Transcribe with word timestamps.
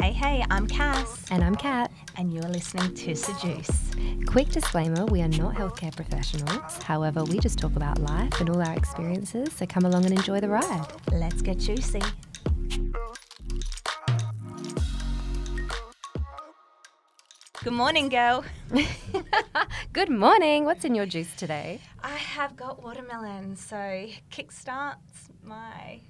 Hey, 0.00 0.12
hey, 0.12 0.44
I'm 0.50 0.66
Cass, 0.66 1.24
And 1.30 1.42
I'm 1.42 1.54
Kat. 1.56 1.90
and 2.16 2.32
you're 2.32 2.42
listening 2.44 2.94
to 2.94 3.12
Sejuice. 3.14 4.26
Quick 4.26 4.48
disclaimer 4.48 5.04
we 5.06 5.20
are 5.22 5.28
not 5.28 5.54
healthcare 5.54 5.94
professionals. 5.94 6.80
However, 6.82 7.24
we 7.24 7.38
just 7.40 7.58
talk 7.58 7.74
about 7.76 7.98
life 7.98 8.40
and 8.40 8.48
all 8.50 8.62
our 8.62 8.74
experiences, 8.76 9.52
so 9.52 9.66
come 9.66 9.84
along 9.84 10.04
and 10.04 10.14
enjoy 10.16 10.40
the 10.40 10.48
ride. 10.48 10.86
Let's 11.12 11.42
get 11.42 11.58
juicy. 11.58 12.00
Good 17.64 17.72
morning, 17.72 18.08
girl. 18.08 18.44
Good 19.92 20.10
morning. 20.10 20.64
What's 20.64 20.84
in 20.84 20.94
your 20.94 21.06
juice 21.06 21.34
today? 21.34 21.80
I 22.02 22.14
have 22.14 22.56
got 22.56 22.82
watermelon, 22.82 23.56
so 23.56 23.76
kickstarts 24.30 25.28
my 25.42 26.00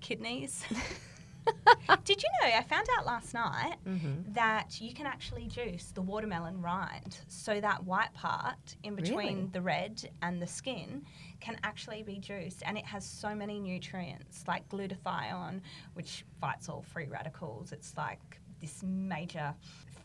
kidneys. 0.00 0.64
Did 2.04 2.22
you 2.22 2.28
know? 2.42 2.56
I 2.56 2.62
found 2.62 2.86
out 2.98 3.06
last 3.06 3.34
night 3.34 3.76
Mm-hmm. 3.86 4.32
that 4.32 4.80
you 4.80 4.92
can 4.94 5.06
actually 5.06 5.46
juice 5.46 5.92
the 5.94 6.02
watermelon 6.02 6.60
rind, 6.60 7.18
so 7.28 7.60
that 7.60 7.84
white 7.84 8.12
part 8.14 8.76
in 8.82 8.94
between 8.94 9.16
Really? 9.36 9.48
the 9.52 9.60
red 9.62 10.10
and 10.22 10.40
the 10.42 10.46
skin 10.46 11.02
can 11.40 11.56
actually 11.62 12.02
be 12.02 12.18
juiced, 12.18 12.62
and 12.66 12.76
it 12.76 12.84
has 12.84 13.04
so 13.04 13.34
many 13.34 13.58
nutrients 13.60 14.44
like 14.48 14.68
glutathione, 14.68 15.60
which 15.94 16.24
fights 16.40 16.68
all 16.68 16.82
free 16.82 17.06
radicals. 17.06 17.72
It's 17.72 17.96
like 17.96 18.40
this 18.60 18.82
major 18.82 19.54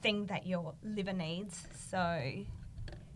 thing 0.02 0.26
that 0.28 0.46
your 0.46 0.74
liver 0.84 1.14
needs. 1.14 1.64
So, 1.90 2.22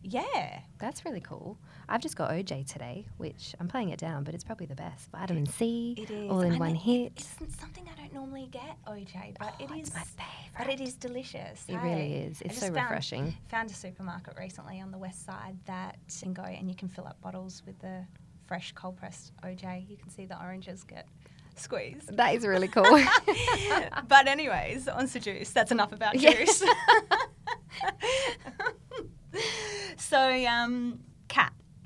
yeah, 0.03 0.59
That's 0.79 1.03
really 1.05 1.19
cool. 1.21 1.57
I've 1.89 2.01
just 2.01 2.15
got 2.15 2.31
OJ 2.31 2.65
today, 2.71 3.05
which 3.17 3.55
I'm 3.59 3.67
playing 3.67 3.89
it 3.89 3.99
down, 3.99 4.23
but 4.23 4.33
it's 4.35 4.43
probably 4.43 4.65
the 4.67 4.75
best. 4.75 5.09
Vitamin 5.11 5.45
C, 5.45 6.05
all 6.29 6.41
in 6.41 6.51
and 6.51 6.59
one 6.59 6.75
it- 6.75 6.81
hit. 6.81 7.25
It's 7.41 7.59
something 7.59 7.87
I 7.87 7.96
normally 8.17 8.47
get, 8.51 8.77
OJ, 8.87 9.35
but 9.37 9.53
Oh, 9.59 9.63
it 9.63 9.69
is 9.79 9.93
my 9.93 10.03
But 10.57 10.69
it 10.69 10.81
is 10.81 10.95
delicious. 10.95 11.63
It 11.67 11.77
hey? 11.77 11.87
really 11.87 12.13
is. 12.15 12.41
It's 12.41 12.57
so 12.57 12.65
found- 12.73 12.77
refreshing. 12.77 13.35
Found 13.49 13.69
a 13.69 13.73
supermarket 13.75 14.35
recently 14.39 14.81
on 14.81 14.89
the 14.89 14.97
west 14.97 15.23
side 15.23 15.55
that 15.65 15.97
you 16.09 16.21
can 16.23 16.33
go 16.33 16.41
and 16.43 16.67
you 16.67 16.73
can 16.75 16.89
fill 16.89 17.05
up 17.05 17.21
bottles 17.21 17.61
with 17.67 17.77
the 17.79 18.03
fresh 18.47 18.71
cold 18.71 18.97
pressed 18.97 19.33
OJ. 19.43 19.87
You 19.87 19.97
can 19.97 20.09
see 20.09 20.25
the 20.25 20.39
oranges 20.41 20.83
get 20.83 21.07
squeezed. 21.55 22.17
That 22.17 22.33
is 22.33 22.43
really 22.45 22.67
cool. 22.67 22.85
but 24.07 24.27
anyways, 24.27 24.87
on 24.87 25.07
to 25.09 25.19
juice. 25.19 25.51
that's 25.51 25.71
enough 25.71 25.91
about 25.93 26.17
juice. 26.17 26.63
so, 29.97 30.45
um, 30.47 30.99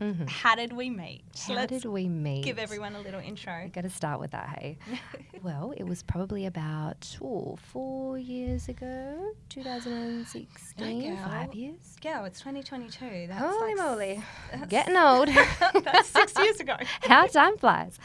Mhm. 0.02 0.28
how 0.30 0.56
did 0.56 0.74
we 0.74 0.90
meet? 0.90 1.24
How 1.48 1.54
Let's 1.54 1.72
did 1.72 1.86
we 1.86 2.10
meet? 2.10 2.44
give 2.44 2.58
everyone 2.58 2.96
a 2.96 3.00
little 3.02 3.20
intro. 3.22 3.70
Got 3.72 3.82
to 3.84 3.90
start 3.90 4.20
with 4.20 4.32
that, 4.32 4.50
hey. 4.60 4.78
well, 5.44 5.74
it 5.78 5.84
was 5.84 6.02
probably 6.02 6.46
about 6.48 7.16
oh, 7.22 7.56
four 7.62 8.18
years 8.18 8.68
ago, 8.68 9.34
2016, 9.50 11.18
five 11.18 11.54
years. 11.54 11.96
Girl, 12.02 12.26
it's 12.26 12.40
2022. 12.40 13.28
That's 13.28 13.40
Holy 13.40 13.76
like 13.76 13.78
moly, 13.78 14.24
that's- 14.52 14.70
getting 14.70 14.98
old. 14.98 15.28
That's 15.84 16.10
six 16.10 16.38
years 16.38 16.60
ago. 16.60 16.76
How 17.02 17.28
time 17.28 17.58
flies. 17.58 17.98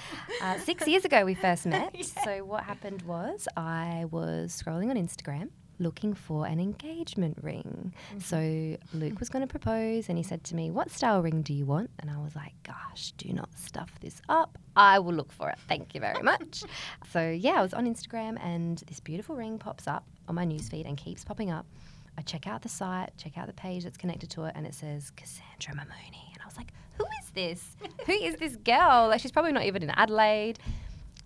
Uh, 0.42 0.58
six 0.58 0.86
years 0.86 1.04
ago, 1.04 1.24
we 1.24 1.34
first 1.34 1.66
met. 1.66 1.94
Yeah. 1.94 2.04
So, 2.24 2.44
what 2.44 2.64
happened 2.64 3.02
was 3.02 3.48
I 3.56 4.04
was 4.10 4.60
scrolling 4.62 4.90
on 4.90 4.96
Instagram 4.96 5.48
looking 5.78 6.14
for 6.14 6.46
an 6.46 6.60
engagement 6.60 7.38
ring. 7.42 7.92
Mm-hmm. 8.10 8.20
So, 8.20 8.96
Luke 8.96 9.18
was 9.18 9.28
going 9.28 9.46
to 9.46 9.50
propose 9.50 10.08
and 10.08 10.18
he 10.18 10.24
said 10.24 10.44
to 10.44 10.54
me, 10.54 10.70
What 10.70 10.90
style 10.90 11.22
ring 11.22 11.42
do 11.42 11.52
you 11.52 11.66
want? 11.66 11.90
And 12.00 12.10
I 12.10 12.18
was 12.18 12.34
like, 12.34 12.52
Gosh, 12.62 13.12
do 13.16 13.32
not 13.32 13.48
stuff 13.56 13.90
this 14.00 14.20
up. 14.28 14.58
I 14.76 14.98
will 14.98 15.14
look 15.14 15.32
for 15.32 15.50
it. 15.50 15.58
Thank 15.68 15.94
you 15.94 16.00
very 16.00 16.22
much. 16.22 16.64
so, 17.12 17.30
yeah, 17.30 17.58
I 17.58 17.62
was 17.62 17.74
on 17.74 17.86
Instagram 17.86 18.42
and 18.44 18.78
this 18.86 19.00
beautiful 19.00 19.36
ring 19.36 19.58
pops 19.58 19.86
up 19.86 20.04
on 20.28 20.34
my 20.34 20.44
newsfeed 20.44 20.86
and 20.86 20.96
keeps 20.96 21.24
popping 21.24 21.50
up. 21.50 21.66
I 22.18 22.22
check 22.22 22.46
out 22.46 22.62
the 22.62 22.68
site, 22.68 23.10
check 23.18 23.36
out 23.36 23.46
the 23.46 23.52
page 23.52 23.84
that's 23.84 23.98
connected 23.98 24.30
to 24.30 24.44
it, 24.44 24.52
and 24.56 24.66
it 24.66 24.74
says 24.74 25.10
Cassandra 25.16 25.74
Mamoni. 25.74 26.32
And 26.32 26.42
I 26.42 26.46
was 26.46 26.56
like, 26.56 26.72
who 26.96 27.04
is 27.22 27.30
this? 27.30 27.76
who 28.06 28.12
is 28.12 28.36
this 28.36 28.56
girl? 28.56 29.08
Like, 29.08 29.20
she's 29.20 29.32
probably 29.32 29.52
not 29.52 29.64
even 29.64 29.82
in 29.82 29.90
Adelaide. 29.90 30.58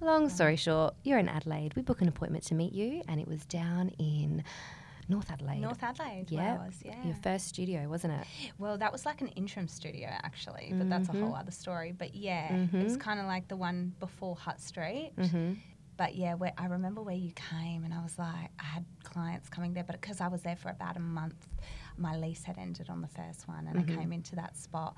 Long 0.03 0.31
story 0.31 0.57
short, 0.57 0.95
you're 1.05 1.19
in 1.19 1.29
Adelaide. 1.29 1.75
We 1.77 1.83
book 1.83 2.01
an 2.01 2.09
appointment 2.09 2.45
to 2.47 2.55
meet 2.55 2.73
you, 2.73 3.03
and 3.07 3.21
it 3.21 3.29
was 3.29 3.45
down 3.45 3.91
in 3.99 4.43
North 5.11 5.31
Adelaide. 5.31 5.61
North 5.61 5.83
Adelaide, 5.83 6.27
yeah, 6.31 6.57
was, 6.57 6.75
yeah. 6.83 6.95
your 7.05 7.17
first 7.17 7.49
studio, 7.49 7.87
wasn't 7.87 8.15
it? 8.15 8.27
Well, 8.59 8.79
that 8.79 8.93
was 8.93 9.05
like 9.05 9.21
an 9.21 9.29
interim 9.29 9.69
studio 9.69 10.09
actually, 10.09 10.73
but 10.75 10.89
that's 10.89 11.09
a 11.09 11.13
Mm-hmm. 11.13 11.23
whole 11.23 11.35
other 11.35 11.51
story. 11.51 11.93
But 11.93 12.15
yeah, 12.15 12.67
it 12.73 12.83
was 12.85 12.97
kind 12.97 13.21
of 13.21 13.27
like 13.27 13.49
the 13.49 13.57
one 13.57 13.93
before 14.01 14.37
Hutt 14.37 14.61
Street. 14.61 15.13
Mm-hmm. 15.19 15.55
But 15.99 16.15
yeah, 16.15 16.33
where 16.35 16.53
I 16.57 16.65
remember 16.67 17.03
where 17.03 17.15
you 17.15 17.33
came, 17.33 17.85
and 17.85 17.93
I 17.93 18.03
was 18.03 18.19
like, 18.19 18.49
I 18.59 18.65
had 18.65 18.87
clients 19.05 19.51
coming 19.51 19.75
there, 19.75 19.85
but 19.85 20.01
because 20.01 20.23
I 20.23 20.29
was 20.29 20.41
there 20.41 20.57
for 20.57 20.71
about 20.71 20.97
a 20.97 21.01
month, 21.01 21.47
my 21.99 22.17
lease 22.17 22.43
had 22.45 22.57
ended 22.57 22.89
on 22.89 23.03
the 23.03 23.09
first 23.09 23.47
one, 23.47 23.67
and 23.67 23.81
Mm-hmm. 23.81 23.99
I 23.99 24.01
came 24.03 24.13
into 24.15 24.35
that 24.37 24.57
spot. 24.57 24.97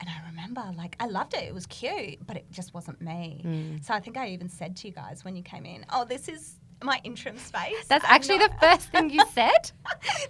And 0.00 0.08
I 0.08 0.26
remember, 0.28 0.64
like, 0.76 0.96
I 0.98 1.06
loved 1.06 1.34
it. 1.34 1.42
It 1.44 1.54
was 1.54 1.66
cute, 1.66 2.26
but 2.26 2.36
it 2.36 2.46
just 2.50 2.72
wasn't 2.72 3.00
me. 3.02 3.42
Mm. 3.44 3.84
So 3.84 3.92
I 3.94 4.00
think 4.00 4.16
I 4.16 4.28
even 4.30 4.48
said 4.48 4.74
to 4.76 4.88
you 4.88 4.94
guys 4.94 5.24
when 5.24 5.36
you 5.36 5.42
came 5.42 5.66
in, 5.66 5.84
"Oh, 5.92 6.04
this 6.04 6.26
is 6.28 6.56
my 6.82 6.98
interim 7.04 7.36
space." 7.36 7.84
That's 7.86 8.04
I'm 8.06 8.14
actually 8.14 8.38
not- 8.38 8.52
the 8.52 8.66
first 8.66 8.88
thing 8.90 9.10
you 9.10 9.22
said. 9.34 9.70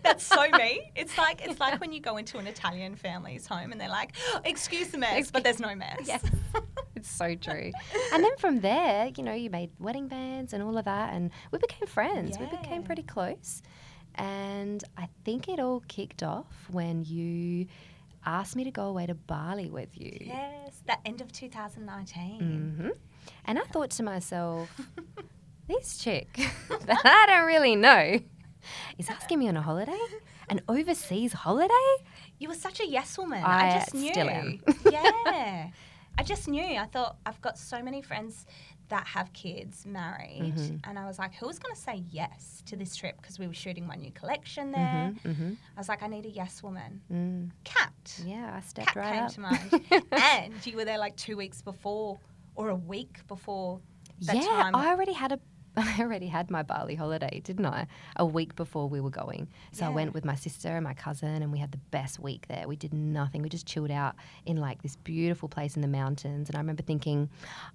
That's 0.03 0.25
so 0.25 0.49
me. 0.51 0.91
It's 0.97 1.17
like 1.17 1.41
it's 1.47 1.61
like 1.61 1.81
when 1.81 1.93
you 1.93 2.01
go 2.01 2.17
into 2.17 2.39
an 2.39 2.47
Italian 2.49 2.97
family's 2.97 3.47
home 3.47 3.71
and 3.73 3.81
they're 3.81 3.89
like, 3.89 4.17
"Excuse 4.45 4.89
the 4.89 4.99
mess," 4.99 5.31
but 5.31 5.45
there's 5.45 5.61
no 5.61 5.75
mess. 5.75 6.01
Yes. 6.05 6.25
It's 6.97 7.11
so 7.11 7.35
true. 7.35 7.71
And 8.13 8.23
then 8.23 8.37
from 8.37 8.61
there, 8.61 9.11
you 9.17 9.23
know, 9.23 9.33
you 9.33 9.49
made 9.49 9.71
wedding 9.79 10.07
bands 10.07 10.53
and 10.53 10.63
all 10.63 10.77
of 10.77 10.85
that, 10.85 11.15
and 11.15 11.31
we 11.51 11.59
became 11.59 11.87
friends. 11.87 12.39
We 12.39 12.45
became 12.45 12.83
pretty 12.83 13.05
close. 13.05 13.63
And 14.17 14.85
I 14.99 15.09
think 15.25 15.49
it 15.49 15.59
all 15.61 15.83
kicked 15.89 16.23
off 16.23 16.45
when 16.71 17.05
you 17.05 17.69
asked 18.25 18.57
me 18.57 18.65
to 18.65 18.71
go 18.71 18.85
away 18.85 19.07
to 19.07 19.15
Bali 19.15 19.71
with 19.71 19.99
you. 19.99 20.17
Yes, 20.21 20.83
the 20.87 20.97
end 21.07 21.21
of 21.21 21.33
2019. 21.33 22.75
hmm 22.79 22.89
And 23.45 23.59
I 23.59 23.63
thought 23.63 23.91
to 23.93 24.03
myself, 24.03 24.69
this 25.69 25.99
chick 25.99 26.29
that 26.87 27.01
I 27.05 27.27
don't 27.27 27.47
really 27.47 27.77
know 27.77 28.21
is 28.99 29.09
asking 29.09 29.39
me 29.39 29.49
on 29.49 29.57
a 29.57 29.63
holiday, 29.63 29.99
an 30.49 30.61
overseas 30.69 31.33
holiday. 31.33 31.75
You 32.39 32.49
were 32.49 32.55
such 32.55 32.81
a 32.81 32.87
yes 32.87 33.17
woman. 33.19 33.43
I 33.45 33.69
I, 33.69 33.79
just 33.79 33.95
knew. 33.95 34.13
still 34.13 34.29
am. 34.31 34.61
yeah, 34.91 35.71
I 36.21 36.23
just 36.23 36.49
knew. 36.49 36.63
I 36.63 36.85
thought 36.85 37.17
I've 37.25 37.41
got 37.41 37.57
so 37.59 37.83
many 37.83 38.03
friends 38.03 38.45
that 38.91 39.07
have 39.07 39.33
kids 39.33 39.87
married, 39.87 40.55
Mm-hmm. 40.57 40.77
and 40.91 40.99
I 40.99 41.07
was 41.07 41.19
like, 41.19 41.33
who's 41.35 41.59
going 41.59 41.75
to 41.75 41.81
say 41.81 42.03
yes 42.11 42.63
to 42.67 42.77
this 42.77 42.95
trip 42.97 43.17
because 43.23 43.39
we 43.39 43.47
were 43.47 43.55
shooting 43.55 43.87
my 43.87 43.95
new 43.95 44.11
collection 44.11 44.73
there. 44.73 45.13
Mm-hmm. 45.25 45.53
I 45.77 45.81
was 45.81 45.89
like, 45.89 46.03
I 46.03 46.09
need 46.09 46.27
a 46.27 46.31
yes 46.31 46.63
woman. 46.63 47.01
Mm. 47.11 47.51
Kat. 47.65 48.21
Yeah, 48.27 48.53
I 48.55 48.61
stepped 48.61 48.89
Kat 48.89 48.97
right 48.97 49.15
came 49.33 49.45
up. 49.47 49.53
to 49.61 49.81
mind. 49.93 50.05
and 50.13 50.67
you 50.67 50.77
were 50.77 50.85
there 50.85 50.99
like 50.99 51.17
two 51.17 51.37
weeks 51.37 51.63
before 51.63 52.19
or 52.57 52.69
a 52.69 52.75
week 52.75 53.27
before 53.29 53.81
yeah, 54.19 54.35
time. 54.43 54.75
I 54.75 54.89
already 54.89 55.15
had 55.15 55.33
a 55.33 55.39
I 55.77 55.97
already 56.01 56.27
had 56.27 56.51
my 56.51 56.63
Bali 56.63 56.95
holiday, 56.95 57.41
didn't 57.45 57.67
I? 57.67 57.87
A 58.17 58.27
week 58.27 58.57
before 58.57 58.89
we 58.89 59.01
were 59.01 59.11
going. 59.11 59.49
So 59.73 59.87
I 59.87 59.89
went 59.89 60.15
with 60.15 60.25
my 60.25 60.35
sister 60.35 60.69
and 60.69 60.83
my 60.83 60.95
cousin 60.95 61.43
and 61.43 61.53
we 61.53 61.59
had 61.59 61.71
the 61.71 61.79
best 61.91 62.19
week 62.19 62.49
there. 62.49 62.67
We 62.67 62.77
did 62.77 62.93
nothing. 62.93 63.43
We 63.43 63.49
just 63.49 63.67
chilled 63.67 63.91
out 63.91 64.17
in 64.47 64.57
like 64.57 64.83
this 64.83 64.97
beautiful 64.97 65.49
place 65.49 65.77
in 65.77 65.83
the 65.83 65.89
mountains. 65.89 66.49
And 66.49 66.57
I 66.57 66.61
remember 66.61 66.83
thinking, 66.83 67.29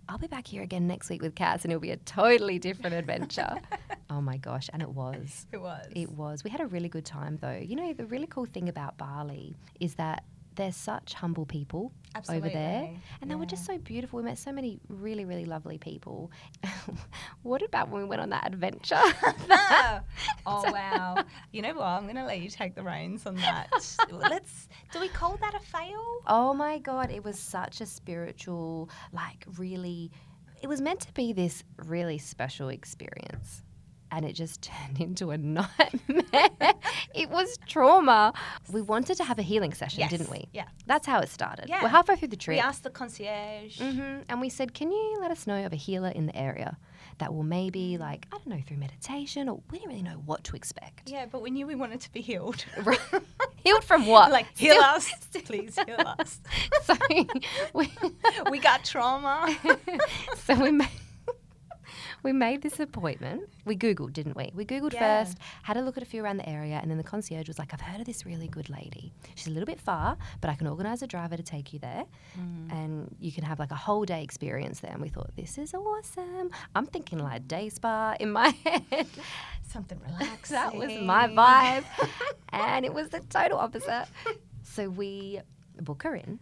I'll 0.10 0.18
be 0.18 0.28
back 0.28 0.46
here 0.46 0.62
again 0.62 0.88
next 0.88 1.10
week 1.10 1.22
with 1.22 1.36
Cass 1.36 1.64
and 1.64 1.72
it'll 1.72 1.82
be 1.82 1.92
a 1.92 1.98
totally 1.98 2.60
different 2.60 2.96
adventure. 2.96 3.56
oh 4.10 4.22
my 4.22 4.38
gosh, 4.38 4.70
and 4.74 4.82
it 4.82 4.90
was. 4.90 5.46
it 5.52 5.62
was. 5.62 5.86
It 5.96 6.12
was. 6.12 6.44
We 6.44 6.50
had 6.50 6.62
a 6.62 6.68
really 6.68 6.90
good 6.90 7.06
time 7.06 7.38
though. 7.42 7.58
You 7.58 7.76
know, 7.76 7.94
the 7.94 8.06
really 8.06 8.28
cool 8.28 8.46
thing 8.46 8.68
about 8.68 8.98
Bali 8.98 9.56
is 9.80 9.96
that 9.96 10.24
they're 10.56 10.72
such 10.72 11.14
humble 11.14 11.46
people 11.46 11.92
over 12.30 12.48
there. 12.50 12.84
Absolutely, 12.84 13.00
And 13.22 13.30
they 13.30 13.36
were 13.36 13.46
just 13.46 13.66
so 13.66 13.78
beautiful. 13.78 14.18
We 14.18 14.24
met 14.24 14.38
so 14.38 14.52
many 14.52 14.80
really, 14.88 15.26
really 15.26 15.46
lovely 15.46 15.78
people. 15.78 16.32
what 17.44 17.62
about 17.62 17.90
when 17.90 18.02
we 18.04 18.08
went 18.08 18.22
on 18.22 18.30
that 18.30 18.48
adventure? 18.48 18.96
oh 20.46 20.72
wow! 20.72 21.24
You 21.52 21.62
know 21.62 21.74
what? 21.74 21.84
I'm 21.84 22.04
going 22.04 22.16
to 22.16 22.26
let 22.26 22.40
you 22.40 22.50
take 22.50 22.76
the 22.76 22.84
reins 22.84 23.26
on 23.26 23.36
that. 23.36 23.68
Let's. 24.12 24.70
Do 24.92 25.00
we 25.00 25.10
call 25.10 25.38
that 25.38 25.54
a 25.56 25.60
fail? 25.60 26.22
oh 26.28 26.54
my 26.54 26.80
God, 26.80 27.12
it 27.12 27.24
was 27.24 27.38
such 27.38 27.82
a 27.82 27.86
spiritual, 27.86 28.90
like, 29.12 29.46
really, 29.58 30.12
it 30.62 30.68
was 30.68 30.82
meant 30.82 31.02
to 31.02 31.14
be 31.14 31.34
this 31.34 31.64
really 31.86 32.18
special 32.18 32.70
experience. 32.70 33.62
And 34.12 34.26
it 34.26 34.34
just 34.34 34.62
turned 34.72 35.00
into 35.02 35.32
a 35.32 35.38
nightmare. 35.38 36.24
it 37.14 37.30
was 37.30 37.58
trauma. 37.68 38.34
We 38.72 38.82
wanted 38.82 39.16
to 39.18 39.24
have 39.24 39.40
a 39.40 39.42
healing 39.42 39.74
session, 39.74 40.02
Yes, 40.02 40.10
didn't 40.12 40.30
we? 40.32 40.48
yeah. 40.54 40.66
That's 40.86 41.06
how 41.08 41.20
it 41.20 41.30
started. 41.30 41.68
Yeah. 41.70 41.82
We're 41.84 41.90
halfway 41.90 42.16
through 42.16 42.30
the 42.30 42.38
trip. 42.38 42.56
We 42.56 42.60
asked 42.62 42.84
the 42.84 42.90
concierge. 42.92 43.80
hmm 43.80 44.20
And 44.30 44.40
we 44.42 44.50
said, 44.50 44.74
can 44.74 44.92
you 44.92 45.18
let 45.22 45.32
us 45.32 45.48
know 45.48 45.66
of 45.66 45.74
a 45.74 45.76
healer 45.78 46.10
in 46.10 46.26
the 46.28 46.36
area 46.36 46.78
that 47.18 47.34
will 47.34 47.44
maybe, 47.44 47.98
like, 47.98 48.28
I 48.34 48.38
don't 48.38 48.48
know, 48.48 48.62
through 48.68 48.76
meditation, 48.78 49.48
or 49.48 49.62
we 49.72 49.80
didn't 49.80 49.90
really 49.92 50.04
know 50.04 50.22
what 50.26 50.44
to 50.46 50.56
expect. 50.58 51.10
Yeah, 51.10 51.26
but 51.32 51.42
we 51.42 51.50
knew 51.50 51.66
we 51.66 51.76
wanted 51.76 52.02
to 52.02 52.12
be 52.12 52.20
healed. 52.22 52.66
Healed 53.64 53.84
from 53.86 54.06
what? 54.14 54.32
like 54.32 54.46
heal 54.58 54.74
Still- 54.76 54.84
us, 54.84 55.12
please 55.46 55.80
heal 55.88 55.98
us. 56.20 56.40
so 56.84 56.94
we, 57.74 57.90
we 58.52 58.60
got 58.60 58.84
trauma. 58.86 59.56
so 60.36 60.56
we 60.62 60.72
made, 60.72 60.90
we 62.26 62.34
made 62.34 62.64
this 62.64 62.80
appointment. 62.80 63.48
We 63.66 63.78
Googled, 63.78 64.12
didn't 64.14 64.36
we? 64.36 64.52
We 64.56 64.66
Googled 64.66 64.94
Yeah. 64.94 65.24
first, 65.24 65.38
had 65.62 65.78
a 65.78 65.82
look 65.84 65.96
at 65.96 66.02
a 66.02 66.08
few 66.08 66.24
around 66.24 66.38
the 66.38 66.50
area, 66.50 66.80
and 66.82 66.90
then 66.90 66.98
the 66.98 67.04
concierge 67.04 67.48
was 67.48 67.60
like, 67.60 67.72
I've 67.72 67.82
heard 67.82 68.00
of 68.02 68.08
this 68.08 68.26
really 68.26 68.48
good 68.48 68.68
lady. 68.68 69.14
She's 69.36 69.46
a 69.46 69.52
little 69.52 69.68
bit 69.68 69.80
far, 69.80 70.18
but 70.42 70.50
I 70.50 70.56
can 70.56 70.66
organise 70.66 71.04
a 71.04 71.08
driver 71.08 71.38
to 71.38 71.44
take 71.44 71.72
you 71.72 71.78
there. 71.78 72.04
Mm. 72.40 72.72
And 72.72 73.16
you 73.20 73.32
can 73.32 73.44
have 73.44 73.60
like 73.60 73.70
a 73.70 73.76
whole 73.76 74.06
day 74.06 74.24
experience 74.24 74.80
there. 74.80 74.92
And 74.92 75.02
we 75.04 75.10
thought, 75.10 75.36
this 75.36 75.58
is 75.60 75.74
awesome. 75.76 76.50
I'm 76.76 76.88
thinking 76.88 77.20
like 77.20 77.48
day 77.48 77.70
spa 77.70 78.16
in 78.20 78.32
my 78.32 78.50
head. 78.66 79.08
Something 79.62 80.00
relaxing. 80.04 80.56
that 80.60 80.76
was 80.76 80.92
my 81.02 81.28
vibe. 81.28 81.86
and 82.50 82.86
it 82.86 82.94
was 82.94 83.10
the 83.10 83.20
total 83.30 83.60
opposite. 83.60 84.08
So 84.64 84.90
we 84.90 85.42
book 85.80 86.02
her 86.04 86.16
in. 86.16 86.40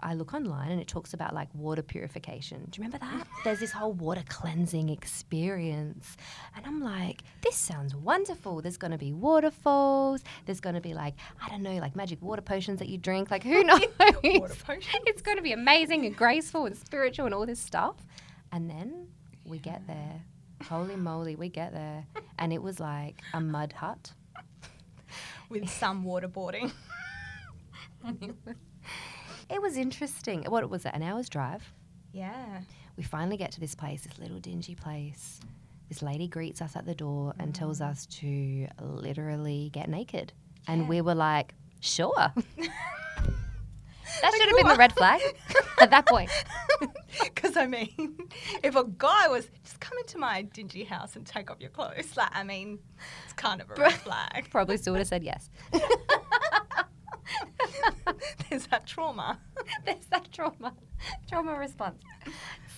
I 0.00 0.14
look 0.14 0.34
online 0.34 0.70
and 0.70 0.80
it 0.80 0.88
talks 0.88 1.14
about 1.14 1.34
like 1.34 1.48
water 1.54 1.82
purification. 1.82 2.66
Do 2.70 2.78
you 2.80 2.84
remember 2.84 2.98
that? 2.98 3.26
There's 3.42 3.60
this 3.60 3.72
whole 3.72 3.92
water 3.92 4.22
cleansing 4.28 4.88
experience. 4.90 6.16
And 6.56 6.66
I'm 6.66 6.82
like, 6.82 7.22
this 7.42 7.56
sounds 7.56 7.94
wonderful. 7.94 8.60
There's 8.60 8.76
going 8.76 8.90
to 8.90 8.98
be 8.98 9.12
waterfalls. 9.12 10.22
There's 10.46 10.60
going 10.60 10.74
to 10.74 10.80
be 10.80 10.94
like, 10.94 11.14
I 11.42 11.48
don't 11.48 11.62
know, 11.62 11.76
like 11.78 11.96
magic 11.96 12.20
water 12.20 12.42
potions 12.42 12.78
that 12.80 12.88
you 12.88 12.98
drink. 12.98 13.30
Like, 13.30 13.44
who 13.44 13.64
knows? 13.64 13.80
Water 13.98 14.54
potions. 14.66 15.04
it's 15.06 15.22
going 15.22 15.36
to 15.38 15.42
be 15.42 15.52
amazing 15.52 16.04
and 16.04 16.16
graceful 16.16 16.66
and 16.66 16.76
spiritual 16.76 17.26
and 17.26 17.34
all 17.34 17.46
this 17.46 17.60
stuff. 17.60 17.96
And 18.52 18.68
then 18.68 19.08
we 19.44 19.58
get 19.58 19.86
there. 19.86 20.22
Holy 20.68 20.96
moly, 20.96 21.34
we 21.36 21.48
get 21.48 21.72
there. 21.72 22.06
And 22.38 22.52
it 22.52 22.62
was 22.62 22.80
like 22.80 23.20
a 23.32 23.40
mud 23.40 23.72
hut. 23.72 24.12
With 25.48 25.68
some 25.68 26.04
waterboarding. 26.04 26.72
It 28.20 28.34
was 28.44 28.56
interesting. 29.76 30.44
What 30.44 30.68
was 30.70 30.84
it? 30.84 30.92
An 30.94 31.02
hour's 31.02 31.28
drive. 31.28 31.72
Yeah. 32.12 32.60
We 32.96 33.02
finally 33.02 33.36
get 33.36 33.52
to 33.52 33.60
this 33.60 33.74
place, 33.74 34.02
this 34.02 34.18
little 34.18 34.38
dingy 34.38 34.74
place. 34.74 35.40
This 35.88 36.02
lady 36.02 36.28
greets 36.28 36.62
us 36.62 36.76
at 36.76 36.86
the 36.86 36.94
door 36.94 37.34
and 37.38 37.54
tells 37.54 37.80
mm. 37.80 37.90
us 37.90 38.06
to 38.06 38.68
literally 38.80 39.70
get 39.72 39.88
naked. 39.88 40.32
And 40.66 40.82
Yeah. 40.82 40.88
we 40.88 41.00
were 41.00 41.14
like, 41.14 41.54
sure. 41.80 42.14
that 42.16 42.32
should 44.32 44.48
have 44.48 44.56
been 44.56 44.68
the 44.68 44.76
red 44.78 44.92
flag 44.92 45.20
at 45.80 45.90
that 45.90 46.06
point. 46.06 46.30
Because 47.22 47.56
I 47.56 47.66
mean, 47.66 48.18
if 48.64 48.74
a 48.74 48.84
guy 48.84 49.28
was 49.28 49.46
just 49.62 49.78
come 49.78 49.96
into 49.98 50.18
my 50.18 50.42
dingy 50.42 50.82
house 50.82 51.14
and 51.14 51.24
take 51.24 51.48
off 51.48 51.58
your 51.60 51.70
clothes, 51.70 52.16
like 52.16 52.30
I 52.32 52.42
mean, 52.42 52.80
it's 53.22 53.32
kind 53.34 53.60
of 53.60 53.70
a 53.70 53.74
red 53.74 53.92
flag. 53.92 54.48
Probably 54.50 54.76
still 54.76 54.94
would 54.94 54.98
have 54.98 55.06
said 55.06 55.22
yes. 55.22 55.48
There's 58.50 58.66
that 58.68 58.86
trauma. 58.86 59.38
There's 59.84 60.06
that 60.10 60.30
trauma, 60.32 60.74
trauma 61.28 61.54
response. 61.56 62.02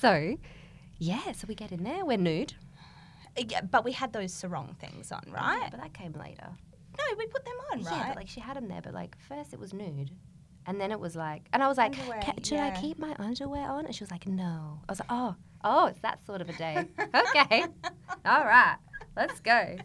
So, 0.01 0.37
yeah, 0.99 1.33
so 1.33 1.47
we 1.49 1.55
get 1.55 1.73
in 1.73 1.85
there, 1.85 2.05
we're 2.05 2.17
nude. 2.17 2.55
Yeah, 3.37 3.61
but 3.63 3.85
we 3.85 3.93
had 3.93 4.13
those 4.13 4.33
sarong 4.33 4.77
things 4.81 5.13
on, 5.13 5.23
right? 5.31 5.61
Yeah, 5.63 5.69
but 5.71 5.81
that 5.81 5.93
came 5.93 6.13
later. 6.13 6.49
No, 6.99 7.05
we 7.19 7.27
put 7.27 7.45
them 7.45 7.55
on, 7.73 7.83
right? 7.85 7.97
Yeah, 7.97 8.07
but 8.09 8.17
like 8.17 8.29
she 8.29 8.41
had 8.41 8.57
them 8.57 8.69
there, 8.69 8.81
but 8.83 8.95
like 8.95 9.17
first 9.29 9.53
it 9.53 9.59
was 9.61 9.75
nude. 9.75 10.11
And 10.69 10.81
then 10.81 10.91
it 10.91 10.99
was 10.99 11.15
like, 11.15 11.47
and 11.53 11.63
I 11.63 11.69
was 11.69 11.79
like, 11.79 11.97
Underwear, 11.97 12.23
"Ca- 12.23 12.33
should 12.43 12.59
I 12.59 12.71
keep 12.81 12.99
my 12.99 13.15
underwear 13.21 13.69
on? 13.71 13.87
And 13.87 13.95
she 13.95 14.03
was 14.03 14.11
like, 14.11 14.27
no. 14.27 14.81
I 14.89 14.93
was 14.93 14.99
like, 14.99 15.09
oh, 15.13 15.37
oh, 15.63 15.87
it's 15.87 16.01
that 16.01 16.25
sort 16.27 16.41
of 16.41 16.49
a 16.49 16.55
day. 16.55 16.87
okay. 17.15 17.67
All 18.25 18.45
right. 18.45 18.77
Let's 19.17 19.39
go. 19.41 19.77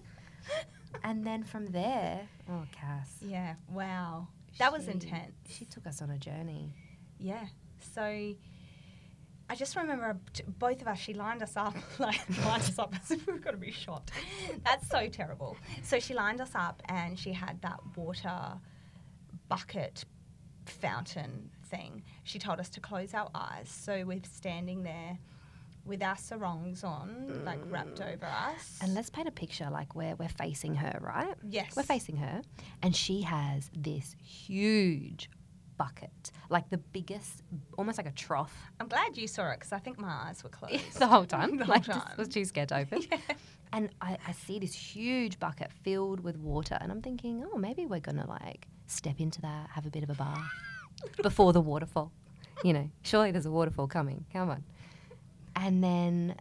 And 1.03 1.23
then 1.23 1.43
from 1.43 1.67
there, 1.67 2.27
oh, 2.49 2.63
Cass. 2.71 3.11
yeah. 3.21 3.55
Wow. 3.69 4.27
That 4.59 4.71
was 4.71 4.85
she- 4.85 4.91
intense. 4.91 5.33
She 5.49 5.65
took 5.65 5.87
us 5.87 6.01
on 6.01 6.09
a 6.11 6.17
journey. 6.17 6.73
Yeah. 7.17 7.45
So 7.93 8.01
I 9.49 9.55
just 9.55 9.75
remember 9.75 10.17
both 10.59 10.81
of 10.81 10.87
us, 10.87 10.97
she 10.99 11.13
lined 11.13 11.43
us 11.43 11.57
up, 11.57 11.75
like 11.99 12.19
lined 12.45 12.63
us 12.63 12.79
up 12.79 12.93
as 13.03 13.11
if 13.11 13.25
we 13.27 13.33
were 13.33 13.39
going 13.39 13.55
to 13.55 13.61
be 13.61 13.71
shot. 13.71 14.09
That's 14.63 14.87
so 14.89 15.07
terrible. 15.09 15.57
So 15.83 15.99
she 15.99 16.13
lined 16.13 16.41
us 16.41 16.51
up 16.55 16.81
and 16.85 17.17
she 17.19 17.33
had 17.33 17.61
that 17.61 17.79
water 17.95 18.53
bucket 19.49 20.05
fountain 20.65 21.49
thing. 21.65 22.03
She 22.23 22.39
told 22.39 22.59
us 22.59 22.69
to 22.69 22.79
close 22.79 23.13
our 23.13 23.29
eyes. 23.35 23.69
So 23.69 24.03
we're 24.05 24.21
standing 24.23 24.83
there 24.83 25.17
with 25.85 26.03
our 26.03 26.15
sarongs 26.15 26.83
on, 26.83 27.41
like 27.45 27.59
wrapped 27.69 27.99
mm. 27.99 28.13
over 28.13 28.25
us. 28.25 28.79
And 28.81 28.93
let's 28.93 29.09
paint 29.09 29.27
a 29.27 29.31
picture 29.31 29.69
like 29.71 29.95
we're, 29.95 30.15
we're 30.15 30.29
facing 30.29 30.75
her, 30.75 30.99
right? 31.01 31.35
yes. 31.47 31.75
We're 31.75 31.83
facing 31.83 32.17
her, 32.17 32.41
and 32.81 32.95
she 32.95 33.21
has 33.21 33.69
this 33.75 34.15
huge 34.23 35.29
bucket, 35.77 36.31
like 36.49 36.69
the 36.69 36.77
biggest, 36.77 37.41
almost 37.77 37.97
like 37.97 38.05
a 38.05 38.11
trough 38.11 38.55
I'm 38.79 38.87
glad 38.87 39.17
you 39.17 39.27
saw 39.27 39.49
it 39.49 39.59
because 39.59 39.71
I 39.71 39.79
think 39.79 39.99
my 39.99 40.27
eyes 40.27 40.43
were 40.43 40.49
closed. 40.59 40.99
the 40.99 41.07
whole 41.07 41.25
time. 41.25 41.57
The 41.57 41.65
whole 41.65 41.73
like, 41.75 41.83
just 41.85 41.99
time. 41.99 42.13
was 42.17 42.27
too 42.27 42.45
scared 42.45 42.69
to 42.69 42.77
open. 42.77 43.01
And 43.73 43.89
I, 44.01 44.17
I 44.27 44.33
see 44.33 44.59
this 44.59 44.73
huge 44.73 45.39
bucket 45.39 45.71
filled 45.71 46.19
with 46.19 46.35
water, 46.37 46.77
and 46.81 46.91
I'm 46.91 47.01
thinking, 47.01 47.45
oh, 47.49 47.57
maybe 47.57 47.85
we're 47.85 48.01
gonna 48.01 48.27
like 48.27 48.67
step 48.87 49.21
into 49.21 49.39
that, 49.41 49.69
have 49.69 49.85
a 49.85 49.89
bit 49.89 50.03
of 50.03 50.09
a 50.09 50.13
bath 50.13 50.43
before 51.23 51.53
the 51.53 51.61
waterfall. 51.61 52.11
You 52.65 52.73
know, 52.73 52.89
surely 53.01 53.31
there's 53.31 53.45
a 53.45 53.51
waterfall 53.51 53.87
coming. 53.87 54.25
Come 54.33 54.49
on. 54.49 54.63
And 55.55 55.83
then 55.83 56.35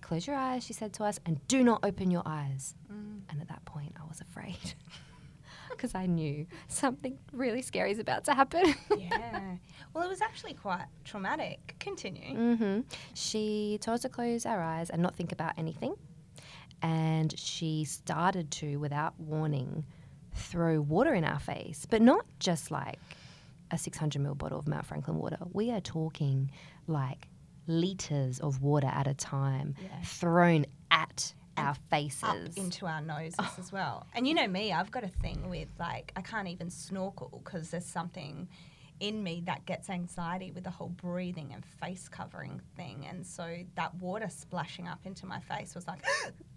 close 0.00 0.26
your 0.26 0.36
eyes, 0.36 0.64
she 0.64 0.72
said 0.72 0.92
to 0.94 1.04
us, 1.04 1.18
and 1.26 1.46
do 1.48 1.62
not 1.64 1.80
open 1.84 2.10
your 2.10 2.22
eyes. 2.24 2.74
Mm. 2.92 3.20
And 3.28 3.40
at 3.40 3.48
that 3.48 3.64
point, 3.64 3.92
I 4.00 4.06
was 4.08 4.20
afraid 4.20 4.74
because 5.70 5.94
I 5.94 6.06
knew 6.06 6.46
something 6.68 7.18
really 7.32 7.62
scary 7.62 7.90
is 7.92 7.98
about 7.98 8.24
to 8.24 8.34
happen. 8.34 8.74
yeah. 8.98 9.56
Well, 9.94 10.04
it 10.04 10.08
was 10.08 10.20
actually 10.20 10.54
quite 10.54 10.86
traumatic. 11.04 11.74
Continue. 11.80 12.54
hmm 12.54 12.80
She 13.14 13.78
told 13.80 13.96
us 13.96 14.02
to 14.02 14.08
close 14.08 14.46
our 14.46 14.62
eyes 14.62 14.90
and 14.90 15.02
not 15.02 15.16
think 15.16 15.32
about 15.32 15.52
anything. 15.58 15.94
And 16.82 17.36
she 17.38 17.84
started 17.84 18.50
to, 18.52 18.76
without 18.76 19.18
warning, 19.18 19.84
throw 20.34 20.80
water 20.80 21.14
in 21.14 21.24
our 21.24 21.38
face, 21.38 21.86
but 21.88 22.02
not 22.02 22.26
just 22.38 22.70
like 22.70 22.98
a 23.70 23.78
600 23.78 24.22
ml 24.22 24.36
bottle 24.38 24.58
of 24.58 24.68
Mount 24.68 24.86
Franklin 24.86 25.16
water. 25.16 25.38
We 25.52 25.70
are 25.72 25.80
talking 25.80 26.50
like 26.86 27.28
liters 27.66 28.38
of 28.40 28.62
water 28.62 28.88
at 28.92 29.06
a 29.06 29.14
time 29.14 29.74
Yeah. 29.82 30.00
thrown 30.02 30.66
at 30.90 31.34
our 31.56 31.70
Up 31.70 31.78
faces. 31.90 32.56
into 32.56 32.86
our 32.86 33.00
noses 33.00 33.34
oh. 33.38 33.54
as 33.58 33.72
well. 33.72 34.06
And 34.14 34.26
you 34.28 34.34
know 34.34 34.46
me, 34.46 34.72
I've 34.72 34.90
got 34.90 35.04
a 35.04 35.08
thing 35.08 35.48
with 35.48 35.68
like, 35.78 36.12
I 36.14 36.20
can't 36.20 36.48
even 36.48 36.68
snorkel 36.70 37.40
because 37.42 37.70
there's 37.70 37.86
something 37.86 38.48
in 39.00 39.22
me 39.22 39.42
that 39.46 39.64
gets 39.66 39.90
anxiety 39.90 40.50
with 40.52 40.64
the 40.64 40.70
whole 40.70 40.88
breathing 40.88 41.52
and 41.52 41.64
face 41.64 42.08
covering 42.08 42.60
thing. 42.76 43.06
And 43.08 43.26
so 43.26 43.58
that 43.74 43.94
water 43.96 44.28
splashing 44.28 44.88
up 44.88 45.00
into 45.04 45.26
my 45.26 45.40
face 45.40 45.74
was 45.74 45.86
like, 45.86 46.02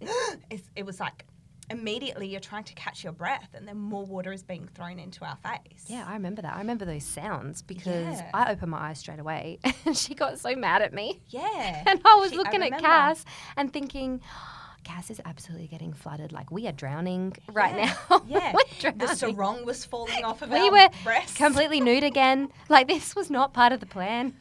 it 0.76 0.84
was 0.84 1.00
like 1.00 1.24
immediately 1.70 2.26
you're 2.28 2.40
trying 2.40 2.64
to 2.64 2.74
catch 2.74 3.02
your 3.04 3.12
breath 3.12 3.50
and 3.54 3.66
then 3.66 3.76
more 3.78 4.04
water 4.04 4.32
is 4.32 4.42
being 4.42 4.68
thrown 4.74 4.98
into 4.98 5.24
our 5.24 5.36
face. 5.44 5.84
Yeah, 5.86 6.04
I 6.06 6.14
remember 6.14 6.42
that. 6.42 6.54
I 6.54 6.58
remember 6.58 6.84
those 6.84 7.04
sounds 7.04 7.62
because 7.62 7.86
Yeah. 8.18 8.30
I 8.34 8.52
opened 8.52 8.70
my 8.72 8.90
eyes 8.90 8.98
straight 8.98 9.20
away 9.20 9.58
and 9.86 9.96
she 9.96 10.14
got 10.14 10.38
so 10.38 10.54
mad 10.56 10.82
at 10.82 10.92
me. 10.92 11.20
Yeah. 11.28 11.84
And 11.86 12.00
I 12.04 12.14
was 12.16 12.30
She- 12.32 12.36
looking 12.36 12.62
at. 12.62 12.80
Cass 12.80 13.24
and 13.56 13.72
thinking, 13.72 14.20
Cass 14.84 15.10
is 15.10 15.20
absolutely 15.26 15.66
getting 15.66 15.92
flooded. 15.92 16.32
Like 16.32 16.50
we 16.50 16.66
are 16.66 16.72
drowning 16.72 17.34
right 17.52 17.74
Yeah. 17.76 17.94
now. 18.10 18.22
Yeah. 18.26 18.92
The 18.96 19.14
sarong 19.14 19.64
was 19.66 19.84
falling 19.84 20.24
off 20.24 20.40
of 20.42 20.50
we 20.50 20.58
our 20.58 20.70
were 20.72 20.88
breasts. 21.04 21.36
completely 21.36 21.80
nude 21.80 22.02
again. 22.04 22.48
Like 22.68 22.88
this 22.88 23.14
was 23.14 23.30
not 23.30 23.52
part 23.52 23.72
of 23.72 23.80
the 23.80 23.86
plan. 23.86 24.34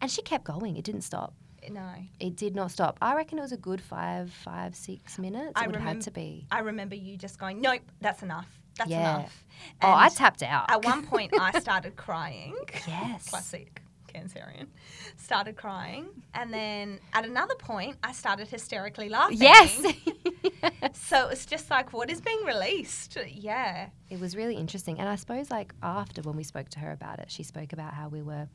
and 0.00 0.10
she 0.10 0.20
kept 0.22 0.44
going. 0.44 0.76
It 0.76 0.84
didn't 0.84 1.02
stop. 1.02 1.34
No. 1.72 1.88
It 2.20 2.36
did 2.36 2.54
not 2.54 2.70
stop. 2.70 2.98
I 3.02 3.14
reckon 3.14 3.38
it 3.38 3.42
was 3.42 3.52
a 3.52 3.56
good 3.56 3.80
five, 3.80 4.30
five, 4.32 4.74
six 4.74 5.18
minutes. 5.18 5.52
I 5.56 5.64
it 5.64 5.66
would 5.66 5.76
have 5.76 5.84
remem- 5.84 5.86
had 5.94 6.00
to 6.02 6.10
be. 6.10 6.46
I 6.50 6.60
remember 6.60 6.94
you 6.94 7.16
just 7.16 7.38
going, 7.38 7.60
nope, 7.60 7.80
that's 8.00 8.22
enough. 8.22 8.48
That's 8.78 8.90
Yeah. 8.90 9.18
enough. 9.20 9.44
Oh, 9.82 9.90
I 9.92 10.08
tapped 10.10 10.42
out. 10.42 10.70
At 10.70 10.84
one 10.84 11.06
point, 11.06 11.32
I 11.38 11.58
started 11.60 11.96
crying. 11.96 12.54
Yes. 12.86 13.28
Classic 13.30 13.80
Cancerian. 14.12 14.66
Started 15.16 15.56
crying. 15.56 16.06
And 16.34 16.52
then 16.52 17.00
at 17.12 17.24
another 17.24 17.54
point, 17.56 17.96
I 18.02 18.12
started 18.12 18.48
hysterically 18.48 19.08
laughing. 19.08 19.38
Yes. 19.40 19.82
So 20.94 21.26
it 21.26 21.30
was 21.30 21.46
just 21.46 21.70
like, 21.70 21.92
what 21.92 22.10
is 22.10 22.20
being 22.20 22.42
released? 22.44 23.16
Yeah. 23.28 23.88
It 24.10 24.18
was 24.20 24.34
really 24.36 24.56
interesting. 24.56 24.98
And 24.98 25.08
I 25.08 25.16
suppose, 25.16 25.50
like, 25.50 25.74
after 25.82 26.22
when 26.22 26.36
we 26.36 26.42
spoke 26.44 26.68
to 26.70 26.80
her 26.80 26.90
about 26.92 27.18
it, 27.18 27.30
she 27.30 27.42
spoke 27.42 27.72
about 27.72 27.94
how 27.94 28.08
we 28.08 28.22
were 28.22 28.48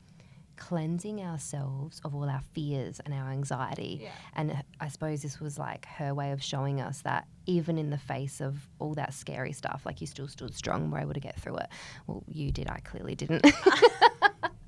cleansing 0.56 1.20
ourselves 1.20 2.00
of 2.04 2.14
all 2.14 2.28
our 2.28 2.42
fears 2.52 3.00
and 3.04 3.12
our 3.14 3.30
anxiety. 3.30 4.00
Yeah. 4.02 4.10
And 4.34 4.62
I 4.80 4.88
suppose 4.88 5.22
this 5.22 5.40
was 5.40 5.58
like 5.58 5.86
her 5.86 6.14
way 6.14 6.32
of 6.32 6.42
showing 6.42 6.80
us 6.80 7.02
that 7.02 7.26
even 7.46 7.78
in 7.78 7.90
the 7.90 7.98
face 7.98 8.40
of 8.40 8.56
all 8.78 8.94
that 8.94 9.14
scary 9.14 9.52
stuff, 9.52 9.82
like 9.84 10.00
you 10.00 10.06
still 10.06 10.28
stood 10.28 10.54
strong 10.54 10.82
and 10.84 10.92
were 10.92 10.98
able 11.00 11.14
to 11.14 11.20
get 11.20 11.38
through 11.40 11.56
it. 11.56 11.68
Well, 12.06 12.22
you 12.28 12.52
did. 12.52 12.68
I 12.70 12.80
clearly 12.80 13.14
didn't. 13.14 13.44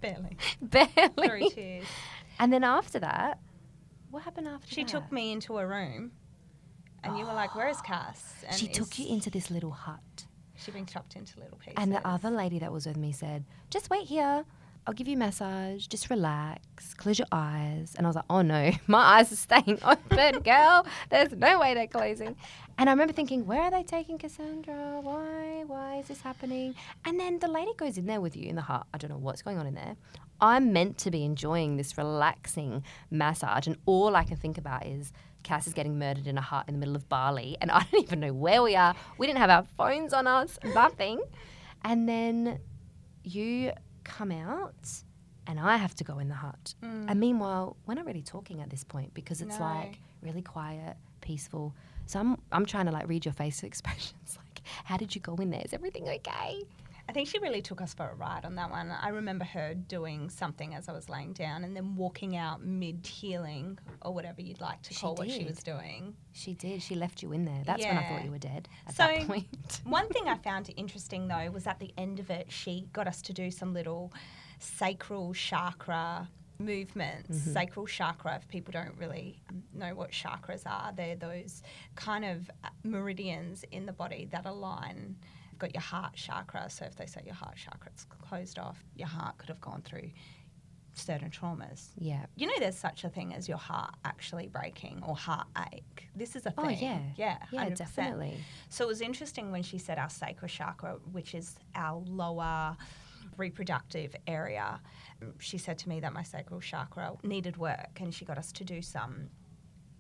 Barely. 0.01 0.37
Barely. 0.61 0.89
Through 1.17 1.51
tears. 1.51 1.85
And 2.39 2.53
then 2.53 2.65
after 2.65 2.99
that, 3.01 3.39
what 4.11 4.23
happened 4.23 4.49
after 4.49 4.69
She 4.69 4.83
that? 4.83 4.89
took 4.91 5.13
me 5.13 5.33
into 5.33 5.59
a 5.59 5.67
room. 5.67 6.13
And 7.03 7.19
you 7.19 7.27
were 7.27 7.35
like, 7.35 7.55
where 7.55 7.69
is 7.69 7.81
Cass? 7.83 8.35
And 8.49 8.57
She 8.57 8.67
took 8.67 8.99
you 8.99 9.07
into 9.09 9.29
this 9.31 9.51
little 9.51 9.71
hut. 9.73 10.25
She 10.57 10.71
being 10.71 10.87
chopped 10.87 11.17
into 11.17 11.39
little 11.39 11.59
pieces. 11.59 11.75
And 11.77 11.93
the 11.93 12.07
other 12.07 12.31
lady 12.31 12.59
that 12.61 12.73
was 12.73 12.87
with 12.87 12.97
me 12.97 13.13
said, 13.13 13.45
just 13.71 13.91
wait 13.91 14.07
here. 14.07 14.45
I'll 14.87 14.93
give 14.93 15.09
you 15.09 15.15
a 15.15 15.19
massage, 15.19 15.87
just 15.87 16.11
relax, 16.11 16.93
close 16.95 17.19
your 17.19 17.29
eyes. 17.33 17.95
And 17.97 18.07
I 18.07 18.09
was 18.09 18.17
like, 18.17 18.27
oh 18.29 18.43
no, 18.43 18.71
my 18.87 18.99
eyes 18.99 19.33
are 19.33 19.37
staying 19.37 19.79
open, 19.85 20.41
girl. 20.41 20.87
There's 21.11 21.33
no 21.33 21.59
way 21.59 21.73
they're 21.73 21.87
closing. 21.87 22.37
And 22.77 22.91
I 22.91 22.93
remember 22.93 23.15
thinking, 23.15 23.47
where 23.47 23.63
are 23.63 23.71
they 23.71 23.83
taking 23.83 24.19
Cassandra? 24.19 25.01
Why? 25.01 25.65
Why 25.67 25.97
is 25.99 26.09
this 26.09 26.21
happening? 26.21 26.75
And 27.05 27.19
then 27.19 27.39
the 27.39 27.49
lady 27.49 27.73
goes 27.77 27.97
in 27.97 28.07
there 28.07 28.21
with 28.21 28.37
you 28.37 28.49
in 28.49 28.57
the 28.57 28.63
heart. 28.63 28.87
I 28.93 28.99
don't 28.99 29.11
know 29.11 29.17
what's 29.17 29.43
going 29.43 29.59
on 29.59 29.67
in 29.67 29.75
there. 29.75 29.97
I'm 30.41 30.73
meant 30.73 30.99
to 30.99 31.11
be 31.11 31.25
enjoying 31.25 31.77
this 31.77 31.97
relaxing 31.97 32.83
massage, 33.11 33.67
and 33.67 33.77
all 33.87 34.17
I 34.17 34.25
can 34.25 34.37
think 34.37 34.59
about 34.59 34.85
is 34.85 35.13
Cass 35.45 35.67
is 35.67 35.73
getting 35.73 35.99
murdered 35.99 36.27
in 36.27 36.37
a 36.37 36.41
hut 36.41 36.65
in 36.67 36.75
the 36.75 36.81
middle 36.81 36.97
of 36.97 37.09
Bali, 37.09 37.57
and 37.61 37.71
I 37.71 37.87
don't 37.93 38.03
even 38.03 38.21
know 38.21 38.33
where 38.33 38.63
we 38.63 38.75
are. 38.77 38.95
We 39.17 39.27
didn't 39.27 39.39
have 39.39 39.51
our 39.51 39.65
phones 39.77 40.13
on 40.13 40.27
us, 40.27 40.59
nothing. 40.75 41.23
And 41.85 42.09
then 42.09 42.59
you 43.23 43.73
come 44.05 44.31
out 44.31 44.89
and 45.47 45.59
I 45.61 45.77
have 45.77 45.95
to 45.97 46.05
go 46.05 46.19
in 46.19 46.29
the 46.29 46.35
hut. 46.35 46.75
Mm. 46.83 47.11
And 47.11 47.21
meanwhile, 47.21 47.77
we're 47.87 47.95
not 47.95 48.07
really 48.07 48.23
talking 48.23 48.61
at 48.61 48.71
this 48.71 48.85
point 48.85 49.13
because 49.15 49.41
it's 49.43 49.59
No. 49.59 49.65
like 49.65 49.99
really 50.23 50.43
quiet, 50.43 50.97
peaceful. 51.21 51.75
So 52.07 52.21
I'm 52.21 52.37
I'm 52.53 52.67
trying 52.67 52.87
to 52.87 52.93
like 52.93 53.09
read 53.09 53.25
your 53.25 53.35
face 53.35 53.63
expressions. 53.71 54.39
Like, 54.39 54.63
how 54.85 54.97
did 54.97 55.15
you 55.15 55.21
go 55.21 55.35
in 55.37 55.51
there? 55.51 55.63
Is 55.65 55.73
everything 55.73 56.09
okay? 56.09 56.63
I 57.09 57.13
think 57.13 57.29
she 57.29 57.39
really 57.39 57.61
took 57.61 57.83
us 57.83 57.93
for 57.93 58.09
a 58.09 58.15
ride 58.15 58.45
on 58.47 58.55
that 58.55 58.71
one. 58.71 58.91
I 58.91 59.09
remember 59.11 59.45
her 59.45 59.75
doing 59.75 60.31
something 60.31 60.75
as 60.75 60.89
I 60.89 60.93
was 60.93 61.09
laying 61.11 61.33
down 61.35 61.63
and 61.65 61.77
then 61.77 61.97
walking 61.97 62.37
out 62.37 62.65
mid 62.65 63.07
healing 63.07 63.79
or 64.03 64.15
whatever 64.15 64.41
you'd 64.41 64.61
like 64.61 64.81
to 64.83 64.95
She 64.95 65.01
call 65.01 65.15
what 65.15 65.31
she 65.31 65.39
did. 65.41 65.49
was 65.49 65.63
doing. 65.63 66.15
She 66.33 66.55
did. 66.55 66.83
She 66.83 66.95
left 66.95 67.23
you 67.23 67.33
in 67.33 67.45
there. 67.45 67.63
That's 67.67 67.85
when 67.85 67.99
I 67.99 68.09
thought 68.09 68.25
you 68.25 68.31
were 68.31 68.39
dead 68.39 68.69
at 68.87 68.95
So- 68.95 69.07
that 69.07 69.27
point. 69.27 69.47
One 69.85 70.09
thing 70.09 70.29
I 70.29 70.37
found 70.39 70.71
interesting 70.77 71.29
though 71.29 71.51
was 71.51 71.67
at 71.67 71.79
the 71.79 71.93
end 71.99 72.21
of 72.21 72.31
it, 72.31 72.51
she 72.51 72.87
got 72.93 73.07
us 73.07 73.21
to 73.23 73.33
do 73.35 73.51
some 73.51 73.75
little 73.75 74.11
sacral 74.59 75.35
chakra 75.35 76.29
movements. 76.59 77.37
Sacral 77.53 77.87
chakra, 77.87 78.37
if 78.37 78.49
people 78.49 78.73
don't 78.73 78.97
really 78.97 79.41
um, 79.51 79.63
know 79.75 79.95
what 79.95 80.11
chakras 80.11 80.63
are, 80.67 80.93
they're 80.97 81.17
those 81.17 81.63
kind 81.97 82.25
of 82.25 82.51
uh, 82.63 82.69
meridians 82.83 83.65
in 83.73 83.85
the 83.87 83.93
body 83.93 84.29
that 84.33 84.47
align. 84.47 85.17
Got 85.65 85.75
your 85.75 85.83
heart 85.83 86.15
chakra, 86.15 86.69
so 86.69 86.85
if 86.85 86.95
they 86.97 87.07
say 87.07 87.23
your 87.25 87.35
heart 87.35 87.57
chakra's 87.57 88.05
closed 88.29 88.59
off, 88.59 88.85
your 88.97 89.09
heart 89.09 89.39
could 89.39 89.49
have 89.49 89.61
gone 89.61 89.83
through 89.83 90.11
certain 90.93 91.31
traumas. 91.31 91.89
yeah. 91.99 92.27
You 92.37 92.47
know, 92.47 92.53
there's 92.59 92.77
such 92.77 93.03
a 93.05 93.09
thing 93.09 93.35
as 93.35 93.49
your 93.49 93.57
heart 93.59 93.95
actually 94.05 94.47
breaking 94.47 95.03
or 95.07 95.17
heartache. 95.17 96.09
This 96.15 96.37
is 96.37 96.45
a 96.47 96.51
thing. 96.51 96.65
Oh 96.67 96.69
thing. 96.69 97.15
yeah. 97.17 97.39
yeah, 97.41 97.47
Yeah, 97.51 97.69
100%. 97.71 97.77
definitely. 97.77 98.37
So 98.69 98.85
it 98.85 98.89
was 98.89 99.01
interesting 99.01 99.51
when 99.51 99.63
she 99.63 99.79
said 99.79 99.99
our 99.99 100.11
sacral 100.11 100.49
chakra, 100.49 100.99
which 101.13 101.35
is 101.35 101.57
our 101.75 102.01
lower 102.07 102.77
reproductive 103.39 104.15
area. 104.27 104.81
She 105.39 105.59
said 105.59 105.79
to 105.79 105.89
me 105.89 105.99
that 106.01 106.13
my 106.13 106.23
sacral 106.23 106.61
chakra 106.61 107.15
needed 107.25 107.57
work, 107.57 107.99
and 108.01 108.15
she 108.15 108.25
got 108.25 108.39
us 108.39 108.53
to 108.53 108.65
do 108.65 108.81
some 108.83 109.31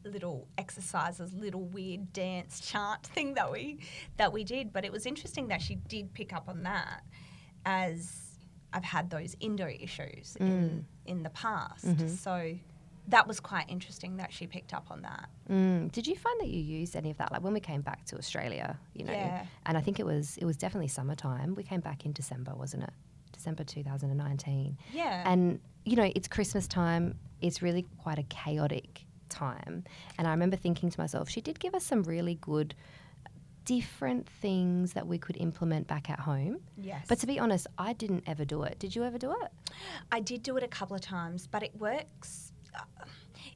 little 0.04 0.48
exercises, 0.58 1.32
little 1.34 1.64
weird 1.64 2.12
dance 2.12 2.60
chant 2.60 3.02
thing 3.04 3.34
that 3.34 3.50
we 3.50 3.78
that 4.16 4.32
we 4.32 4.44
did. 4.44 4.72
But 4.72 4.84
it 4.84 4.92
was 4.92 5.06
interesting 5.06 5.48
that 5.48 5.60
she 5.62 5.76
did 5.76 6.12
pick 6.14 6.32
up 6.32 6.48
on 6.48 6.62
that 6.64 7.02
as 7.64 8.38
I've 8.72 8.84
had 8.84 9.10
those 9.10 9.36
endo 9.40 9.68
issues 9.68 10.36
in 10.40 10.84
in 11.06 11.22
the 11.22 11.30
past. 11.30 11.86
So 12.22 12.54
that 13.08 13.28
was 13.28 13.38
quite 13.38 13.68
interesting 13.68 14.16
that 14.16 14.32
she 14.32 14.46
picked 14.46 14.72
up 14.72 14.86
on 14.90 15.02
that. 15.02 15.28
Mm. 15.50 15.92
Did 15.92 16.06
you 16.06 16.16
find 16.16 16.40
that 16.40 16.48
you 16.48 16.60
used 16.60 16.96
any 16.96 17.10
of 17.10 17.18
that? 17.18 17.30
Like 17.32 17.42
when 17.42 17.52
we 17.52 17.60
came 17.60 17.82
back 17.82 18.04
to 18.06 18.16
Australia, 18.16 18.78
you 18.94 19.04
know, 19.04 19.12
Yeah. 19.12 19.44
and 19.66 19.76
I 19.76 19.82
think 19.82 20.00
it 20.00 20.06
was 20.06 20.36
it 20.38 20.44
was 20.46 20.56
definitely 20.56 20.88
summertime. 20.88 21.54
We 21.54 21.62
came 21.62 21.80
back 21.80 22.06
in 22.06 22.12
December, 22.12 22.54
wasn't 22.54 22.84
it? 22.84 22.90
December 23.32 23.62
2019. 23.64 24.78
Yeah. 24.92 25.30
And 25.30 25.60
you 25.84 25.96
know, 25.96 26.10
it's 26.16 26.28
Christmas 26.28 26.66
time. 26.66 27.18
It's 27.42 27.60
really 27.60 27.84
quite 27.98 28.18
a 28.18 28.22
chaotic 28.24 29.04
time. 29.28 29.84
And 30.18 30.26
I 30.26 30.30
remember 30.30 30.56
thinking 30.56 30.90
to 30.90 31.00
myself, 31.00 31.28
she 31.28 31.40
did 31.40 31.58
give 31.60 31.74
us 31.74 31.84
some 31.84 32.02
really 32.04 32.36
good 32.40 32.74
different 33.64 34.28
things 34.28 34.92
that 34.92 35.06
we 35.06 35.16
could 35.16 35.36
implement 35.38 35.86
back 35.86 36.10
at 36.10 36.20
home. 36.20 36.58
yes. 36.76 37.06
But 37.08 37.18
to 37.20 37.26
be 37.26 37.38
honest, 37.38 37.66
I 37.78 37.94
didn't 37.94 38.24
ever 38.26 38.44
do 38.44 38.62
it. 38.64 38.78
Did 38.78 38.94
you 38.94 39.04
ever 39.04 39.16
do 39.16 39.32
it? 39.42 39.50
I 40.12 40.20
did 40.20 40.42
do 40.42 40.56
it 40.58 40.62
a 40.62 40.68
couple 40.68 40.94
of 40.94 41.00
times, 41.00 41.46
but 41.46 41.62
it 41.62 41.74
works. 41.78 42.52
uh, 42.78 42.82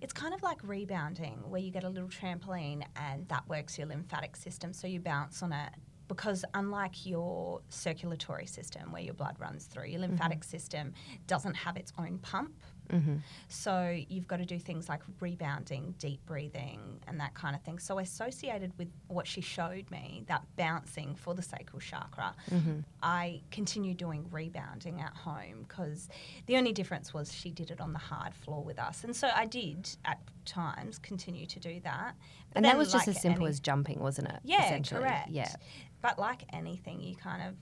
It's 0.01 0.15
kind 0.15 0.33
of 0.33 0.43
like 0.43 0.59
rebounding, 0.63 1.39
where 1.51 1.61
you 1.61 1.71
get 1.71 1.85
a 1.85 1.89
little 1.91 2.09
trampoline 2.09 2.85
and 2.97 3.29
that 3.29 3.47
works 3.51 3.77
your 3.77 3.87
lymphatic 3.87 4.35
system, 4.37 4.73
so 4.73 4.87
you 4.87 4.99
bounce 5.01 5.43
on 5.43 5.53
it. 5.53 5.71
Because 6.09 6.43
unlike 6.55 7.05
your 7.05 7.61
circulatory 7.69 8.47
system, 8.47 8.93
where 8.93 9.03
your 9.03 9.13
blood 9.13 9.37
runs 9.39 9.67
through, 9.67 9.89
your 9.89 10.01
lymphatic 10.01 10.43
system 10.43 10.95
doesn't 11.27 11.55
have 11.55 11.77
its 11.77 11.93
own 11.99 12.19
pump. 12.21 12.53
Mm-hmm. 12.91 13.17
So 13.49 13.99
you've 14.09 14.27
got 14.27 14.39
to 14.39 14.45
do 14.47 14.59
things 14.59 14.89
like 14.89 15.01
rebounding, 15.21 15.95
deep 15.99 16.25
breathing, 16.27 17.01
and 17.07 17.21
that 17.21 17.35
kind 17.35 17.55
of 17.55 17.63
thing. 17.63 17.79
So 17.79 17.99
associated 17.99 18.73
with 18.79 18.89
what 19.09 19.27
she 19.27 19.41
showed 19.41 19.91
me, 19.91 20.25
that 20.29 20.43
bouncing 20.57 21.15
for 21.15 21.35
the 21.35 21.43
sacral 21.43 21.81
chakra, 21.81 22.35
I 23.03 23.43
continued 23.51 23.97
doing 23.99 24.27
rebounding 24.31 25.01
at 25.01 25.15
home 25.15 25.65
because 25.67 26.09
the 26.47 26.57
only 26.57 26.73
difference 26.73 27.13
was 27.13 27.33
she 27.33 27.51
did 27.51 27.71
it 27.71 27.81
on 27.81 27.93
the 27.93 27.99
hard 27.99 28.35
floor 28.35 28.63
with 28.65 28.79
us, 28.79 29.05
and 29.05 29.15
so 29.15 29.29
I 29.35 29.47
did 29.47 29.89
at 30.05 30.19
times 30.45 30.99
continue 30.99 31.47
to 31.47 31.61
do 31.61 31.81
that. 31.85 32.15
But 32.49 32.57
And 32.57 32.65
that 32.65 32.79
was 32.79 32.91
just 32.93 33.07
like 33.07 33.17
as 33.17 33.21
simple 33.23 33.45
any- 33.45 33.51
as 33.51 33.61
jumping, 33.61 34.01
wasn't 34.01 34.29
it? 34.29 34.41
yeah, 34.45 34.65
essentially? 34.65 35.03
correct. 35.03 35.31
Yeah. 35.31 35.53
But 36.01 36.19
like 36.19 36.45
anything, 36.53 37.01
you 37.03 37.17
kind 37.17 37.43
of 37.47 37.55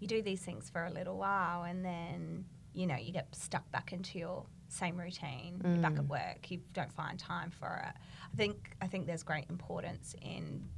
you 0.00 0.06
do 0.06 0.22
these 0.22 0.40
things 0.40 0.68
for 0.70 0.84
a 0.84 0.90
little 0.90 1.16
while, 1.16 1.62
and 1.64 1.84
then 1.84 2.44
you 2.74 2.86
know 2.86 2.96
you 2.96 3.12
get 3.12 3.34
stuck 3.34 3.70
back 3.70 3.92
into 3.92 4.18
your 4.18 4.44
same 4.68 4.96
routine. 4.98 5.60
You're 5.64 5.76
back 5.78 5.92
Mm. 5.92 5.98
at 5.98 6.06
work. 6.08 6.50
You 6.50 6.60
don't 6.72 6.92
find 6.92 7.18
time 7.18 7.50
for 7.50 7.82
it. 7.86 7.94
I 8.32 8.36
think 8.36 8.76
I 8.82 8.86
think 8.88 9.06
there's 9.06 9.22
great 9.22 9.46
importance 9.48 10.14
in 10.20 10.68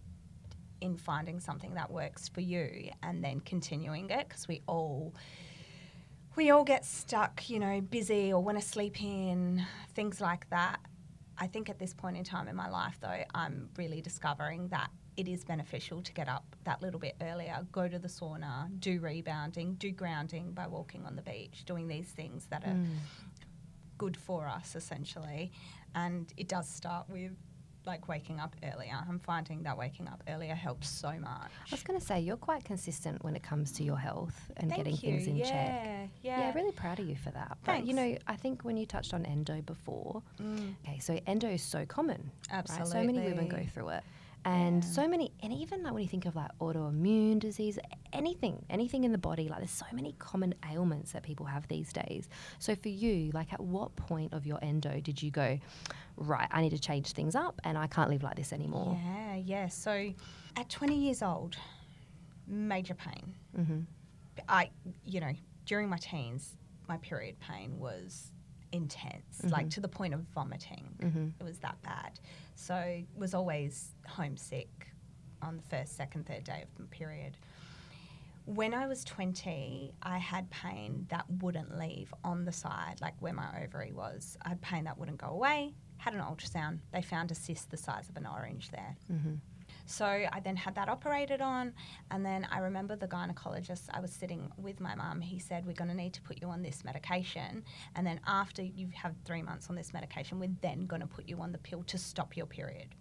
in 0.82 0.96
finding 0.98 1.40
something 1.40 1.72
that 1.74 1.90
works 1.90 2.28
for 2.28 2.42
you 2.42 2.90
and 3.02 3.24
then 3.24 3.40
continuing 3.40 4.10
it 4.10 4.28
because 4.28 4.46
we 4.46 4.60
all 4.66 5.14
we 6.36 6.50
all 6.50 6.64
get 6.64 6.84
stuck, 6.84 7.48
you 7.48 7.58
know, 7.58 7.80
busy 7.80 8.30
or 8.32 8.42
want 8.42 8.60
to 8.60 8.66
sleep 8.66 9.02
in, 9.02 9.64
things 9.94 10.20
like 10.20 10.48
that. 10.50 10.78
I 11.38 11.46
think 11.46 11.70
at 11.70 11.78
this 11.78 11.94
point 11.94 12.18
in 12.18 12.24
time 12.24 12.46
in 12.48 12.54
my 12.56 12.68
life, 12.68 12.98
though, 13.00 13.22
I'm 13.34 13.70
really 13.78 14.02
discovering 14.02 14.68
that 14.68 14.90
it 15.16 15.28
is 15.28 15.44
beneficial 15.44 16.02
to 16.02 16.12
get 16.12 16.28
up 16.28 16.44
that 16.64 16.82
little 16.82 17.00
bit 17.00 17.16
earlier, 17.20 17.66
go 17.72 17.88
to 17.88 17.98
the 17.98 18.08
sauna, 18.08 18.68
do 18.80 19.00
rebounding, 19.00 19.74
do 19.74 19.90
grounding 19.90 20.52
by 20.52 20.66
walking 20.66 21.06
on 21.06 21.16
the 21.16 21.22
beach, 21.22 21.64
doing 21.64 21.88
these 21.88 22.08
things 22.08 22.46
that 22.50 22.64
are 22.66 22.76
good 23.98 24.16
for 24.16 24.46
us 24.46 24.76
essentially. 24.76 25.52
And 25.94 26.32
it 26.36 26.48
does 26.48 26.68
start 26.68 27.08
with 27.08 27.32
like 27.86 28.08
waking 28.08 28.40
up 28.40 28.54
earlier. 28.64 28.98
I'm 29.08 29.20
finding 29.20 29.62
that 29.62 29.78
waking 29.78 30.08
up 30.08 30.20
earlier 30.28 30.54
helps 30.56 30.88
so 30.88 31.12
much. 31.12 31.50
I 31.50 31.68
was 31.70 31.84
going 31.84 31.98
to 31.98 32.04
say, 32.04 32.18
you're 32.18 32.36
quite 32.36 32.64
consistent 32.64 33.22
when 33.22 33.36
it 33.36 33.44
comes 33.44 33.70
to 33.72 33.84
your 33.84 33.96
health 33.96 34.50
and 34.56 34.68
Thank 34.70 34.76
getting 34.84 34.94
you. 34.94 34.98
things 35.18 35.28
in 35.28 35.36
yeah, 35.36 35.44
check. 35.44 36.10
Yeah, 36.22 36.40
Yeah, 36.40 36.52
really 36.54 36.72
proud 36.72 36.98
of 36.98 37.08
you 37.08 37.14
for 37.14 37.30
that. 37.30 37.56
But 37.64 37.86
you 37.86 37.94
Thanks. 37.94 38.14
know, 38.26 38.32
I 38.32 38.34
think 38.36 38.62
when 38.64 38.76
you 38.76 38.86
touched 38.86 39.14
on 39.14 39.24
endo 39.24 39.62
before, 39.62 40.20
Mm, 40.42 40.74
okay, 40.84 40.98
so 40.98 41.18
endo 41.28 41.48
is 41.48 41.62
so 41.62 41.86
common. 41.86 42.28
absolutely. 42.50 42.84
Right? 42.96 43.00
So 43.02 43.06
many 43.06 43.20
women 43.24 43.48
go 43.48 43.64
through 43.72 43.90
it. 43.90 44.04
And 44.46 44.84
Yeah. 44.84 44.90
so 44.90 45.08
many, 45.08 45.32
and 45.42 45.52
even 45.52 45.82
like 45.82 45.92
when 45.92 46.02
you 46.04 46.08
think 46.08 46.24
of 46.24 46.36
like 46.36 46.50
autoimmune 46.60 47.40
disease, 47.40 47.80
anything, 48.12 48.64
anything 48.70 49.02
in 49.02 49.10
the 49.10 49.18
body, 49.18 49.48
like 49.48 49.58
there's 49.58 49.70
so 49.72 49.86
many 49.92 50.14
common 50.20 50.54
ailments 50.70 51.10
that 51.12 51.24
people 51.24 51.46
have 51.46 51.66
these 51.66 51.92
days. 51.92 52.28
So 52.60 52.76
for 52.76 52.88
you, 52.88 53.32
like 53.34 53.52
at 53.52 53.60
what 53.60 53.96
point 53.96 54.32
of 54.32 54.46
your 54.46 54.58
endo 54.62 55.00
did 55.00 55.20
you 55.20 55.32
go, 55.32 55.58
right, 56.16 56.46
I 56.52 56.62
need 56.62 56.70
to 56.70 56.78
change 56.78 57.12
things 57.12 57.34
up 57.34 57.60
and 57.64 57.76
I 57.76 57.88
can't 57.88 58.08
live 58.08 58.22
like 58.22 58.36
this 58.36 58.52
anymore? 58.52 58.96
Yeah, 59.04 59.34
yeah. 59.34 59.68
So 59.68 60.12
at 60.56 60.68
20 60.68 60.96
years 60.96 61.22
old, 61.22 61.56
major 62.46 62.94
pain. 62.94 63.34
Mm-hmm. 63.58 63.80
I, 64.48 64.70
you 65.04 65.18
know, 65.20 65.32
during 65.64 65.88
my 65.88 65.96
teens, 65.96 66.56
my 66.88 66.98
period 66.98 67.40
pain 67.40 67.78
was 67.80 68.30
intense, 68.76 69.42
like 69.44 69.70
to 69.70 69.80
the 69.80 69.88
point 69.88 70.14
of 70.14 70.20
vomiting. 70.34 70.88
Mm-hmm. 71.02 71.28
It 71.40 71.44
was 71.44 71.58
that 71.58 71.80
bad. 71.82 72.20
So 72.54 73.02
was 73.16 73.34
always 73.34 73.90
homesick 74.06 74.88
on 75.42 75.56
the 75.56 75.62
first, 75.62 75.96
second, 75.96 76.26
third 76.26 76.44
day 76.44 76.62
of 76.62 76.78
my 76.78 76.86
period. 76.90 77.36
When 78.44 78.74
I 78.74 78.86
was 78.86 79.04
20, 79.04 79.92
I 80.02 80.18
had 80.18 80.48
pain 80.50 81.06
that 81.08 81.24
wouldn't 81.42 81.76
leave 81.76 82.14
on 82.22 82.44
the 82.44 82.52
side, 82.52 82.96
like 83.00 83.14
where 83.20 83.32
my 83.32 83.48
ovary 83.64 83.92
was. 83.92 84.36
I 84.42 84.50
had 84.50 84.62
pain 84.62 84.84
that 84.84 84.96
wouldn't 84.98 85.18
go 85.18 85.28
away. 85.28 85.74
Had 85.98 86.14
an 86.14 86.20
ultrasound. 86.20 86.78
They 86.92 87.02
found 87.02 87.32
a 87.32 87.34
cyst 87.34 87.70
the 87.70 87.76
size 87.76 88.08
of 88.08 88.16
an 88.16 88.26
orange 88.26 88.70
there. 88.70 88.96
Mm-hmm. 89.12 89.34
So 89.86 90.04
I 90.04 90.40
then 90.44 90.56
had 90.56 90.74
that 90.74 90.88
operated 90.88 91.40
on, 91.40 91.72
and 92.10 92.26
then 92.26 92.46
I 92.50 92.58
remember 92.58 92.96
the 92.96 93.08
gynecologist. 93.08 93.88
I 93.90 94.00
was 94.00 94.12
sitting 94.12 94.52
with 94.56 94.80
my 94.80 94.94
mum. 94.94 95.20
He 95.20 95.38
said, 95.38 95.64
"We're 95.64 95.72
going 95.72 95.90
to 95.90 95.96
need 95.96 96.12
to 96.14 96.22
put 96.22 96.40
you 96.42 96.48
on 96.50 96.62
this 96.62 96.84
medication, 96.84 97.64
and 97.94 98.06
then 98.06 98.20
after 98.26 98.62
you've 98.62 98.92
had 98.92 99.14
three 99.24 99.42
months 99.42 99.70
on 99.70 99.76
this 99.76 99.92
medication, 99.94 100.38
we're 100.40 100.56
then 100.60 100.86
going 100.86 101.02
to 101.02 101.06
put 101.06 101.28
you 101.28 101.40
on 101.40 101.52
the 101.52 101.58
pill 101.58 101.82
to 101.84 101.98
stop 101.98 102.36
your 102.36 102.46
period." 102.46 102.94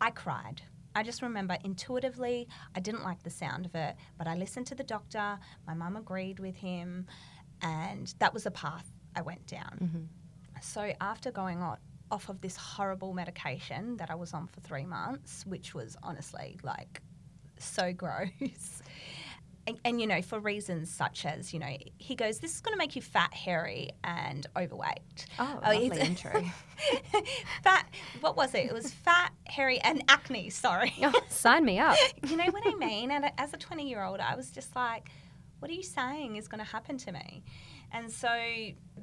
I 0.00 0.10
cried. 0.10 0.62
I 0.94 1.02
just 1.02 1.22
remember 1.22 1.56
intuitively, 1.64 2.48
I 2.74 2.80
didn't 2.80 3.02
like 3.02 3.22
the 3.22 3.30
sound 3.30 3.66
of 3.66 3.74
it, 3.74 3.96
but 4.18 4.26
I 4.26 4.34
listened 4.34 4.66
to 4.68 4.74
the 4.74 4.84
doctor. 4.84 5.38
My 5.66 5.74
mum 5.74 5.96
agreed 5.96 6.38
with 6.38 6.56
him, 6.56 7.06
And 7.62 8.12
that 8.18 8.34
was 8.34 8.44
the 8.44 8.50
path 8.50 8.90
I 9.14 9.22
went 9.22 9.46
down. 9.46 9.78
Mhm. 9.80 10.62
So 10.62 10.92
after 11.00 11.30
going 11.30 11.62
on 11.62 11.78
off 12.12 12.28
of 12.28 12.40
this 12.42 12.54
horrible 12.56 13.12
medication 13.14 13.96
that 13.96 14.10
I 14.10 14.14
was 14.14 14.32
on 14.34 14.46
for 14.46 14.60
three 14.60 14.84
months, 14.84 15.44
which 15.46 15.74
was 15.74 15.96
honestly 16.02 16.58
like 16.62 17.00
so 17.58 17.92
gross. 18.02 18.82
And, 19.64 19.78
and, 19.84 20.00
you 20.00 20.08
know, 20.08 20.20
for 20.22 20.40
reasons 20.40 20.90
such 20.90 21.24
as, 21.24 21.54
you 21.54 21.60
know, 21.60 21.76
he 21.96 22.16
goes, 22.16 22.40
This 22.40 22.52
is 22.52 22.60
going 22.60 22.74
to 22.74 22.78
make 22.78 22.96
you 22.96 23.02
fat, 23.02 23.32
hairy, 23.32 23.90
and 24.02 24.44
overweight. 24.56 25.26
Oh, 25.38 25.60
Oh, 25.64 25.70
lovely 25.70 26.00
intro. 26.00 26.42
fat, 27.62 27.86
what 28.20 28.36
was 28.36 28.54
it? 28.54 28.66
It 28.66 28.72
was 28.72 28.90
fat, 28.92 29.30
hairy, 29.46 29.78
and 29.80 30.02
acne, 30.08 30.50
sorry. 30.50 30.92
Oh, 31.02 31.12
sign 31.28 31.64
me 31.64 31.78
up. 31.78 31.96
you 32.28 32.36
know 32.36 32.46
what 32.46 32.64
I 32.66 32.74
mean? 32.74 33.12
And 33.12 33.30
as 33.38 33.54
a 33.54 33.56
20 33.56 33.88
year 33.88 34.02
old, 34.02 34.18
I 34.18 34.34
was 34.34 34.50
just 34.50 34.74
like, 34.74 35.08
what 35.60 35.70
are 35.70 35.74
you 35.74 35.84
saying 35.84 36.34
is 36.36 36.48
going 36.48 36.58
to 36.58 36.68
happen 36.68 36.98
to 36.98 37.12
me? 37.12 37.44
And 37.94 38.10
so 38.10 38.28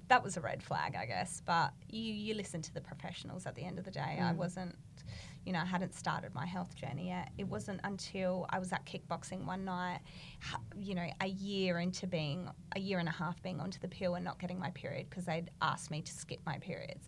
that 0.08 0.24
was 0.24 0.36
a 0.38 0.42
red 0.42 0.64
flag, 0.64 0.96
I 0.96 1.06
guess. 1.06 1.42
But 1.46 1.74
you, 1.90 2.02
you 2.02 2.34
listen 2.34 2.62
to 2.64 2.74
the 2.74 2.82
professionals 2.82 3.46
at 3.46 3.56
the 3.56 3.64
end 3.64 3.78
of 3.80 3.86
the 3.86 3.92
day. 3.92 4.18
I 4.20 4.34
Mm. 4.34 4.38
wasn't, 4.38 4.76
you 5.46 5.54
know, 5.54 5.60
I 5.60 5.66
hadn't 5.66 5.94
started 5.94 6.34
my 6.34 6.46
health 6.46 6.76
journey 6.76 7.08
yet. 7.10 7.30
It 7.38 7.48
wasn't 7.48 7.82
until 7.84 8.48
I 8.50 8.58
was 8.60 8.74
at 8.74 8.86
kickboxing 8.86 9.46
one 9.46 9.64
night, 9.64 10.00
you 10.76 10.96
know, 10.96 11.08
a 11.22 11.28
year 11.28 11.80
into 11.80 12.08
being, 12.08 12.50
a 12.76 12.80
year 12.80 12.98
and 13.00 13.08
a 13.08 13.12
half 13.12 13.42
being 13.44 13.60
onto 13.60 13.80
the 13.80 13.88
pill 13.88 14.16
and 14.16 14.26
not 14.26 14.40
getting 14.40 14.60
my 14.60 14.72
period 14.72 15.08
because 15.10 15.26
they'd 15.26 15.52
asked 15.62 15.92
me 15.92 16.02
to 16.02 16.12
skip 16.12 16.40
my 16.46 16.58
periods, 16.58 17.08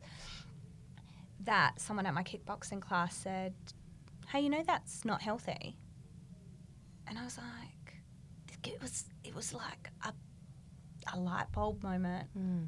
that 1.41 1.79
someone 1.81 2.05
at 2.05 2.13
my 2.13 2.23
kickboxing 2.23 2.79
class 2.81 3.15
said, 3.15 3.53
hey, 4.31 4.41
you 4.41 4.49
know, 4.49 4.63
that's 4.65 5.03
not 5.03 5.21
healthy. 5.21 5.75
And 7.07 7.17
I 7.17 7.23
was 7.23 7.37
like, 7.37 7.95
it 8.63 8.79
was 8.81 9.05
it 9.23 9.33
was 9.35 9.53
like 9.53 9.89
a, 10.05 10.13
a 11.13 11.19
light 11.19 11.51
bulb 11.51 11.83
moment. 11.83 12.27
Mm, 12.37 12.67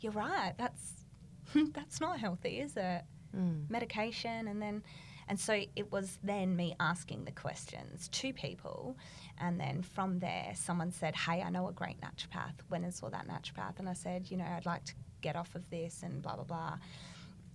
You're 0.00 0.12
right. 0.12 0.54
That's 0.58 1.04
that's 1.72 2.00
not 2.00 2.18
healthy, 2.18 2.60
is 2.60 2.76
it? 2.76 3.02
mm, 3.36 3.68
Medication, 3.70 4.48
and 4.48 4.60
then 4.62 4.82
and 5.26 5.40
so 5.40 5.58
it 5.74 5.90
was 5.90 6.18
then 6.22 6.54
me 6.54 6.74
asking 6.80 7.24
the 7.24 7.32
questions 7.32 8.08
to 8.08 8.32
people, 8.32 8.96
and 9.38 9.58
then 9.58 9.82
from 9.82 10.18
there, 10.18 10.52
someone 10.54 10.90
said, 10.90 11.14
"Hey, 11.16 11.42
I 11.42 11.50
know 11.50 11.66
a 11.68 11.72
great 11.72 11.98
naturopath. 12.00 12.54
When 12.68 12.84
and 12.84 12.92
saw 12.94 13.08
that 13.10 13.26
naturopath." 13.26 13.78
And 13.78 13.88
I 13.88 13.94
said, 13.94 14.30
"You 14.30 14.36
know, 14.36 14.44
I'd 14.44 14.66
like 14.66 14.84
to 14.84 14.94
get 15.22 15.34
off 15.36 15.54
of 15.54 15.68
this," 15.70 16.02
and 16.02 16.20
blah 16.22 16.34
blah 16.36 16.44
blah. 16.44 16.78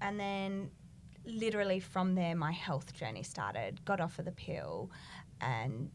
And 0.01 0.19
then, 0.19 0.71
literally 1.25 1.79
from 1.79 2.15
there, 2.15 2.35
my 2.35 2.51
health 2.51 2.93
journey 2.93 3.23
started. 3.23 3.83
Got 3.85 3.99
off 4.01 4.17
of 4.19 4.25
the 4.25 4.31
pill, 4.31 4.89
and 5.41 5.89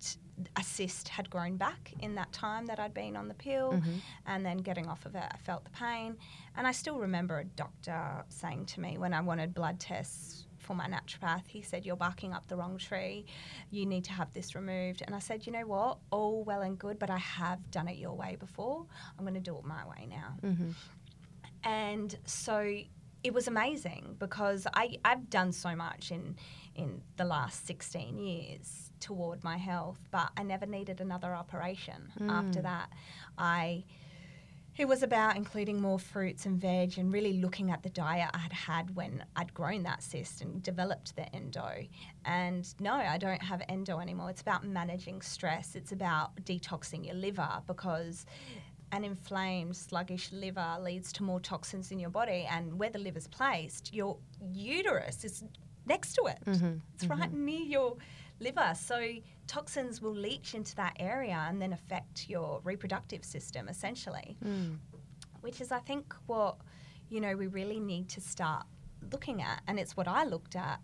a 0.57 0.63
cyst 0.65 1.09
had 1.09 1.31
grown 1.31 1.57
back 1.57 1.93
in 2.01 2.17
that 2.17 2.33
time 2.33 2.67
that 2.67 2.81
I'd 2.81 2.93
been 2.95 3.17
on 3.17 3.29
the 3.29 3.35
pill. 3.35 3.73
mhm. 3.75 4.01
And 4.27 4.45
then 4.45 4.59
getting 4.59 4.89
off 4.89 5.07
of 5.07 5.15
it, 5.15 5.23
I 5.33 5.37
felt 5.39 5.65
the 5.65 5.71
pain. 5.71 6.17
And 6.57 6.67
I 6.67 6.73
still 6.73 6.99
remember 6.99 7.39
a 7.39 7.45
doctor 7.45 8.25
saying 8.29 8.67
to 8.67 8.81
me 8.81 8.99
when 8.99 9.15
I 9.15 9.21
wanted 9.21 9.55
blood 9.55 9.79
tests 9.79 10.47
for 10.59 10.75
my 10.75 10.89
naturopath, 10.89 11.47
he 11.47 11.63
said, 11.63 11.85
You're 11.87 11.95
barking 11.95 12.33
up 12.33 12.49
the 12.49 12.57
wrong 12.57 12.79
tree. 12.79 13.27
You 13.71 13.87
need 13.87 14.05
to 14.05 14.13
have 14.13 14.33
this 14.33 14.55
removed. 14.57 15.03
And 15.07 15.15
I 15.15 15.19
said, 15.21 15.47
You 15.47 15.53
know 15.53 15.67
what? 15.67 15.99
All 16.11 16.43
well 16.43 16.63
and 16.63 16.77
good, 16.79 16.99
but 16.99 17.11
I 17.11 17.19
have 17.19 17.71
done 17.71 17.87
it 17.87 17.97
your 17.99 18.15
way 18.17 18.37
before. 18.41 18.87
I'm 19.17 19.25
going 19.25 19.35
to 19.35 19.41
do 19.41 19.57
it 19.57 19.65
my 19.65 19.87
way 19.87 20.07
now. 20.09 20.37
Mhm. 20.43 20.75
And 21.63 22.17
so 22.25 22.77
it 23.23 23.33
was 23.33 23.47
amazing 23.49 24.17
because 24.19 24.67
I, 24.75 24.99
I've 25.05 25.31
done 25.31 25.53
so 25.53 25.75
much 25.77 26.11
in 26.11 26.37
in 26.75 27.03
the 27.17 27.25
last 27.25 27.67
16 27.67 28.19
years 28.19 28.84
toward 29.01 29.43
my 29.45 29.57
health, 29.57 29.99
but 30.11 30.31
I 30.37 30.43
never 30.43 30.67
needed 30.67 31.01
another 31.01 31.35
operation 31.35 32.13
after 32.29 32.61
Mm. 32.61 32.63
that. 32.65 32.91
I 33.39 33.85
it 34.77 34.89
was 34.89 35.05
about 35.05 35.37
including 35.37 35.81
more 35.81 36.01
fruits 36.01 36.47
and 36.47 36.61
veg 36.61 36.99
and 36.99 37.13
really 37.13 37.35
looking 37.35 37.71
at 37.71 37.85
the 37.85 37.89
diet 37.91 38.29
I'd 38.35 38.53
had 38.53 38.97
when 38.97 39.25
I'd 39.37 39.55
grown 39.55 39.85
that 39.85 40.03
cyst 40.03 40.41
and 40.43 40.61
developed 40.65 41.15
the 41.15 41.33
endo. 41.33 41.87
And 42.25 42.67
no, 42.81 42.95
I 42.95 43.17
don't 43.19 43.41
have 43.41 43.63
endo 43.69 44.01
anymore. 44.01 44.31
It's 44.31 44.41
about 44.41 44.65
managing 44.67 45.23
stress. 45.23 45.77
It's 45.77 45.93
about 45.93 46.35
detoxing 46.43 47.07
your 47.07 47.15
liver 47.15 47.63
because 47.69 48.27
an 48.91 49.05
inflamed, 49.05 49.77
sluggish 49.77 50.33
liver 50.33 50.77
leads 50.81 51.13
to 51.13 51.23
more 51.23 51.39
toxins 51.39 51.93
in 51.93 52.01
your 52.01 52.11
body. 52.11 52.45
And 52.51 52.77
where 52.77 52.91
the 52.91 52.99
liver's 52.99 53.29
placed, 53.29 53.95
your 53.95 54.19
uterus 54.53 55.23
is 55.25 55.45
next 55.87 56.15
to 56.15 56.23
it. 56.27 56.43
Mhm. 56.47 56.81
It's 56.95 57.07
right 57.07 57.33
near 57.33 57.61
your 57.61 57.97
liver. 58.45 58.73
So 58.75 58.99
toxins 59.47 60.01
will 60.03 60.15
leach 60.15 60.55
into 60.55 60.75
that 60.77 60.95
area 61.01 61.39
and 61.49 61.61
then 61.61 61.73
affect 61.73 62.29
your 62.29 62.61
reproductive 62.63 63.25
system 63.25 63.69
essentially, 63.69 64.37
Mm. 64.45 64.79
which 65.41 65.61
is, 65.61 65.73
I 65.73 65.81
think, 65.81 66.15
what 66.27 66.57
you 67.09 67.21
know 67.21 67.35
we 67.37 67.47
really 67.49 67.81
need 67.81 68.09
to 68.11 68.21
start 68.21 68.67
looking 69.13 69.43
at. 69.43 69.63
And 69.67 69.79
it's 69.79 69.97
what 69.97 70.09
I 70.09 70.25
looked 70.25 70.57
at. 70.57 70.81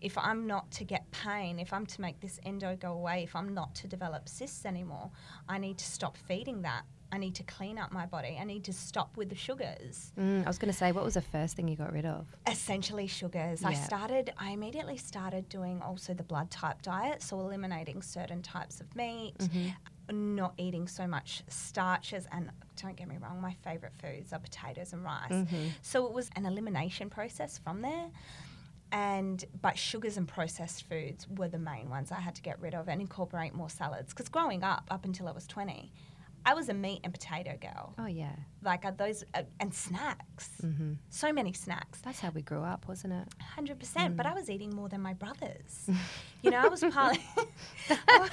If 0.00 0.16
I'm 0.16 0.46
not 0.46 0.70
to 0.78 0.84
get 0.84 1.10
pain, 1.10 1.58
if 1.58 1.72
I'm 1.74 1.86
to 1.86 2.00
make 2.00 2.20
this 2.20 2.40
endo 2.44 2.74
go 2.76 2.92
away, 2.92 3.22
if 3.22 3.36
I'm 3.36 3.52
not 3.54 3.74
to 3.76 3.86
develop 3.86 4.28
cysts 4.28 4.64
anymore, 4.64 5.10
I 5.48 5.58
need 5.58 5.76
to 5.78 5.84
stop 5.84 6.16
feeding 6.16 6.62
that. 6.62 6.84
I 7.12 7.18
need 7.18 7.34
to 7.36 7.42
clean 7.42 7.76
up 7.78 7.90
my 7.92 8.06
body. 8.06 8.38
I 8.40 8.44
need 8.44 8.64
to 8.64 8.72
stop 8.72 9.16
with 9.16 9.28
the 9.30 9.34
sugars 9.34 10.12
Mm, 10.18 10.44
I 10.44 10.46
was 10.48 10.58
going 10.58 10.72
to 10.72 10.76
say, 10.78 10.92
what 10.92 11.04
was 11.04 11.14
the 11.14 11.20
first 11.22 11.56
thing 11.56 11.66
you 11.68 11.76
got 11.76 11.92
rid 11.92 12.06
of? 12.06 12.26
essentially 12.46 13.06
sugars. 13.06 13.64
I 13.64 13.74
started, 13.74 14.32
I 14.38 14.50
immediately 14.50 14.96
started 14.96 15.48
doing 15.48 15.82
also 15.82 16.14
the 16.14 16.22
blood 16.22 16.50
type 16.50 16.82
diet, 16.82 17.22
so 17.22 17.40
eliminating 17.40 18.02
certain 18.02 18.42
types 18.42 18.80
of 18.80 18.94
meat, 18.94 19.34
Mhm. 19.38 19.74
not 20.12 20.54
eating 20.58 20.86
so 20.88 21.06
much 21.06 21.42
starches, 21.48 22.26
and 22.32 22.50
don't 22.80 22.96
get 22.96 23.08
me 23.08 23.16
wrong, 23.18 23.40
my 23.40 23.54
favourite 23.64 23.94
foods 24.00 24.32
are 24.32 24.38
potatoes 24.40 24.92
and 24.92 25.02
rice. 25.04 25.30
Mhm. 25.32 25.70
So 25.82 26.06
it 26.06 26.12
was 26.12 26.30
an 26.36 26.46
elimination 26.46 27.10
process 27.10 27.58
from 27.58 27.82
there. 27.82 28.10
And 28.92 29.44
but 29.62 29.78
sugars 29.78 30.16
and 30.16 30.26
processed 30.26 30.82
foods 30.88 31.28
were 31.28 31.46
the 31.48 31.58
main 31.60 31.88
ones 31.90 32.10
I 32.10 32.18
had 32.20 32.34
to 32.36 32.42
get 32.42 32.60
rid 32.60 32.74
of 32.74 32.88
and 32.88 33.00
incorporate 33.00 33.54
more 33.54 33.70
salads. 33.70 34.12
Because 34.12 34.28
growing 34.28 34.64
up, 34.64 34.84
up 34.90 35.04
until 35.04 35.28
I 35.28 35.30
was 35.32 35.46
twenty, 35.46 35.92
I 36.46 36.54
was 36.54 36.68
a 36.68 36.74
meat 36.74 37.00
and 37.04 37.12
potato 37.12 37.56
girl. 37.60 37.94
Oh, 37.98 38.06
yeah. 38.06 38.32
Like 38.62 38.84
uh, 38.84 38.92
those 38.96 39.24
uh, 39.34 39.42
and 39.60 39.72
snacks, 39.74 40.48
hmm 40.60 40.92
so 41.10 41.32
many 41.32 41.52
snacks. 41.52 42.00
That's 42.00 42.20
how 42.20 42.30
we 42.30 42.42
grew 42.42 42.62
up, 42.62 42.86
wasn't 42.88 43.12
it? 43.14 43.28
Hundred 43.56 43.78
percent, 43.78 44.14
Mm. 44.14 44.16
but 44.16 44.26
I 44.26 44.32
was 44.34 44.48
eating 44.48 44.74
more 44.74 44.88
than 44.88 45.00
my 45.02 45.12
brothers. 45.14 45.88
you 46.42 46.50
know, 46.50 46.58
I 46.58 46.68
was 46.68 46.82
part. 46.84 47.18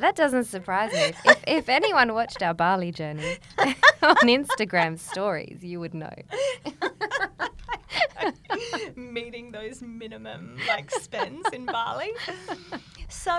That 0.00 0.14
doesn't 0.14 0.44
surprise 0.44 0.92
me. 0.92 1.12
If, 1.24 1.42
if 1.46 1.68
anyone 1.70 2.12
watched 2.12 2.42
our 2.42 2.52
Bali 2.52 2.92
journey 2.92 3.38
on 3.58 4.16
Instagram 4.38 4.98
stories, 4.98 5.64
you 5.64 5.80
would 5.80 5.94
know. 5.94 6.12
meeting 8.96 9.52
those 9.52 9.82
minimum 9.82 10.58
like 10.68 10.90
spends 10.90 11.46
in 11.52 11.66
Bali. 11.66 12.12
So 13.08 13.38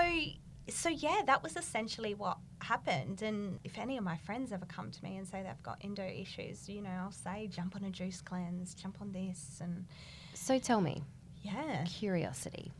so 0.70 0.90
yeah, 0.90 1.22
that 1.26 1.44
was 1.44 1.56
essentially 1.56 2.14
what 2.14 2.38
happened. 2.60 3.22
And 3.22 3.60
if 3.64 3.78
any 3.78 3.98
of 3.98 4.04
my 4.04 4.18
friends 4.18 4.52
ever 4.52 4.66
come 4.66 4.92
to 4.92 5.04
me 5.04 5.18
and 5.18 5.28
say 5.28 5.44
they've 5.44 5.64
got 5.64 5.78
endo 5.84 6.04
issues, 6.04 6.68
you 6.68 6.82
know, 6.82 6.90
I'll 6.90 7.12
say 7.12 7.48
jump 7.48 7.76
on 7.76 7.84
a 7.84 7.90
juice 7.90 8.22
cleanse, 8.22 8.74
jump 8.76 8.98
on 9.02 9.12
this, 9.12 9.60
and 9.62 9.86
So 10.34 10.60
tell 10.60 10.82
me, 10.82 11.04
yeah. 11.42 11.84
curiosity. 11.86 12.72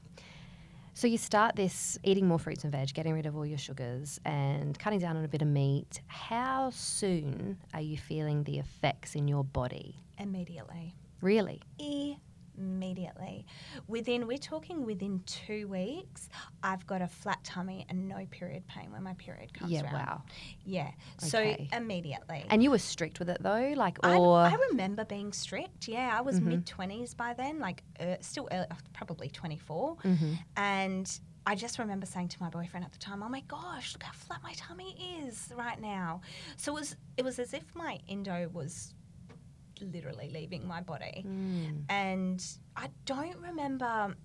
So 0.94 1.06
you 1.06 1.20
start 1.20 1.56
this 1.56 2.00
eating 2.04 2.28
more 2.28 2.40
fruits 2.40 2.64
and 2.64 2.72
veg, 2.72 2.92
getting 2.94 3.14
rid 3.14 3.28
of 3.28 3.36
all 3.38 3.46
your 3.46 3.60
sugars, 3.60 4.20
and 4.26 4.78
cutting 4.80 4.98
down 5.00 5.16
on 5.16 5.24
a 5.24 5.28
bit 5.28 5.44
of 5.44 5.48
meat. 5.48 6.02
How 6.08 6.72
soon 6.72 7.58
are 7.74 7.82
you 7.82 7.98
feeling 7.98 8.44
the 8.46 8.58
effects 8.58 9.14
in 9.14 9.28
your 9.28 9.44
body? 9.44 9.96
Immediately. 10.18 10.96
Really? 11.22 11.62
Immediately. 12.58 13.46
Within, 13.88 14.28
we're 14.28 14.38
talking 14.38 14.86
within 14.86 15.22
two 15.26 15.68
weeks, 15.68 16.30
I've 16.64 16.86
got 16.88 17.02
a 17.02 17.08
flat 17.08 17.44
tummy 17.44 17.86
and 17.90 18.08
no 18.08 18.26
period 18.32 18.66
pain 18.68 18.92
when 18.92 19.04
my 19.04 19.14
period 19.14 19.54
comes 19.54 19.72
yeah. 19.72 19.84
around. 19.84 19.94
Wow. 19.94 20.22
Yeah. 20.66 20.92
Okay. 21.24 21.68
So 21.70 21.78
immediately. 21.78 22.46
And 22.50 22.64
you 22.64 22.72
were 22.72 22.80
strict 22.80 23.20
with 23.20 23.30
it 23.30 23.38
though, 23.42 23.74
like, 23.76 24.00
I, 24.04 24.18
or 24.18 24.40
I 24.40 24.56
remember 24.72 25.06
being 25.06 25.32
strict. 25.34 25.88
Yeah, 25.88 26.16
I 26.18 26.22
was 26.22 26.40
Mhm. 26.40 26.44
mid 26.44 26.66
20s 26.66 27.16
by 27.16 27.34
then, 27.34 27.60
like 27.60 27.84
uh, 28.00 28.16
still 28.22 28.48
early, 28.52 28.68
probably 28.94 29.30
24. 29.30 29.98
Mhm. 29.98 30.40
And 30.56 31.20
I 31.46 31.56
just 31.56 31.80
remember 31.80 32.06
saying 32.06 32.28
to 32.30 32.42
my 32.42 32.50
boyfriend 32.50 32.86
at 32.86 32.92
the 32.92 32.98
time, 32.98 33.24
"Oh 33.24 33.30
my 33.30 33.40
gosh, 33.42 33.94
look 33.94 34.04
how 34.04 34.12
flat 34.12 34.44
my 34.44 34.54
tummy 34.54 35.22
is 35.24 35.50
right 35.56 35.80
now." 35.80 36.20
So 36.58 36.74
it 36.74 36.80
was 36.80 36.96
it 37.16 37.24
was 37.24 37.40
as 37.40 37.54
if 37.54 37.74
my 37.74 38.00
endo 38.10 38.50
was 38.50 38.94
literally 39.82 40.30
leaving 40.34 40.68
my 40.68 40.82
body. 40.82 41.26
Mm. 41.26 41.84
And 41.90 42.46
I 42.76 42.90
don't 43.06 43.38
remember 43.40 44.16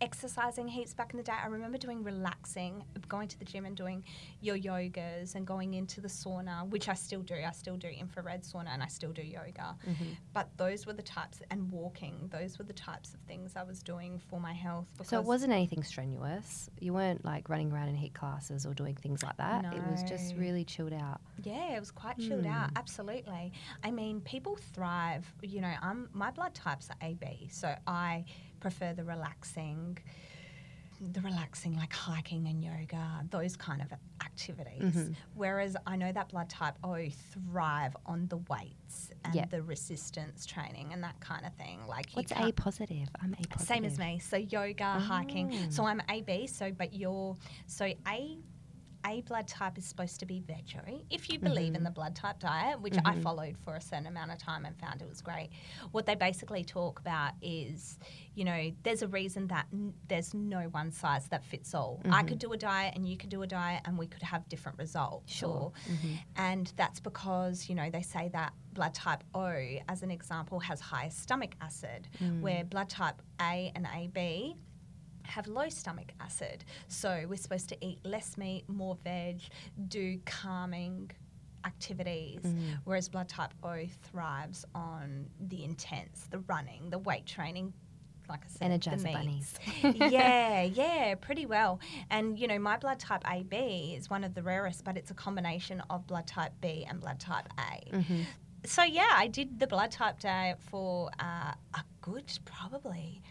exercising 0.00 0.68
heaps 0.68 0.94
back 0.94 1.12
in 1.12 1.16
the 1.16 1.22
day. 1.22 1.32
I 1.42 1.46
remember 1.48 1.78
doing 1.78 2.02
relaxing, 2.02 2.84
going 3.08 3.28
to 3.28 3.38
the 3.38 3.44
gym 3.44 3.64
and 3.64 3.76
doing 3.76 4.04
your 4.40 4.56
yogas 4.56 5.34
and 5.34 5.46
going 5.46 5.74
into 5.74 6.00
the 6.00 6.08
sauna, 6.08 6.68
which 6.68 6.88
I 6.88 6.94
still 6.94 7.22
do. 7.22 7.34
I 7.34 7.52
still 7.52 7.76
do 7.76 7.88
infrared 7.88 8.42
sauna 8.42 8.68
and 8.68 8.82
I 8.82 8.86
still 8.86 9.12
do 9.12 9.22
yoga. 9.22 9.76
Mm-hmm. 9.88 10.04
But 10.32 10.48
those 10.56 10.86
were 10.86 10.92
the 10.92 11.02
types, 11.02 11.40
and 11.50 11.70
walking, 11.70 12.28
those 12.30 12.58
were 12.58 12.64
the 12.64 12.72
types 12.72 13.14
of 13.14 13.20
things 13.20 13.56
I 13.56 13.62
was 13.62 13.82
doing 13.82 14.20
for 14.30 14.40
my 14.40 14.52
health. 14.52 14.86
So 15.02 15.18
it 15.18 15.24
wasn't 15.24 15.52
anything 15.52 15.82
strenuous. 15.82 16.70
You 16.80 16.92
weren't 16.92 17.24
like 17.24 17.48
running 17.48 17.72
around 17.72 17.88
in 17.88 17.96
HIIT 17.96 18.14
classes 18.14 18.66
or 18.66 18.74
doing 18.74 18.94
things 18.94 19.22
like 19.22 19.36
that. 19.38 19.64
It 19.74 19.82
was 19.90 20.02
just 20.02 20.34
really 20.36 20.64
chilled 20.64 20.92
out. 20.92 21.20
Yeah, 21.42 21.76
it 21.76 21.80
was 21.80 21.90
quite 21.90 22.18
chilled 22.18 22.46
out. 22.46 22.70
Hmm. 22.70 22.76
Absolutely. 22.76 23.52
I 23.82 23.90
mean, 23.90 24.20
people 24.20 24.56
thrive. 24.74 25.32
You 25.42 25.60
know, 25.60 25.72
I'm 25.82 26.08
my 26.12 26.30
blood 26.30 26.54
types 26.54 26.88
are 26.90 27.06
AB, 27.06 27.48
so 27.50 27.74
I 27.86 28.24
prefer 28.60 28.92
the 28.94 29.04
relaxing, 29.04 29.98
the 31.00 31.20
relaxing 31.20 31.76
like 31.76 31.92
hiking 31.92 32.48
and 32.48 32.62
yoga, 32.62 33.24
those 33.30 33.56
kind 33.56 33.80
of 33.82 33.92
activities. 34.24 34.82
Mhm. 34.96 35.14
Whereas 35.34 35.76
I 35.86 35.96
know 35.96 36.10
that 36.10 36.28
blood 36.28 36.48
type 36.48 36.76
O 36.82 37.08
thrive 37.08 37.96
on 38.06 38.26
the 38.28 38.38
weights 38.38 39.10
and 39.24 39.34
Yep. 39.34 39.50
the 39.50 39.62
resistance 39.62 40.44
training 40.44 40.92
and 40.92 41.02
that 41.04 41.18
kind 41.20 41.46
of 41.46 41.54
thing. 41.54 41.86
Like 41.86 42.10
What's 42.14 42.32
A 42.32 42.50
positive? 42.52 43.08
I'm 43.20 43.32
A 43.34 43.36
positive. 43.46 43.66
same 43.66 43.84
as 43.84 43.98
me. 43.98 44.18
So 44.18 44.36
yoga, 44.36 44.98
hiking. 44.98 45.50
Oh. 45.52 45.70
So 45.70 45.84
I'm 45.86 46.00
AB. 46.08 46.46
So 46.48 46.72
but 46.72 46.92
you're 46.94 47.36
so 47.66 47.86
A. 48.08 48.38
A 49.06 49.20
blood 49.22 49.46
type 49.46 49.78
is 49.78 49.84
supposed 49.84 50.20
to 50.20 50.26
be 50.26 50.40
vegetarian. 50.40 51.02
If 51.10 51.28
you 51.30 51.38
mm-hmm. 51.38 51.48
believe 51.48 51.74
in 51.74 51.84
the 51.84 51.90
blood 51.90 52.14
type 52.14 52.40
diet, 52.40 52.80
which 52.80 52.96
I 53.04 53.14
Mhm. 53.14 53.22
followed 53.22 53.56
for 53.58 53.76
a 53.76 53.80
certain 53.80 54.06
amount 54.06 54.32
of 54.32 54.38
time 54.38 54.64
and 54.66 54.76
found 54.78 55.00
it 55.02 55.08
was 55.08 55.20
great, 55.22 55.50
what 55.92 56.04
they 56.06 56.14
basically 56.14 56.64
talk 56.64 56.98
about 57.00 57.32
is, 57.40 57.98
you 58.34 58.44
know, 58.44 58.72
there's 58.82 59.02
a 59.02 59.08
reason 59.08 59.46
that 59.48 59.66
n- 59.72 59.94
there's 60.08 60.34
no 60.34 60.62
one 60.70 60.90
size 60.92 61.28
that 61.28 61.44
fits 61.44 61.74
all. 61.74 62.00
I 62.10 62.22
could 62.22 62.38
mm-hmm. 62.38 62.48
do 62.48 62.52
a 62.52 62.56
diet 62.56 62.94
and 62.96 63.08
you 63.08 63.16
could 63.16 63.30
do 63.30 63.42
a 63.42 63.46
diet 63.46 63.82
and 63.84 63.96
we 63.98 64.06
could 64.06 64.22
have 64.22 64.48
different 64.48 64.78
results. 64.78 65.32
Sure. 65.32 65.48
or- 65.48 65.72
mm-hmm. 65.90 66.14
and 66.36 66.72
that's 66.76 67.00
because, 67.00 67.68
you 67.68 67.74
know, 67.74 67.90
they 67.90 68.02
say 68.02 68.28
that 68.30 68.52
blood 68.72 68.94
type 68.94 69.24
O, 69.34 69.78
as 69.88 70.02
an 70.02 70.10
example, 70.10 70.60
has 70.60 70.80
higher 70.80 71.10
stomach 71.10 71.54
acid, 71.60 72.08
mm. 72.22 72.40
where 72.40 72.64
blood 72.64 72.88
type 72.88 73.20
A 73.40 73.72
and 73.74 73.86
AB 73.92 74.56
have 75.28 75.46
low 75.46 75.68
stomach 75.68 76.12
acid. 76.20 76.64
So 76.88 77.24
we're 77.28 77.36
supposed 77.36 77.68
to 77.70 77.76
eat 77.84 77.98
less 78.04 78.36
meat, 78.36 78.64
more 78.68 78.96
veg, 79.04 79.40
do 79.88 80.18
calming 80.24 81.10
activities, 81.64 82.40
whereas 82.84 83.08
blood 83.08 83.28
type 83.28 83.52
O 83.62 83.84
thrives 84.04 84.64
on 84.74 85.26
the 85.48 85.64
intense, 85.64 86.26
the 86.30 86.38
running, 86.40 86.90
the 86.90 86.98
weight 86.98 87.26
training. 87.26 87.72
Like 88.28 88.40
I 88.44 88.48
said, 88.48 88.80
Energizer 88.80 89.02
the 89.02 89.12
bunnies. 89.12 89.54
yeah, 90.12 90.62
yeah, 90.74 91.14
pretty 91.14 91.46
well. 91.46 91.80
And 92.10 92.38
you 92.38 92.46
know, 92.46 92.58
my 92.58 92.76
blood 92.76 92.98
type 92.98 93.22
AB 93.26 93.94
is 93.96 94.10
one 94.10 94.22
of 94.22 94.34
the 94.34 94.42
rarest, 94.42 94.84
but 94.84 94.98
it's 94.98 95.10
a 95.10 95.14
combination 95.14 95.82
of 95.88 96.06
blood 96.06 96.26
type 96.26 96.52
B 96.60 96.84
and 96.88 97.00
blood 97.00 97.20
type 97.20 97.48
A. 97.58 97.96
Mm-hmm. 97.96 98.20
So 98.66 98.82
yeah, 98.82 99.08
I 99.12 99.28
did 99.28 99.58
the 99.58 99.66
blood 99.66 99.90
type 99.92 100.20
day 100.20 100.54
for 100.70 101.10
uh, 101.18 101.54
a 101.74 101.82
good 102.02 102.30
probably 102.44 103.22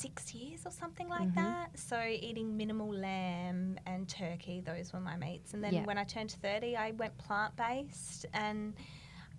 six 0.00 0.34
years 0.34 0.60
or 0.66 0.70
something 0.70 1.08
like 1.08 1.28
Mm-hmm. 1.28 1.40
that. 1.40 1.78
So 1.78 2.00
eating 2.02 2.56
minimal 2.56 2.92
lamb 2.92 3.78
and 3.86 4.08
turkey, 4.08 4.60
those 4.60 4.92
were 4.92 5.00
my 5.00 5.16
meats. 5.16 5.54
And 5.54 5.62
then 5.64 5.72
Yeah. 5.74 5.84
when 5.84 5.98
I 5.98 6.04
turned 6.04 6.32
thirty, 6.32 6.76
I 6.76 6.90
went 6.92 7.16
plant 7.18 7.56
based, 7.56 8.26
and 8.34 8.74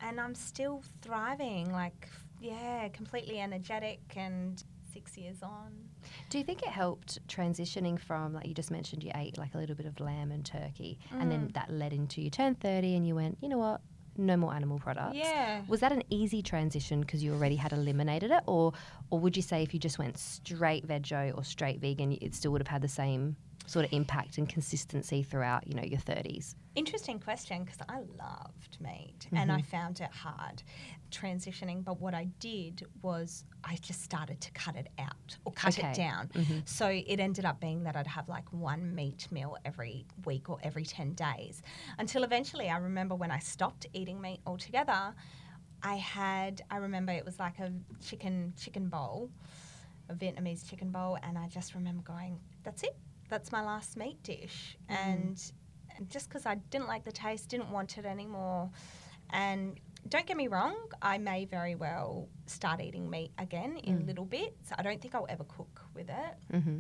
and 0.02 0.20
I'm 0.20 0.36
still 0.36 0.84
thriving. 1.02 1.72
Like 1.72 2.10
yeah, 2.40 2.88
completely 2.90 3.40
energetic 3.40 4.02
and. 4.16 4.64
Six 4.94 5.16
years 5.16 5.44
on. 5.44 5.72
Do 6.32 6.40
you 6.40 6.44
think 6.44 6.64
it 6.64 6.70
helped 6.70 7.20
transitioning 7.28 8.00
from, 8.00 8.34
like 8.34 8.48
you 8.48 8.56
just 8.56 8.72
mentioned, 8.72 9.04
you 9.04 9.12
ate 9.14 9.38
like 9.38 9.54
a 9.54 9.58
little 9.60 9.76
bit 9.76 9.86
of 9.86 10.00
lamb 10.00 10.32
and 10.32 10.44
turkey, 10.44 10.98
and 11.12 11.32
then 11.32 11.52
that 11.54 11.70
led 11.70 11.94
into 11.94 12.20
you 12.20 12.32
turned 12.32 12.60
30 12.62 12.96
and 12.96 13.06
you 13.06 13.14
went, 13.14 13.38
you 13.40 13.48
know 13.50 13.60
what, 13.60 13.82
no 14.18 14.38
more 14.38 14.54
animal 14.54 14.80
products? 14.80 15.16
Yeah. 15.16 15.62
Was 15.68 15.80
that 15.82 15.92
an 15.92 16.04
easy 16.10 16.42
transition 16.42 17.02
because 17.02 17.24
you 17.24 17.34
already 17.34 17.56
had 17.56 17.74
eliminated 17.74 18.32
it? 18.32 18.44
Or, 18.46 18.74
or 19.10 19.20
would 19.20 19.36
you 19.36 19.44
say 19.44 19.64
if 19.64 19.74
you 19.74 19.80
just 19.80 20.00
went 20.00 20.18
straight 20.18 20.88
veggie 20.88 21.36
or 21.36 21.44
straight 21.44 21.80
vegan, 21.80 22.18
it 22.22 22.34
still 22.36 22.52
would 22.52 22.62
have 22.62 22.68
had 22.68 22.82
the 22.82 22.88
same 22.88 23.36
sort 23.68 23.86
of 23.86 23.94
impact 23.94 24.38
and 24.40 24.50
consistency 24.50 25.22
throughout, 25.22 25.68
you 25.68 25.76
know, 25.76 25.84
your 25.84 26.00
30s? 26.00 26.56
Interesting 26.76 27.20
question 27.20 27.64
because 27.64 27.80
I 27.88 28.00
loved 28.18 28.78
meat 28.80 29.28
and 29.32 29.50
Mm-hmm. 29.50 29.58
I 29.60 29.62
found 29.62 30.00
it 30.02 30.10
hard 30.12 30.64
transitioning. 31.12 31.84
But 31.84 32.00
what 32.00 32.14
I 32.14 32.26
did 32.40 32.86
was 33.02 33.44
I 33.64 33.76
just 33.82 34.02
started 34.04 34.40
to 34.42 34.52
cut 34.52 34.76
it 34.76 34.88
out 34.98 35.38
or 35.46 35.52
cut 35.54 35.78
Okay. 35.78 35.90
it 35.92 35.96
down. 35.96 36.30
Mhm. 36.34 36.68
So 36.68 36.88
it 36.88 37.20
ended 37.20 37.46
up 37.46 37.60
being 37.60 37.84
that 37.84 37.96
I'd 37.96 38.08
have 38.08 38.30
like 38.30 38.52
one 38.54 38.96
meat 38.96 39.28
meal 39.32 39.58
every 39.66 40.06
week 40.26 40.50
or 40.50 40.58
every 40.64 40.84
10 40.86 41.14
days 41.14 41.62
until 42.00 42.24
eventually 42.24 42.70
I 42.70 42.78
remember 42.78 43.16
when 43.16 43.32
I 43.32 43.40
stopped 43.40 43.86
eating 43.94 44.22
meat 44.22 44.40
altogether. 44.46 45.14
I 45.84 45.96
had, 45.96 46.62
I 46.72 46.78
remember 46.78 47.12
it 47.12 47.26
was 47.26 47.38
like 47.38 47.60
a 47.60 47.72
chicken 48.04 48.54
chicken 48.60 48.88
bowl, 48.90 49.30
a 50.10 50.14
Vietnamese 50.16 50.68
chicken 50.68 50.90
bowl, 50.90 51.18
and 51.22 51.38
I 51.38 51.48
just 51.48 51.76
remember 51.76 52.02
going, 52.02 52.40
"That's 52.64 52.82
it. 52.84 52.96
That's 53.30 53.52
my 53.52 53.64
last 53.64 53.98
meat 53.98 54.22
dish." 54.24 54.78
And, 54.90 55.42
and 55.98 56.10
just 56.10 56.30
because 56.30 56.46
I 56.46 56.56
didn't 56.56 56.88
like 56.88 57.04
the 57.04 57.12
taste, 57.12 57.50
didn't 57.50 57.72
want 57.72 57.98
it 57.98 58.06
anymore, 58.06 58.70
and 59.32 59.80
don't 60.10 60.26
get 60.26 60.38
me 60.38 60.48
wrong, 60.48 60.78
I 61.02 61.18
may 61.18 61.46
very 61.46 61.76
well 61.76 62.30
start 62.46 62.80
eating 62.82 63.10
meat 63.10 63.32
again 63.38 63.78
in 63.78 64.06
little 64.06 64.26
bits. 64.26 64.72
I 64.78 64.82
don't 64.82 65.02
think 65.02 65.14
I'll 65.16 65.26
ever 65.30 65.44
cook 65.44 65.82
with 65.94 66.10
it, 66.10 66.54
Mm-hmm. 66.54 66.80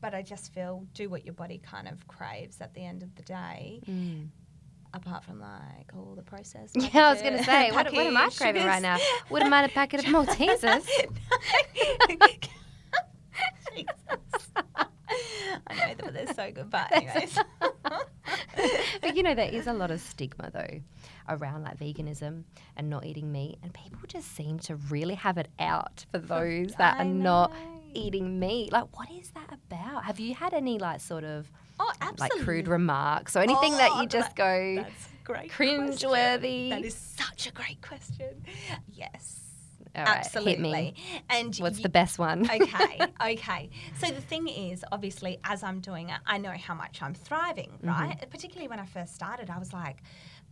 but 0.00 0.14
I 0.14 0.22
just 0.22 0.52
feel 0.52 0.84
do 0.94 1.08
what 1.08 1.24
your 1.24 1.34
body 1.34 1.58
kind 1.58 1.86
of 1.86 2.06
craves 2.08 2.60
at 2.60 2.74
the 2.74 2.84
end 2.84 3.02
of 3.04 3.14
the 3.14 3.22
day. 3.22 3.80
Mm. 3.88 4.28
Apart 4.94 5.22
from 5.22 5.38
like 5.38 5.92
all 5.94 6.14
the 6.16 6.22
processed. 6.22 6.74
Yeah, 6.94 7.08
I 7.08 7.12
was 7.12 7.20
going 7.22 7.36
to 7.36 7.44
say, 7.44 7.70
what, 7.72 7.92
what 7.92 8.06
am 8.06 8.16
I 8.16 8.30
craving 8.36 8.64
right 8.64 8.80
now? 8.82 8.96
Wouldn't 9.30 9.50
mind 9.50 9.66
a 9.70 9.74
packet 9.74 10.00
of 10.00 10.06
Maltesers. 10.12 10.88
I 15.66 15.74
know 15.74 15.94
that 16.04 16.14
they're 16.14 16.34
so 16.34 16.50
good, 16.52 16.70
but 16.70 16.90
anyways. 16.92 17.38
but 19.00 19.16
you 19.16 19.22
know, 19.22 19.34
there 19.34 19.50
is 19.50 19.66
a 19.66 19.72
lot 19.72 19.90
of 19.90 20.00
stigma 20.00 20.50
though 20.52 20.80
around 21.28 21.62
like 21.64 21.78
veganism 21.78 22.44
and 22.76 22.88
not 22.90 23.04
eating 23.04 23.30
meat, 23.32 23.58
and 23.62 23.72
people 23.74 24.00
just 24.06 24.34
seem 24.34 24.58
to 24.60 24.76
really 24.90 25.14
have 25.14 25.38
it 25.38 25.48
out 25.58 26.04
for 26.10 26.18
those 26.34 26.74
that 26.78 26.96
I 26.98 27.02
are 27.02 27.04
not 27.04 27.52
eating 27.94 28.38
meat. 28.38 28.72
Like, 28.72 28.96
what 28.98 29.10
is 29.10 29.30
that 29.30 29.50
about? 29.52 30.04
Have 30.04 30.20
you 30.20 30.34
had 30.34 30.54
any 30.54 30.78
like 30.78 31.00
sort 31.00 31.24
of 31.24 31.50
oh, 31.80 31.92
like 32.18 32.30
crude 32.40 32.68
remarks 32.68 33.36
or 33.36 33.40
anything 33.40 33.72
that 33.72 33.90
Oh, 33.92 34.02
you 34.02 34.08
just 34.08 34.34
that- 34.36 34.76
go 34.76 34.82
That's 34.82 35.08
great. 35.24 35.50
cringeworthy? 35.50 36.68
question. 36.68 36.70
That 36.70 36.84
is 36.84 36.94
such 36.94 37.46
a 37.48 37.52
great 37.52 37.80
question. 37.82 38.42
Yes. 38.92 39.40
All 39.96 40.04
right, 40.04 40.18
absolutely. 40.18 40.52
hit 40.52 40.60
me. 40.60 40.94
And 41.30 41.56
What's 41.56 41.78
y- 41.78 41.82
the 41.82 41.88
best 41.88 42.18
one? 42.18 42.44
okay, 42.50 42.98
okay. 43.32 43.70
So 44.00 44.06
the 44.10 44.20
thing 44.20 44.48
is, 44.48 44.84
obviously, 44.92 45.38
as 45.44 45.62
I'm 45.62 45.80
doing 45.80 46.10
it, 46.10 46.18
I 46.26 46.38
know 46.38 46.52
how 46.52 46.74
much 46.74 47.00
I'm 47.02 47.14
thriving, 47.14 47.70
Mm-hmm. 47.82 47.88
right? 47.88 48.30
Particularly 48.30 48.68
when 48.68 48.78
I 48.80 48.86
first 48.86 49.14
started, 49.14 49.50
I 49.50 49.58
was 49.58 49.72
like, 49.72 49.98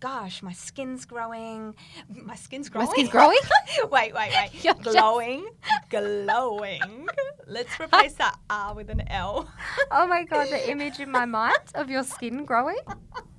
gosh, 0.01 0.43
my 0.43 0.53
skin's 0.53 1.05
growing. 1.07 1.75
My 2.11 2.35
skin's 2.37 2.69
growing. 2.69 2.87
My 2.87 2.93
skin's 2.93 3.09
growing? 3.09 3.39
wait, 3.91 4.15
wait, 4.15 4.33
wait. 4.33 4.51
You're 4.65 4.75
just- 4.75 4.83
glowing, 4.97 5.47
glowing. 5.91 7.09
Let's 7.47 7.79
replace 7.81 8.15
that 8.15 8.37
R 8.51 8.75
with 8.75 8.91
an 8.91 9.03
L. 9.09 9.49
oh 9.91 10.07
my 10.07 10.25
god, 10.25 10.49
the 10.49 10.71
image 10.71 11.01
in 11.01 11.11
my 11.11 11.25
mind 11.25 11.57
of 11.75 11.89
your 11.91 12.03
skin 12.03 12.45
growing. 12.45 12.79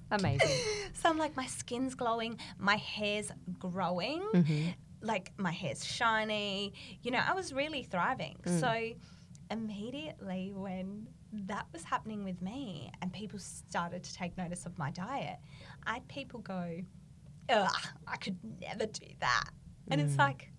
Amazing. 0.10 0.48
So 0.94 1.10
I'm 1.10 1.18
like, 1.18 1.36
my 1.36 1.46
skin's 1.48 1.94
glowing, 1.94 2.40
my 2.58 2.78
hair's 2.78 3.30
growing, 3.60 4.22
Mm-hmm. 4.34 4.70
Like 5.02 5.32
my 5.38 5.52
hair's 5.52 5.86
shiny. 5.86 6.74
You 7.04 7.12
know, 7.12 7.22
I 7.26 7.34
was 7.34 7.54
really 7.54 7.84
thriving. 7.84 8.38
Mm. 8.46 8.60
So 8.60 9.00
immediately 9.52 10.52
when 10.56 11.08
that 11.32 11.66
was 11.74 11.84
happening 11.84 12.24
with 12.24 12.42
me 12.42 12.92
and 13.02 13.12
people 13.12 13.40
started 13.40 14.04
to 14.04 14.14
take 14.14 14.38
notice 14.38 14.66
of 14.66 14.78
my 14.78 14.92
diet, 14.92 15.38
I 15.86 15.96
had 15.96 16.08
people 16.08 16.40
go, 16.40 16.80
Ugh, 17.50 17.70
I 18.08 18.18
could 18.18 18.38
never 18.60 18.86
do 18.86 19.06
that. 19.22 19.50
And 19.90 20.02
it's 20.02 20.16
Mm. 20.16 20.20
like, 20.20 20.52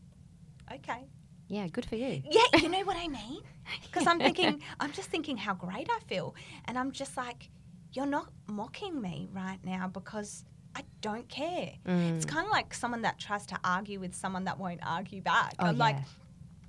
okay. 0.73 1.05
Yeah, 1.49 1.67
good 1.69 1.85
for 1.87 1.97
you. 1.97 2.23
Yeah, 2.31 2.61
you 2.63 2.69
know 2.75 2.85
what 2.85 2.97
I 2.97 3.09
mean? 3.09 3.41
Because 3.83 4.07
I'm 4.07 4.19
thinking, 4.19 4.63
I'm 4.81 4.93
just 4.93 5.11
thinking 5.11 5.37
how 5.37 5.53
great 5.53 5.89
I 5.91 6.01
feel. 6.07 6.35
And 6.65 6.79
I'm 6.79 6.91
just 6.91 7.19
like, 7.19 7.51
you're 7.93 8.07
not 8.07 8.31
mocking 8.47 8.99
me 9.01 9.29
right 9.33 9.59
now 9.63 9.89
because 9.89 10.45
I 10.75 10.83
don't 11.01 11.29
care. 11.29 11.73
It's 11.85 12.25
Mm. 12.25 12.29
kind 12.29 12.47
of 12.47 12.53
like 12.53 12.73
someone 12.75 13.03
that 13.03 13.19
tries 13.19 13.47
to 13.47 13.59
argue 13.65 13.99
with 14.01 14.15
someone 14.15 14.45
that 14.45 14.59
won't 14.59 14.81
argue 14.85 15.21
back. 15.23 15.55
Oh, 15.59 15.67
I'm 15.67 15.79
like. 15.79 15.97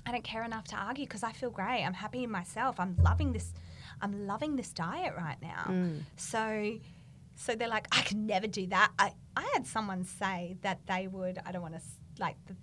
I 0.05 0.12
don't 0.12 0.23
care 0.23 0.43
enough 0.43 0.63
to 0.69 0.75
argue 0.75 1.05
because 1.05 1.21
I 1.21 1.33
feel 1.33 1.51
great. 1.51 1.83
I'm 1.83 1.93
happy 1.93 2.23
in 2.23 2.31
myself. 2.31 2.79
I'm 2.79 2.95
loving 2.97 3.31
this. 3.31 3.53
I'm 4.01 4.25
loving 4.25 4.55
this 4.55 4.73
diet 4.73 5.13
right 5.15 5.38
now. 5.39 5.65
Mm. 5.67 6.01
So, 6.15 6.79
so 7.35 7.53
they're 7.53 7.67
like, 7.67 7.88
I 7.91 8.01
can 8.01 8.25
never 8.25 8.47
do 8.47 8.65
that. 8.67 8.91
I, 8.97 9.12
I 9.35 9.47
had 9.53 9.67
someone 9.67 10.05
say 10.05 10.57
that 10.62 10.79
they 10.88 11.07
would. 11.07 11.38
I 11.45 11.51
don't 11.51 11.62
want 11.62 11.75
to 11.75 11.81
like 12.17 12.38
th- 12.47 12.57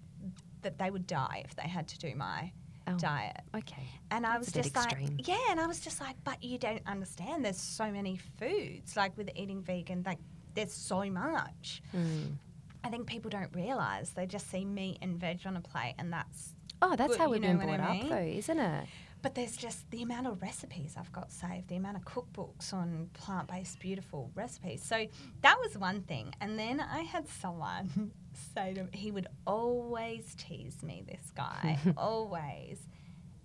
that 0.62 0.78
they 0.78 0.90
would 0.90 1.06
die 1.06 1.42
if 1.44 1.54
they 1.54 1.68
had 1.68 1.86
to 1.88 1.98
do 1.98 2.16
my 2.16 2.50
Oh. 2.88 2.96
diet. 2.98 3.40
Okay. 3.54 3.86
And 4.10 4.26
I 4.26 4.38
was 4.38 4.50
just 4.50 4.74
like, 4.74 4.92
extreme. 4.92 5.18
yeah, 5.24 5.38
and 5.50 5.60
I 5.60 5.66
was 5.68 5.78
just 5.80 6.00
like, 6.00 6.16
but 6.24 6.42
you 6.42 6.56
don't 6.58 6.82
understand. 6.86 7.44
There's 7.44 7.60
so 7.60 7.92
many 7.92 8.16
foods. 8.16 8.96
Like 8.96 9.16
with 9.16 9.30
eating 9.36 9.62
vegan, 9.62 10.02
like 10.04 10.18
there's 10.56 10.72
so 10.72 11.08
much. 11.10 11.82
Mm. 11.96 12.38
I 12.82 12.88
think 12.88 13.06
people 13.06 13.30
don't 13.30 13.54
realize. 13.54 14.10
They 14.10 14.26
just 14.26 14.50
see 14.50 14.64
meat 14.64 14.98
and 15.02 15.18
veg 15.18 15.40
on 15.46 15.56
a 15.56 15.60
plate, 15.60 15.94
and 15.98 16.12
that's. 16.12 16.54
Oh, 16.82 16.94
that's 16.96 17.12
Good, 17.12 17.20
how 17.20 17.30
we've 17.30 17.40
know 17.40 17.48
been 17.48 17.58
brought 17.58 17.80
I 17.80 17.84
up, 17.84 17.90
mean? 17.92 18.08
though, 18.08 18.16
isn't 18.38 18.58
it? 18.58 18.86
But 19.22 19.34
there's 19.34 19.56
just 19.56 19.90
the 19.90 20.02
amount 20.02 20.26
of 20.28 20.40
recipes 20.42 20.94
I've 20.96 21.10
got 21.10 21.32
saved, 21.32 21.68
the 21.68 21.76
amount 21.76 21.96
of 21.96 22.04
cookbooks 22.04 22.72
on 22.72 23.08
plant 23.14 23.48
based, 23.48 23.80
beautiful 23.80 24.30
recipes. 24.34 24.84
So 24.84 25.06
that 25.40 25.58
was 25.58 25.76
one 25.76 26.02
thing. 26.02 26.32
And 26.40 26.58
then 26.58 26.80
I 26.80 27.00
had 27.00 27.26
someone 27.28 28.12
say 28.54 28.74
to 28.74 28.84
me, 28.84 28.90
he 28.92 29.10
would 29.10 29.26
always 29.46 30.34
tease 30.36 30.82
me, 30.82 31.02
this 31.08 31.32
guy, 31.34 31.78
always. 31.96 32.78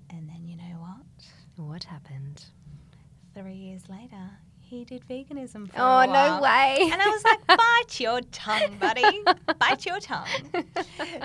And 0.10 0.30
then 0.30 0.46
you 0.46 0.58
know 0.58 0.80
what? 0.80 1.66
What 1.66 1.84
happened? 1.86 2.44
Three 3.34 3.54
years 3.56 3.88
later, 3.90 4.30
he 4.72 4.86
did 4.86 5.06
veganism 5.08 5.70
for 5.70 5.76
Oh, 5.78 6.06
no 6.06 6.42
way. 6.42 6.78
And 6.92 7.02
I 7.02 7.08
was 7.10 7.24
like, 7.26 7.46
bite 7.48 8.00
your 8.00 8.22
tongue, 8.32 8.78
buddy. 8.80 9.24
bite 9.60 9.86
your 9.86 10.00
tongue. 10.00 10.28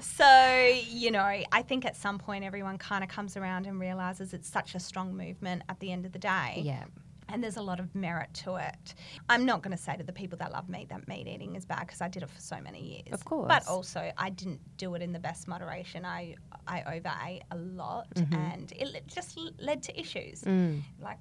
So, 0.03 0.73
you 0.89 1.11
know, 1.11 1.21
I 1.53 1.63
think 1.63 1.85
at 1.85 1.97
some 1.97 2.19
point 2.19 2.45
everyone 2.45 2.77
kind 2.79 3.05
of 3.05 3.11
comes 3.11 3.37
around 3.37 3.67
and 3.67 3.79
realizes 3.81 4.33
it's 4.35 4.49
such 4.49 4.75
a 4.75 4.81
strong 4.81 5.17
movement 5.17 5.63
at 5.69 5.79
the 5.81 5.93
end 5.93 6.05
of 6.07 6.13
the 6.13 6.19
day. 6.19 6.61
Yeah. 6.65 6.85
And 7.29 7.43
there's 7.43 7.57
a 7.57 7.63
lot 7.63 7.81
of 7.81 7.95
merit 7.95 8.33
to 8.45 8.57
it. 8.57 8.95
I'm 9.29 9.45
not 9.45 9.63
going 9.63 9.77
to 9.77 9.83
say 9.83 9.97
to 9.97 10.03
the 10.05 10.13
people 10.13 10.39
that 10.39 10.53
love 10.53 10.69
meat 10.69 10.89
that 10.91 11.07
meat 11.09 11.27
eating 11.27 11.57
is 11.57 11.65
bad 11.65 11.81
because 11.81 12.01
I 12.01 12.09
did 12.09 12.23
it 12.23 12.31
for 12.31 12.41
so 12.41 12.59
many 12.61 12.81
years. 12.81 13.13
Of 13.13 13.25
course. 13.25 13.49
But 13.49 13.67
also, 13.69 14.13
I 14.17 14.31
didn't 14.31 14.61
do 14.77 14.95
it 14.95 15.03
in 15.03 15.13
the 15.13 15.19
best 15.19 15.49
moderation. 15.49 16.05
I 16.05 16.37
I 16.69 16.83
overate 16.97 17.43
a 17.51 17.57
lot, 17.57 18.07
and 18.33 18.73
it 18.77 19.07
just 19.09 19.39
led 19.59 19.83
to 19.85 19.99
issues. 20.01 20.43
Mm. 20.43 20.83
Like, 21.01 21.19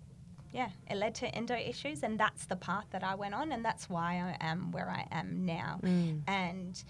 yeah, 0.55 0.69
it 0.89 0.95
led 0.95 1.13
to 1.15 1.27
endo 1.35 1.53
issues, 1.53 2.01
and 2.01 2.17
that's 2.17 2.45
the 2.45 2.55
path 2.55 2.85
that 2.91 3.03
I 3.03 3.13
went 3.15 3.35
on, 3.35 3.51
and 3.51 3.63
that's 3.63 3.89
why 3.89 4.13
I 4.13 4.37
am 4.39 4.71
where 4.71 4.89
I 4.89 5.05
am 5.11 5.45
now. 5.45 5.81
Mm. 5.83 6.21
And 6.27 6.83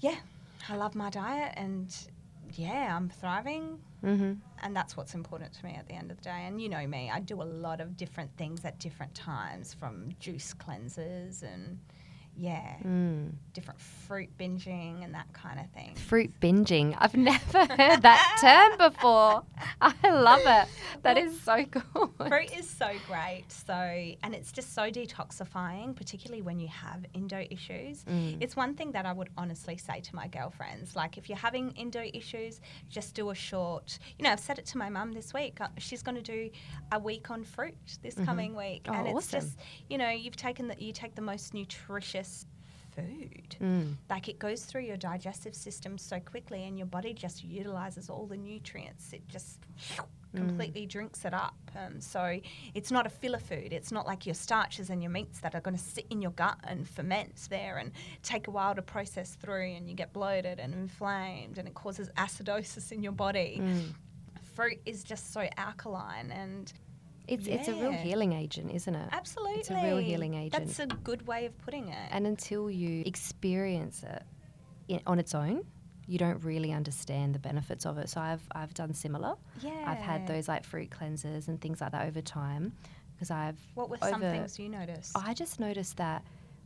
yeah, 0.00 0.16
I 0.68 0.76
love 0.76 0.94
my 0.94 1.08
diet, 1.08 1.54
and 1.56 1.96
yeah, 2.52 2.94
I'm 2.94 3.08
thriving 3.08 3.78
Mm-hmm. 4.04 4.32
and 4.62 4.74
that's 4.74 4.96
what's 4.96 5.12
important 5.14 5.52
to 5.52 5.64
me 5.66 5.74
at 5.78 5.86
the 5.86 5.92
end 5.92 6.10
of 6.10 6.16
the 6.16 6.22
day. 6.22 6.44
And 6.46 6.58
you 6.58 6.70
know 6.70 6.86
me, 6.86 7.10
I 7.12 7.20
do 7.20 7.42
a 7.42 7.44
lot 7.44 7.82
of 7.82 7.98
different 7.98 8.34
things 8.38 8.64
at 8.64 8.78
different 8.78 9.14
times, 9.14 9.74
from 9.74 10.14
juice 10.20 10.54
cleanses 10.54 11.42
and 11.42 11.78
yeah, 12.36 12.76
Mm. 12.84 13.32
different 13.52 13.78
fruit 13.80 14.30
binging 14.38 15.04
and 15.04 15.14
that 15.14 15.30
kind 15.32 15.60
of 15.60 15.68
thing. 15.72 15.94
Fruit 15.94 16.32
binging. 16.40 16.94
I've 16.98 17.14
never 17.14 17.58
heard 17.76 18.02
that 18.02 18.38
term 18.40 18.90
before. 18.90 19.42
I 19.80 20.10
love 20.10 20.40
it. 20.44 20.68
That 21.02 21.18
is 21.18 21.38
so 21.42 21.64
cool. 21.70 22.14
Fruit 22.28 22.50
is 22.58 22.68
so 22.68 22.90
great. 23.06 23.44
So, 23.48 23.74
and 23.74 24.34
it's 24.34 24.52
just 24.52 24.74
so 24.74 24.90
detoxifying, 24.90 25.94
particularly 25.96 26.42
when 26.42 26.58
you 26.58 26.68
have 26.68 27.04
endo 27.14 27.44
issues. 27.50 28.04
Mm. 28.04 28.38
It's 28.40 28.56
one 28.56 28.74
thing 28.74 28.92
that 28.92 29.04
I 29.06 29.12
would 29.12 29.28
honestly 29.36 29.76
say 29.76 30.00
to 30.00 30.14
my 30.16 30.26
girlfriends 30.28 30.96
like, 30.96 31.18
if 31.18 31.28
you're 31.28 31.38
having 31.38 31.74
endo 31.76 32.04
issues, 32.14 32.60
just 32.88 33.14
do 33.14 33.30
a 33.30 33.34
short, 33.34 33.98
you 34.18 34.22
know, 34.24 34.30
I've 34.32 34.40
said 34.40 34.58
it 34.58 34.66
to 34.66 34.78
my 34.78 34.88
mum 34.88 35.12
this 35.12 35.34
week. 35.34 35.60
Uh, 35.60 35.68
She's 35.78 36.02
going 36.02 36.16
to 36.16 36.22
do 36.22 36.50
a 36.92 36.98
week 36.98 37.30
on 37.30 37.44
fruit 37.44 37.74
this 38.02 38.14
coming 38.14 38.54
week. 38.56 38.86
Oh, 38.88 38.92
and 38.92 39.06
it's 39.08 39.16
awesome. 39.34 39.40
just, 39.40 39.58
you 39.88 39.98
know, 39.98 40.10
you've 40.10 40.36
taken 40.36 40.68
the, 40.68 40.76
you 40.82 40.92
take 40.92 41.14
the 41.14 41.22
most 41.22 41.54
nutritious 41.54 42.19
food. 42.94 43.56
Mm. 43.60 43.96
Like 44.08 44.28
it 44.28 44.38
goes 44.38 44.64
through 44.64 44.82
your 44.82 44.96
digestive 44.96 45.54
system 45.54 45.98
so 45.98 46.18
quickly, 46.20 46.64
and 46.64 46.76
your 46.76 46.86
body 46.86 47.14
just 47.14 47.44
utilizes 47.44 48.10
all 48.10 48.26
the 48.26 48.36
nutrients. 48.36 49.12
It 49.12 49.26
just 49.28 49.60
completely 50.34 50.86
drinks 50.86 51.24
it 51.24 51.34
up. 51.34 51.56
Um, 51.76 52.00
so 52.00 52.40
it's 52.74 52.92
not 52.92 53.06
a 53.06 53.10
filler 53.10 53.38
food. 53.38 53.72
It's 53.72 53.90
not 53.90 54.06
like 54.06 54.26
your 54.26 54.34
starches 54.34 54.90
and 54.90 55.02
your 55.02 55.10
meats 55.10 55.40
that 55.40 55.54
are 55.54 55.60
going 55.60 55.76
to 55.76 55.82
sit 55.82 56.06
in 56.10 56.22
your 56.22 56.30
gut 56.32 56.58
and 56.64 56.88
ferment 56.88 57.48
there 57.50 57.78
and 57.78 57.90
take 58.22 58.46
a 58.46 58.50
while 58.50 58.74
to 58.74 58.82
process 58.82 59.34
through, 59.34 59.72
and 59.74 59.88
you 59.88 59.94
get 59.94 60.12
bloated 60.12 60.60
and 60.60 60.74
inflamed, 60.74 61.58
and 61.58 61.66
it 61.66 61.74
causes 61.74 62.08
acidosis 62.16 62.92
in 62.92 63.02
your 63.02 63.12
body. 63.12 63.60
Mm. 63.62 63.94
Fruit 64.54 64.80
is 64.84 65.04
just 65.04 65.32
so 65.32 65.48
alkaline 65.56 66.30
and 66.32 66.72
It's 67.30 67.46
it's 67.46 67.68
a 67.68 67.74
real 67.74 67.92
healing 67.92 68.32
agent, 68.32 68.70
isn't 68.72 68.94
it? 68.94 69.08
absolutely 69.12 69.60
It's 69.60 69.70
a 69.70 69.74
real 69.74 69.98
healing 69.98 70.34
agent. 70.34 70.66
That's 70.66 70.78
a 70.80 70.86
good 70.86 71.26
way 71.26 71.46
of 71.46 71.56
putting 71.58 71.88
it. 71.88 72.08
And 72.10 72.26
until 72.26 72.70
you 72.70 73.02
experience 73.06 74.02
it 74.02 74.22
in, 74.88 75.00
on 75.06 75.18
its 75.18 75.34
own, 75.34 75.64
you 76.06 76.18
don't 76.18 76.42
really 76.44 76.72
understand 76.72 77.34
the 77.34 77.38
benefits 77.38 77.86
of 77.86 77.96
it. 77.98 78.08
So 78.10 78.20
I've 78.20 78.42
I've 78.52 78.74
done 78.74 78.92
similar. 78.94 79.36
yeah, 79.60 79.84
I've 79.86 79.98
had 79.98 80.26
those 80.26 80.48
like 80.48 80.64
fruit 80.64 80.90
cleansers 80.90 81.48
and 81.48 81.60
things 81.60 81.80
like 81.80 81.92
that 81.92 82.06
over 82.08 82.20
time 82.20 82.72
because 83.14 83.30
I've 83.30 83.58
What 83.74 83.88
were 83.90 83.98
some 83.98 84.14
over- 84.22 84.30
things 84.30 84.58
you 84.58 84.68
noticed? 84.68 85.12
I 85.16 85.32
just 85.34 85.60
noticed 85.60 85.98
that 85.98 86.24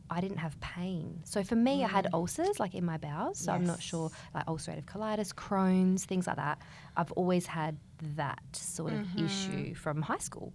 I 0.09 0.21
didn't 0.21 0.37
have 0.37 0.59
pain. 0.61 1.19
So 1.25 1.43
for 1.43 1.55
me, 1.55 1.83
I 1.83 1.87
had 1.87 2.07
ulcers 2.13 2.59
like 2.59 2.75
in 2.75 2.85
my 2.85 2.97
bowels. 2.97 3.39
So 3.39 3.51
I'm 3.51 3.65
not 3.65 3.81
sure, 3.81 4.09
Mm. 4.09 4.13
Like 4.35 4.45
ulcerative 4.47 4.85
colitis, 4.85 5.33
Crohn's, 5.33 6.05
things 6.05 6.27
like 6.27 6.35
that. 6.37 6.59
I've 6.95 7.11
always 7.13 7.45
had 7.47 7.77
that 8.15 8.39
sort 8.53 8.93
of 8.93 8.99
Mm-hmm. 8.99 9.25
issue 9.25 9.75
from 9.75 10.01
high 10.01 10.17
school. 10.29 10.53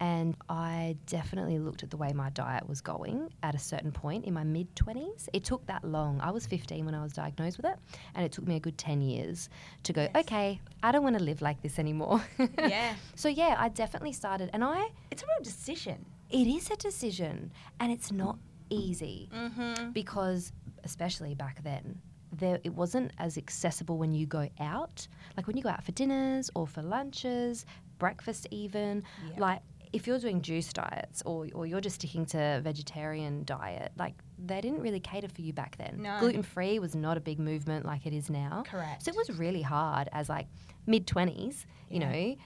And 0.00 0.36
I 0.48 0.96
definitely 1.06 1.58
looked 1.60 1.82
at 1.84 1.90
the 1.90 1.96
way 1.96 2.12
my 2.12 2.30
diet 2.30 2.68
was 2.68 2.80
going 2.80 3.32
at 3.44 3.54
a 3.54 3.58
certain 3.58 3.92
point 3.92 4.24
in 4.24 4.34
my 4.34 4.42
mid 4.42 4.74
20s. 4.74 5.28
It 5.32 5.44
took 5.44 5.64
that 5.66 5.84
long. 5.84 6.20
I 6.20 6.30
was 6.32 6.44
15 6.46 6.84
when 6.86 6.94
I 6.94 7.02
was 7.02 7.12
diagnosed 7.12 7.56
with 7.58 7.66
it. 7.66 7.76
And 8.14 8.24
it 8.24 8.32
took 8.32 8.46
me 8.46 8.56
a 8.56 8.60
good 8.60 8.76
10 8.78 9.00
years 9.00 9.48
to 9.84 9.92
go, 9.92 10.02
Yes. 10.02 10.24
okay, 10.24 10.60
I 10.82 10.90
don't 10.90 11.04
want 11.04 11.16
to 11.18 11.22
live 11.22 11.40
like 11.40 11.62
this 11.62 11.78
anymore. 11.78 12.20
yeah, 12.58 12.94
so 13.14 13.28
yeah, 13.28 13.54
I 13.58 13.68
definitely 13.68 14.12
started. 14.12 14.50
And 14.52 14.64
I, 14.64 14.88
it's 15.12 15.22
a 15.22 15.26
real 15.26 15.44
decision. 15.44 16.04
it 16.30 16.46
is 16.48 16.70
a 16.70 16.76
decision 16.76 17.52
and 17.78 17.92
it's 17.92 18.10
not 18.10 18.38
easy 18.70 19.28
Mm-hmm. 19.32 19.90
because 19.92 20.52
especially 20.82 21.34
back 21.34 21.62
then 21.62 22.00
there 22.32 22.58
it 22.64 22.74
wasn't 22.74 23.10
as 23.18 23.36
accessible 23.36 23.98
when 23.98 24.12
you 24.12 24.26
go 24.26 24.48
out 24.60 25.06
like 25.36 25.46
when 25.46 25.56
you 25.56 25.62
go 25.62 25.68
out 25.68 25.84
for 25.84 25.92
dinners 25.92 26.50
or 26.54 26.66
for 26.66 26.82
lunches 26.82 27.66
breakfast 27.98 28.46
even 28.50 29.02
Yep. 29.30 29.38
like 29.40 29.60
if 29.92 30.06
you're 30.06 30.18
doing 30.18 30.40
juice 30.40 30.72
diets 30.72 31.22
or, 31.26 31.46
or 31.52 31.66
you're 31.66 31.82
just 31.82 31.96
sticking 31.96 32.24
to 32.26 32.60
vegetarian 32.64 33.44
diet 33.44 33.92
like 33.98 34.14
they 34.38 34.60
didn't 34.62 34.80
really 34.80 35.00
cater 35.00 35.28
for 35.28 35.42
you 35.42 35.52
back 35.52 35.76
then 35.76 36.00
No. 36.00 36.18
gluten 36.20 36.42
free 36.42 36.78
was 36.78 36.94
not 36.94 37.16
a 37.18 37.20
big 37.20 37.38
movement 37.38 37.84
like 37.84 38.06
it 38.06 38.14
is 38.14 38.30
now 38.30 38.62
Correct. 38.66 39.02
so 39.04 39.10
it 39.10 39.16
was 39.16 39.38
really 39.38 39.62
hard 39.62 40.08
as 40.12 40.28
like 40.30 40.46
mid 40.86 41.06
20s 41.06 41.66
you 41.90 42.00
know 42.00 42.08
it, 42.10 42.36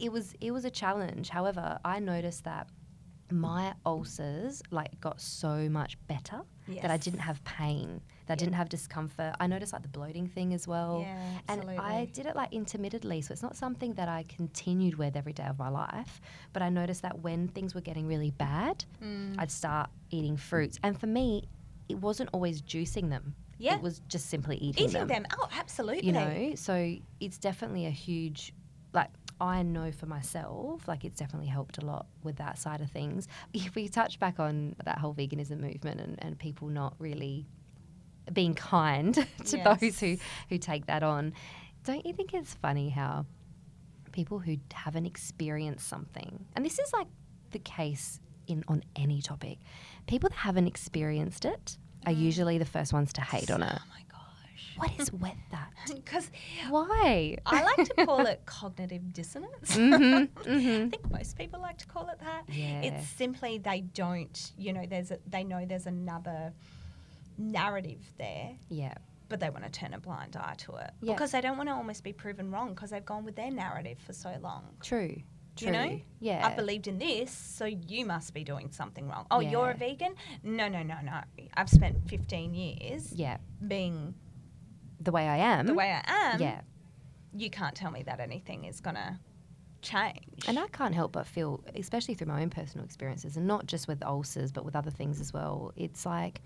it 0.00 0.12
was 0.12 0.34
it 0.40 0.52
was 0.52 0.64
a 0.64 0.70
challenge 0.70 1.28
however 1.28 1.78
i 1.84 1.98
noticed 1.98 2.44
that 2.44 2.68
my 3.32 3.74
ulcers 3.86 4.62
like 4.70 5.00
got 5.00 5.20
so 5.20 5.68
much 5.68 5.96
better 6.06 6.40
that 6.80 6.90
I 6.90 6.96
didn't 6.96 7.20
have 7.20 7.42
pain, 7.44 8.00
that 8.26 8.34
I 8.34 8.36
didn't 8.36 8.54
have 8.54 8.68
discomfort. 8.68 9.34
I 9.40 9.46
noticed 9.46 9.72
like 9.72 9.82
the 9.82 9.88
bloating 9.88 10.26
thing 10.28 10.54
as 10.54 10.66
well. 10.68 11.00
Yeah, 11.04 11.18
And 11.48 11.68
I 11.78 12.06
did 12.12 12.26
it 12.26 12.36
like 12.36 12.52
intermittently, 12.52 13.20
so 13.20 13.32
it's 13.32 13.42
not 13.42 13.56
something 13.56 13.94
that 13.94 14.08
I 14.08 14.24
continued 14.28 14.96
with 14.96 15.16
every 15.16 15.32
day 15.32 15.44
of 15.44 15.58
my 15.58 15.68
life. 15.68 16.20
But 16.52 16.62
I 16.62 16.68
noticed 16.68 17.02
that 17.02 17.18
when 17.20 17.48
things 17.48 17.74
were 17.74 17.80
getting 17.80 18.06
really 18.06 18.30
bad, 18.30 18.84
Mm. 19.02 19.34
I'd 19.38 19.50
start 19.50 19.90
eating 20.10 20.36
fruits. 20.36 20.78
And 20.82 20.98
for 20.98 21.06
me, 21.08 21.48
it 21.88 21.96
wasn't 21.98 22.30
always 22.32 22.62
juicing 22.62 23.10
them. 23.10 23.34
Yeah. 23.58 23.74
It 23.74 23.82
was 23.82 24.00
just 24.08 24.26
simply 24.30 24.56
eating, 24.56 24.88
Eating 24.88 25.06
them. 25.06 25.26
Oh, 25.38 25.48
absolutely. 25.58 26.06
you 26.06 26.12
know 26.12 26.52
so 26.56 26.96
it's 27.20 27.38
definitely 27.38 27.86
a 27.86 27.90
huge 27.90 28.52
like 28.92 29.08
i 29.40 29.62
know 29.62 29.90
for 29.90 30.06
myself 30.06 30.86
like 30.88 31.04
it's 31.04 31.18
definitely 31.18 31.48
helped 31.48 31.78
a 31.78 31.84
lot 31.84 32.06
with 32.22 32.36
that 32.36 32.58
side 32.58 32.80
of 32.80 32.90
things. 32.90 33.28
If 33.52 33.74
we 33.74 33.88
touch 33.88 34.18
back 34.18 34.38
on 34.38 34.76
that 34.84 34.98
whole 34.98 35.14
veganism 35.14 35.60
movement 35.60 36.00
and, 36.00 36.16
and 36.22 36.38
people 36.38 36.68
not 36.68 36.94
really 36.98 37.46
being 38.32 38.54
kind 38.54 39.14
to 39.44 39.56
those 39.58 39.98
who 39.98 40.16
who 40.48 40.58
take 40.58 40.86
that 40.86 41.02
on 41.02 41.32
don't 41.84 42.06
you 42.06 42.12
think 42.12 42.32
it's 42.32 42.54
funny 42.54 42.88
how 42.88 43.26
people 44.12 44.38
who 44.38 44.56
haven't 44.72 45.06
experienced 45.06 45.88
something 45.88 46.44
and 46.54 46.64
this 46.64 46.78
is 46.78 46.92
like 46.92 47.08
the 47.50 47.58
case 47.58 48.20
in 48.46 48.62
on 48.68 48.82
any 48.94 49.20
topic 49.20 49.58
people 50.06 50.28
that 50.28 50.36
haven't 50.36 50.68
experienced 50.68 51.44
it 51.44 51.76
are 52.06 52.12
mm. 52.12 52.18
usually 52.18 52.58
the 52.58 52.64
first 52.64 52.92
ones 52.92 53.12
to 53.14 53.20
hate 53.20 53.50
on 53.50 53.62
it. 53.62 53.72
Oh 53.74 53.84
gosh. 54.76 54.90
what 54.90 55.00
is 55.00 55.12
with 55.12 55.32
that 55.50 55.72
Because 55.94 56.30
why? 56.68 57.36
I 57.46 57.62
like 57.62 57.88
to 57.88 58.06
call 58.06 58.26
it 58.26 58.42
cognitive 58.46 59.12
dissonance. 59.12 59.76
Mhm, 59.76 60.28
I 60.36 60.48
mhm. 60.48 60.90
think 60.90 61.10
most 61.10 61.36
people 61.36 61.60
like 61.60 61.78
to 61.78 61.86
call 61.86 62.08
it 62.08 62.18
that. 62.20 62.42
Yeah. 62.48 62.82
It's 62.82 63.08
simply 63.08 63.58
they 63.58 63.80
don't, 63.80 64.52
you 64.56 64.72
know, 64.72 64.84
there's 64.88 65.10
a, 65.10 65.18
they 65.26 65.44
know 65.44 65.64
there's 65.66 65.86
another 65.86 66.52
narrative 67.38 68.00
there, 68.18 68.52
Yeah. 68.68 68.94
but 69.28 69.40
they 69.40 69.50
want 69.50 69.64
to 69.64 69.70
turn 69.70 69.94
a 69.94 69.98
blind 69.98 70.36
eye 70.36 70.54
to 70.58 70.76
it 70.76 70.90
Yeah. 71.00 71.14
because 71.14 71.32
they 71.32 71.40
don't 71.40 71.56
want 71.56 71.68
to 71.68 71.74
almost 71.74 72.04
be 72.04 72.12
proven 72.12 72.50
wrong 72.50 72.70
because 72.74 72.90
they've 72.90 73.04
gone 73.04 73.24
with 73.24 73.36
their 73.36 73.50
narrative 73.50 73.98
for 73.98 74.12
so 74.12 74.36
long. 74.40 74.64
True. 74.82 75.22
True. 75.56 75.66
You 75.66 75.72
know? 75.72 76.00
Yeah. 76.20 76.46
I 76.46 76.54
believed 76.54 76.88
in 76.88 76.98
this, 76.98 77.30
so 77.30 77.66
you 77.66 78.06
must 78.06 78.32
be 78.32 78.42
doing 78.42 78.70
something 78.70 79.06
wrong. 79.08 79.26
Oh, 79.30 79.40
you're 79.40 79.70
a 79.70 79.74
vegan? 79.76 80.14
No, 80.42 80.66
no, 80.68 80.82
no, 80.82 80.96
no. 81.02 81.20
I've 81.54 81.68
spent 81.68 82.08
15 82.08 82.54
years 82.54 83.12
yeah. 83.12 83.36
being 83.66 84.14
The 85.02 85.12
way 85.12 85.28
I 85.28 85.36
am. 85.38 85.66
the 85.66 85.74
way 85.74 85.90
I 85.92 86.02
am. 86.32 86.40
Yeah. 86.40 86.60
you 87.34 87.50
can't 87.50 87.74
tell 87.74 87.90
me 87.90 88.02
that 88.04 88.20
anything 88.20 88.64
is 88.64 88.80
going 88.80 88.96
to 88.96 89.18
change. 89.80 90.44
And 90.46 90.58
I 90.58 90.66
can't 90.68 90.94
help 90.94 91.12
but 91.12 91.26
feel, 91.26 91.62
especially 91.74 92.14
through 92.14 92.28
my 92.28 92.42
own 92.42 92.50
personal 92.50 92.84
experiences, 92.84 93.36
and 93.36 93.46
not 93.46 93.66
just 93.66 93.88
with 93.88 94.02
ulcers, 94.04 94.52
but 94.52 94.64
with 94.64 94.76
other 94.76 94.90
things 94.90 95.20
as 95.20 95.32
well. 95.32 95.72
It's 95.76 96.06
like 96.06 96.40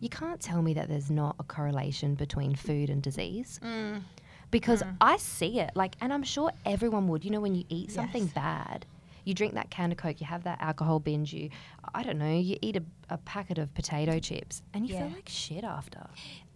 you 0.00 0.08
can't 0.08 0.40
tell 0.40 0.62
me 0.62 0.74
that 0.74 0.88
there's 0.88 1.10
not 1.10 1.36
a 1.38 1.44
correlation 1.44 2.14
between 2.14 2.54
food 2.54 2.88
and 2.90 3.02
disease. 3.02 3.60
Mm. 3.62 4.02
Because 4.50 4.82
I 5.00 5.16
see 5.18 5.60
it, 5.60 5.70
like, 5.76 5.94
and 6.00 6.12
I'm 6.12 6.24
sure 6.24 6.50
everyone 6.66 7.06
would. 7.08 7.24
You 7.24 7.30
know, 7.30 7.40
when 7.40 7.54
you 7.54 7.64
eat 7.68 7.92
something 7.92 8.24
Yes. 8.24 8.32
bad, 8.32 8.86
you 9.24 9.32
drink 9.34 9.54
that 9.54 9.70
can 9.70 9.92
of 9.92 9.98
Coke, 9.98 10.20
you 10.20 10.26
have 10.26 10.42
that 10.44 10.60
alcohol 10.60 10.98
binge, 10.98 11.32
you, 11.32 11.50
I 11.94 12.02
don't 12.02 12.18
know, 12.18 12.36
you 12.36 12.56
eat 12.60 12.74
a, 12.74 12.82
a 13.10 13.18
packet 13.18 13.58
of 13.58 13.72
potato 13.74 14.18
chips, 14.18 14.62
and 14.74 14.88
you 14.88 14.96
feel 14.96 15.06
like 15.14 15.28
shit 15.28 15.62
after. 15.62 16.04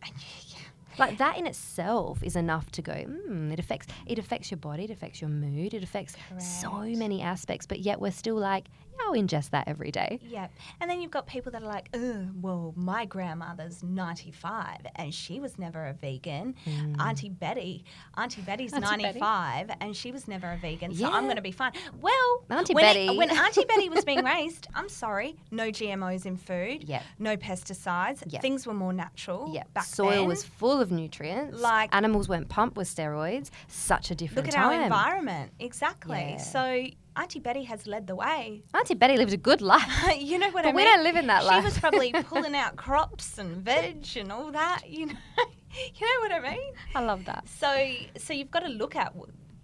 And 0.02 0.12
yeah. 0.48 0.53
Like 0.98 1.18
that 1.18 1.38
in 1.38 1.46
itself 1.46 2.22
is 2.22 2.36
enough 2.36 2.70
to 2.72 2.82
go. 2.82 2.92
Mm, 2.92 3.52
it 3.52 3.58
affects 3.58 3.86
it 4.06 4.18
affects 4.18 4.50
your 4.50 4.58
body. 4.58 4.84
It 4.84 4.90
affects 4.90 5.20
your 5.20 5.30
mood. 5.30 5.74
It 5.74 5.82
affects 5.82 6.16
so 6.38 6.72
many 6.72 7.22
aspects. 7.22 7.66
But 7.66 7.80
yet 7.80 8.00
we're 8.00 8.12
still 8.12 8.36
like, 8.36 8.66
yeah, 8.96 9.04
I'll 9.06 9.12
ingest 9.14 9.50
that 9.50 9.68
every 9.68 9.90
day. 9.90 10.20
Yep. 10.28 10.50
And 10.80 10.90
then 10.90 11.00
you've 11.00 11.10
got 11.10 11.26
people 11.26 11.52
that 11.52 11.62
are 11.62 11.68
like, 11.68 11.88
oh, 11.94 12.26
well, 12.40 12.72
my 12.76 13.04
grandmother's 13.04 13.82
95 13.82 14.86
and 14.96 15.12
she 15.14 15.40
was 15.40 15.58
never 15.58 15.86
a 15.86 15.92
vegan. 15.94 16.54
Auntie 16.98 17.28
Betty, 17.28 17.84
Auntie 18.16 18.42
Betty's 18.42 18.72
Mm. 18.72 18.76
Auntie 18.86 19.02
Betty. 19.02 19.20
95 19.20 19.70
and 19.80 19.96
she 19.96 20.12
was 20.12 20.26
never 20.28 20.50
a 20.52 20.56
vegan, 20.56 20.94
so 20.94 21.06
I'm 21.10 21.24
going 21.24 21.36
to 21.36 21.42
be 21.42 21.52
fine. 21.52 21.72
Well, 22.00 22.44
Auntie 22.50 22.74
when, 22.74 22.82
Betty. 22.84 23.16
when 23.16 23.30
Auntie 23.44 23.64
Betty 23.64 23.88
was 23.88 24.04
being 24.04 24.24
raised, 24.24 24.68
I'm 24.74 24.88
sorry, 24.88 25.36
no 25.50 25.68
GMOs 25.70 26.26
in 26.26 26.36
food, 26.36 26.84
Yep. 26.84 27.02
no 27.18 27.36
pesticides. 27.36 28.22
Yep. 28.26 28.42
Things 28.42 28.66
were 28.66 28.74
more 28.74 28.92
natural. 28.92 29.50
Yeah, 29.52 29.64
Back 29.74 29.84
then. 29.86 29.94
soil 29.94 30.10
then. 30.10 30.26
was 30.26 30.44
full 30.44 30.80
of 30.80 30.90
nutrients. 30.90 31.60
Like- 31.60 31.94
animals 31.94 32.28
weren't 32.28 32.48
pumped 32.48 32.76
with 32.76 32.88
steroids. 32.88 33.50
Such 33.68 34.10
a 34.10 34.14
different 34.14 34.46
Look 34.46 34.54
at 34.54 34.60
time. 34.60 34.78
our 34.78 34.82
environment. 34.84 35.52
Exactly. 35.58 36.18
Yeah. 36.18 36.36
So 36.38 36.86
Auntie 37.16 37.38
Betty 37.38 37.62
has 37.64 37.86
led 37.86 38.06
the 38.06 38.14
way. 38.16 38.62
Auntie 38.74 38.94
Betty 38.94 39.16
lived 39.16 39.32
a 39.32 39.36
good 39.36 39.60
life. 39.62 39.82
you 40.18 40.38
know 40.38 40.50
what 40.50 40.64
But 40.64 40.72
I 40.72 40.74
we 40.74 40.82
don't 40.84 41.04
live 41.04 41.16
in 41.16 41.26
that 41.28 41.42
she 41.42 41.48
life. 41.48 41.60
She 41.62 41.64
was 41.66 41.78
probably 41.78 42.12
pulling 42.24 42.54
out 42.56 42.76
crops 42.76 43.38
and 43.38 43.56
veg 43.58 44.06
and 44.16 44.32
all 44.32 44.50
that. 44.52 44.82
You 44.88 45.06
know, 45.06 45.12
you 45.38 46.06
know 46.06 46.20
what 46.20 46.32
I 46.32 46.40
mean. 46.40 46.72
I 46.94 47.00
love 47.04 47.24
that. 47.26 47.48
So, 47.48 47.92
so 48.18 48.32
you've 48.32 48.50
got 48.50 48.60
to 48.60 48.68
look 48.68 48.96
at, 48.96 49.14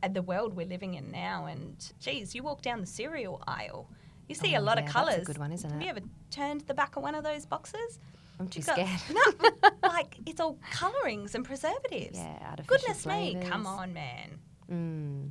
at 0.03 0.15
the 0.15 0.23
world 0.23 0.55
we're 0.55 0.67
living 0.67 0.95
in 0.95 1.11
now. 1.11 1.47
And 1.47 1.77
geez, 2.01 2.35
you 2.35 2.43
walk 2.43 2.63
down 2.63 2.81
the 2.81 2.87
cereal 2.87 3.43
aisle, 3.47 3.89
you 4.29 4.35
see 4.37 4.55
Oh, 4.57 4.61
a 4.61 4.63
lot 4.63 4.79
yeah, 4.79 4.85
of 4.85 4.87
that's 4.87 4.91
a 4.91 5.11
colours. 5.11 5.27
good 5.27 5.39
one, 5.39 5.53
isn't 5.53 5.69
it? 5.71 5.73
Have 5.75 5.83
you 5.83 5.89
ever 5.91 6.01
turned 6.31 6.61
the 6.63 6.75
back 6.75 6.95
of 6.97 7.03
one 7.03 7.15
of 7.17 7.25
those 7.25 7.47
boxes? 7.47 7.99
I'm 8.39 8.49
too 8.49 8.63
got- 8.63 8.77
scared. 8.77 9.01
no, 9.13 9.69
like 9.83 10.17
it's 10.25 10.41
all 10.41 10.57
colourings 10.73 11.35
and 11.35 11.45
preservatives. 11.45 12.17
yeah, 12.17 12.39
artificial 12.49 12.77
Goodness 12.79 13.05
me, 13.07 13.37
come 13.43 13.67
on, 13.67 13.93
man, 13.93 14.39
Mm. 14.71 15.31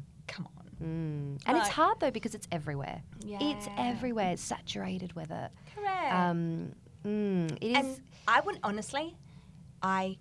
Mm. 0.82 1.40
And 1.46 1.58
it's 1.58 1.70
hard 1.70 2.00
though 2.00 2.12
because 2.12 2.36
it's 2.36 2.48
everywhere. 2.52 3.02
It's 3.26 3.68
everywhere. 3.78 4.32
It's 4.32 4.42
saturated 4.42 5.14
with 5.14 5.32
it. 5.32 5.52
Correct. 5.76 6.14
Um, 6.14 6.74
mm, 7.06 7.52
it 7.62 7.72
is. 7.72 7.78
And 7.78 8.02
I 8.28 8.42
would 8.42 8.60
honestly, 8.64 9.18
I 9.82 10.18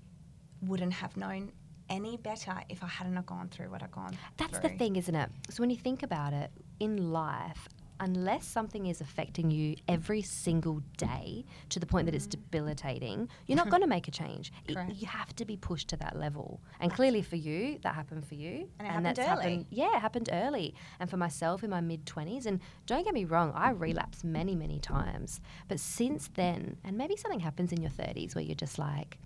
wouldn't 0.62 0.92
have 0.94 1.16
known 1.16 1.52
any 1.88 2.16
better 2.16 2.54
if 2.68 2.82
I 2.84 2.86
hadn't 2.86 3.16
have 3.16 3.26
gone 3.26 3.48
through 3.48 3.70
what 3.70 3.82
I've 3.82 3.92
gone 3.92 4.10
through. 4.10 4.18
That's 4.36 4.58
through. 4.58 4.70
the 4.70 4.76
thing, 4.76 4.96
isn't 4.96 5.14
it? 5.14 5.30
So 5.50 5.62
when 5.62 5.70
you 5.70 5.76
think 5.76 6.02
about 6.02 6.32
it, 6.32 6.50
in 6.80 7.12
life, 7.12 7.68
unless 8.00 8.46
something 8.46 8.86
is 8.86 9.00
affecting 9.00 9.50
you 9.50 9.76
every 9.88 10.22
single 10.22 10.82
day 10.96 11.44
to 11.70 11.80
the 11.80 11.86
point 11.86 12.06
that 12.06 12.14
it's 12.14 12.26
mm. 12.26 12.30
debilitating, 12.30 13.28
you're 13.46 13.56
not 13.56 13.70
going 13.70 13.82
to 13.82 13.88
make 13.88 14.08
a 14.08 14.10
change. 14.10 14.52
It- 14.68 14.76
you 14.96 15.06
have 15.06 15.34
to 15.36 15.44
be 15.44 15.56
pushed 15.56 15.88
to 15.88 15.96
that 15.96 16.18
level. 16.18 16.60
And 16.80 16.92
clearly 16.92 17.22
for 17.22 17.36
you, 17.36 17.78
that 17.82 17.94
happened 17.94 18.26
for 18.26 18.34
you. 18.34 18.68
And 18.78 18.86
it 18.86 18.90
happened 18.90 19.06
that's 19.06 19.18
early. 19.18 19.28
happened 19.28 19.66
yeah, 19.70 19.96
it 19.96 20.00
happened 20.00 20.28
early. 20.32 20.74
And 21.00 21.10
for 21.10 21.16
myself 21.16 21.64
in 21.64 21.70
my 21.70 21.80
mid 21.80 22.04
20s, 22.06 22.46
and 22.46 22.60
don't 22.86 23.04
get 23.04 23.14
me 23.14 23.24
wrong, 23.24 23.52
I 23.54 23.70
relapsed 23.70 24.24
many, 24.24 24.54
many 24.54 24.78
times. 24.78 25.40
But 25.68 25.80
since 25.80 26.30
then, 26.34 26.76
and 26.84 26.96
maybe 26.96 27.16
something 27.16 27.40
happens 27.40 27.72
in 27.72 27.80
your 27.80 27.90
30s 27.90 28.34
where 28.34 28.44
you're 28.44 28.54
just 28.54 28.78
like, 28.78 29.18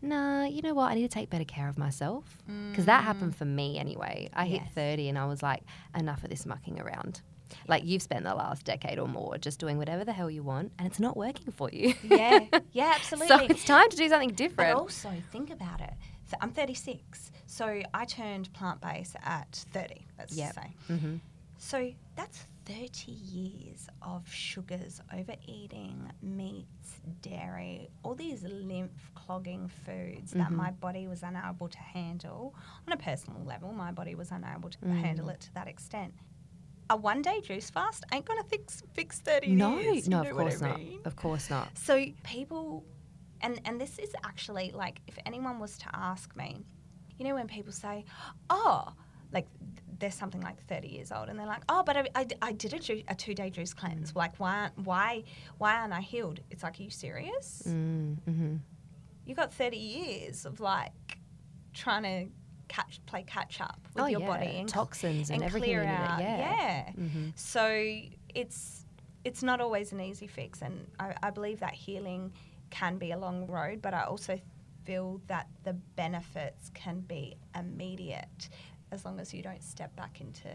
nah, 0.00 0.44
you 0.44 0.62
know 0.62 0.74
what? 0.74 0.90
I 0.90 0.94
need 0.94 1.02
to 1.02 1.08
take 1.08 1.30
better 1.30 1.44
care 1.44 1.68
of 1.68 1.78
myself. 1.78 2.38
Because 2.70 2.86
that 2.86 3.04
happened 3.04 3.32
mm. 3.32 3.36
for 3.36 3.44
me 3.44 3.78
anyway. 3.78 4.28
I 4.34 4.46
hit 4.46 4.62
30 4.74 5.08
and 5.08 5.18
I 5.18 5.26
was 5.26 5.42
like, 5.42 5.62
enough 5.96 6.22
of 6.22 6.30
this 6.30 6.46
mucking 6.46 6.80
around. 6.80 7.22
Like 7.66 7.84
you've 7.84 8.02
spent 8.02 8.24
the 8.24 8.34
last 8.34 8.64
decade 8.64 8.98
or 8.98 9.08
more 9.08 9.38
just 9.38 9.58
doing 9.58 9.78
whatever 9.78 10.04
the 10.04 10.12
hell 10.12 10.30
you 10.30 10.42
want 10.42 10.72
and 10.78 10.86
it's 10.86 11.00
not 11.00 11.16
working 11.16 11.52
for 11.52 11.70
you. 11.72 11.94
yeah, 12.02 12.44
yeah, 12.72 12.92
absolutely. 12.96 13.28
so 13.28 13.38
it's 13.44 13.64
time 13.64 13.88
to 13.90 13.96
do 13.96 14.08
something 14.08 14.28
But 14.30 14.36
different. 14.36 14.78
also 14.78 15.22
think 15.30 15.50
about 15.50 15.80
it. 15.80 15.92
I'm 16.42 16.50
36, 16.50 17.32
so 17.46 17.80
I 17.94 18.04
turned 18.04 18.52
plant 18.52 18.80
based 18.82 19.16
at 19.24 19.64
30. 19.72 20.06
Let's 20.18 20.36
Yep. 20.36 20.54
say. 20.54 20.74
hmm 20.94 21.16
So 21.56 21.90
that's 22.16 22.46
30 22.66 23.12
years 23.12 23.88
of 24.02 24.28
sugars, 24.30 25.00
overeating, 25.10 26.10
meats, 26.20 27.00
dairy, 27.22 27.88
all 28.02 28.14
these 28.14 28.42
lymph 28.44 29.10
clogging 29.14 29.68
foods 29.68 30.32
that 30.32 30.50
my 30.52 30.70
body 30.70 31.06
was 31.06 31.22
unable 31.22 31.68
to 31.68 31.78
handle. 31.78 32.54
On 32.86 32.92
a 32.92 32.96
personal 32.98 33.42
level, 33.44 33.72
my 33.72 33.90
body 33.90 34.14
was 34.14 34.30
unable 34.30 34.68
to 34.68 34.78
handle 34.86 35.30
it 35.30 35.40
to 35.40 35.54
that 35.54 35.66
extent. 35.66 36.12
A 36.90 36.96
one 36.96 37.20
day 37.22 37.40
juice 37.40 37.68
fast 37.70 38.04
ain't 38.12 38.24
going 38.24 38.42
to 38.42 38.48
fix, 38.48 38.82
fix 38.94 39.20
30 39.20 39.48
No, 39.54 39.78
years. 39.78 40.08
no, 40.08 40.22
know 40.22 40.30
of 40.30 40.36
course 40.36 40.62
I 40.62 40.68
not. 40.68 40.78
mean? 40.78 41.00
Of 41.04 41.16
course 41.16 41.50
not. 41.50 41.76
So 41.76 42.04
people, 42.24 42.84
and 43.42 43.60
and 43.64 43.80
this 43.80 43.98
is 43.98 44.14
actually 44.24 44.70
like 44.72 45.00
if 45.06 45.18
anyone 45.26 45.58
was 45.58 45.76
to 45.78 45.86
ask 45.92 46.34
me, 46.36 46.64
you 47.18 47.24
know, 47.26 47.34
when 47.34 47.46
people 47.46 47.72
say, 47.72 48.04
"Oh," 48.48 48.92
like 49.32 49.46
th- 49.58 49.84
they're 49.98 50.10
something 50.10 50.40
like 50.40 50.62
thirty 50.66 50.88
years 50.88 51.12
old, 51.12 51.28
and 51.28 51.38
they're 51.38 51.46
like, 51.46 51.62
"Oh, 51.68 51.82
but 51.84 51.96
I, 51.96 52.08
I, 52.14 52.26
I 52.40 52.52
did 52.52 52.72
a, 52.72 52.78
ju- 52.78 53.02
a 53.08 53.14
two 53.14 53.34
day 53.34 53.50
juice 53.50 53.74
cleanse. 53.74 54.14
Like, 54.16 54.36
why 54.38 54.54
aren't- 54.60 54.78
why 54.78 55.24
why 55.58 55.74
aren't 55.76 55.92
I 55.92 56.00
healed?" 56.00 56.40
It's 56.50 56.62
like, 56.62 56.80
are 56.80 56.82
you 56.82 56.90
serious? 56.90 57.64
Mm-hmm. 57.66 58.56
You 59.26 59.34
got 59.34 59.52
thirty 59.52 59.76
years 59.76 60.46
of 60.46 60.58
like 60.60 61.18
trying 61.74 62.02
to 62.04 62.32
catch 62.68 63.00
play 63.06 63.24
catch 63.26 63.60
up 63.60 63.80
with 63.94 64.04
Oh, 64.04 64.06
your 64.06 64.20
yeah. 64.20 64.26
body 64.26 64.58
and 64.60 64.68
Toxins 64.68 65.30
and, 65.30 65.42
everything 65.42 65.70
clear 65.70 65.84
out. 65.84 66.20
Yeah. 66.20 66.38
yeah. 66.38 66.92
Mhm. 66.92 67.32
So 67.38 67.66
it's 68.34 68.84
it's 69.24 69.42
not 69.42 69.60
always 69.60 69.92
an 69.92 70.00
easy 70.00 70.26
fix, 70.26 70.62
and 70.62 70.86
I, 71.00 71.14
I 71.22 71.30
believe 71.30 71.60
that 71.60 71.74
healing 71.74 72.32
can 72.70 72.98
be 72.98 73.10
a 73.12 73.18
long 73.18 73.46
road, 73.46 73.82
but 73.82 73.92
I 73.94 74.02
also 74.04 74.40
feel 74.84 75.20
that 75.26 75.48
the 75.64 75.72
benefits 75.72 76.70
can 76.74 77.00
be 77.00 77.36
immediate 77.58 78.48
as 78.92 79.04
long 79.04 79.20
as 79.20 79.34
you 79.34 79.42
don't 79.42 79.62
step 79.62 79.94
back 79.96 80.20
into, 80.22 80.48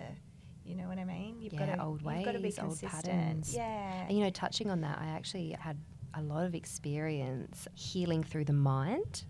you 0.65 0.75
know 0.75 0.87
what 0.87 0.97
I 0.97 1.03
mean? 1.05 1.39
You've 1.41 1.53
Yeah, 1.53 1.67
got 1.67 1.75
to 1.75 1.83
old 1.83 2.01
you've 2.01 2.25
got 2.25 2.31
to 2.31 2.39
be 2.39 2.45
ways, 2.45 2.57
old 2.59 2.69
consistent. 2.79 3.05
patterns. 3.05 3.53
Yeah. 3.55 4.05
And 4.07 4.17
you 4.17 4.23
know, 4.23 4.29
touching 4.31 4.71
on 4.71 4.81
that, 4.81 4.97
I 4.99 5.07
actually 5.07 5.51
had 5.59 5.77
a 6.15 6.21
lot 6.21 6.45
of 6.45 6.55
experience 6.55 7.67
healing 7.75 8.23
through 8.23 8.45
the 8.45 8.53
mind. 8.53 9.23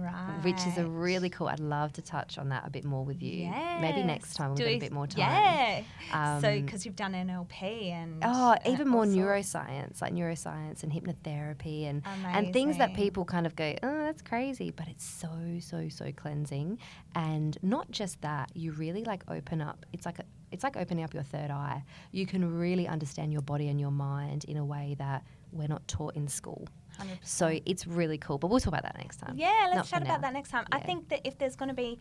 Right. 0.00 0.40
which 0.42 0.66
is 0.66 0.78
a 0.78 0.86
really 0.86 1.30
cool. 1.30 1.48
I'd 1.48 1.60
love 1.60 1.92
to 1.94 2.02
touch 2.02 2.38
on 2.38 2.48
that 2.48 2.66
a 2.66 2.70
bit 2.70 2.84
more 2.84 3.04
with 3.04 3.22
you. 3.22 3.50
Maybe 3.80 4.02
next 4.02 4.34
time 4.34 4.48
we'll 4.50 4.56
Do 4.56 4.64
get 4.64 4.76
a 4.76 4.78
bit 4.78 4.92
more 4.92 5.06
time. 5.06 5.84
Yeah. 6.12 6.40
so 6.40 6.48
Um, 6.48 6.64
because 6.64 6.84
you've 6.84 6.96
done 6.96 7.12
NLP 7.12 7.62
and 7.90 8.22
Oh, 8.24 8.52
uh, 8.52 8.56
even 8.66 8.88
more 8.88 9.04
neuroscience, 9.04 10.00
like 10.00 10.12
neuroscience 10.12 10.82
and 10.82 10.92
hypnotherapy 10.92 11.84
and 11.88 12.02
and 12.24 12.52
things 12.52 12.78
that 12.78 12.94
people 12.94 13.24
kind 13.24 13.46
of 13.46 13.54
go, 13.56 13.74
oh, 13.82 14.04
that's 14.04 14.22
crazy, 14.22 14.70
but 14.70 14.88
it's 14.88 15.04
so 15.04 15.58
so 15.60 15.88
so 15.88 16.12
cleansing. 16.12 16.78
And 17.14 17.56
not 17.62 17.90
just 17.90 18.20
that, 18.22 18.50
you 18.54 18.72
really 18.72 19.04
like 19.04 19.22
open 19.28 19.60
up. 19.60 19.84
It's 19.92 20.06
like 20.06 20.18
a, 20.18 20.24
it's 20.52 20.64
like 20.64 20.76
opening 20.76 21.04
up 21.04 21.14
your 21.14 21.22
third 21.22 21.50
eye. 21.50 21.84
You 22.12 22.26
can 22.26 22.58
really 22.58 22.88
understand 22.88 23.32
your 23.32 23.42
body 23.42 23.68
and 23.68 23.80
your 23.80 23.90
mind 23.92 24.44
in 24.44 24.56
a 24.56 24.64
way 24.64 24.96
that 24.98 25.24
we're 25.52 25.68
not 25.68 25.86
taught 25.88 26.16
in 26.16 26.28
school. 26.28 26.66
100%. 26.98 27.18
So 27.22 27.58
it's 27.66 27.86
really 27.86 28.18
cool. 28.18 28.38
But 28.38 28.48
we'll 28.48 28.60
talk 28.60 28.68
about 28.72 28.82
that 28.82 28.96
next 28.98 29.18
time. 29.18 29.34
Yeah, 29.36 29.70
let's 29.74 29.88
for 29.88 29.94
chat 29.96 30.02
about 30.02 30.20
now. 30.20 30.28
that 30.28 30.32
next 30.34 30.50
time. 30.50 30.64
I 30.72 30.80
think 30.80 31.08
that 31.10 31.20
if 31.26 31.38
there's 31.38 31.56
going 31.56 31.68
to 31.68 31.74
be 31.74 31.98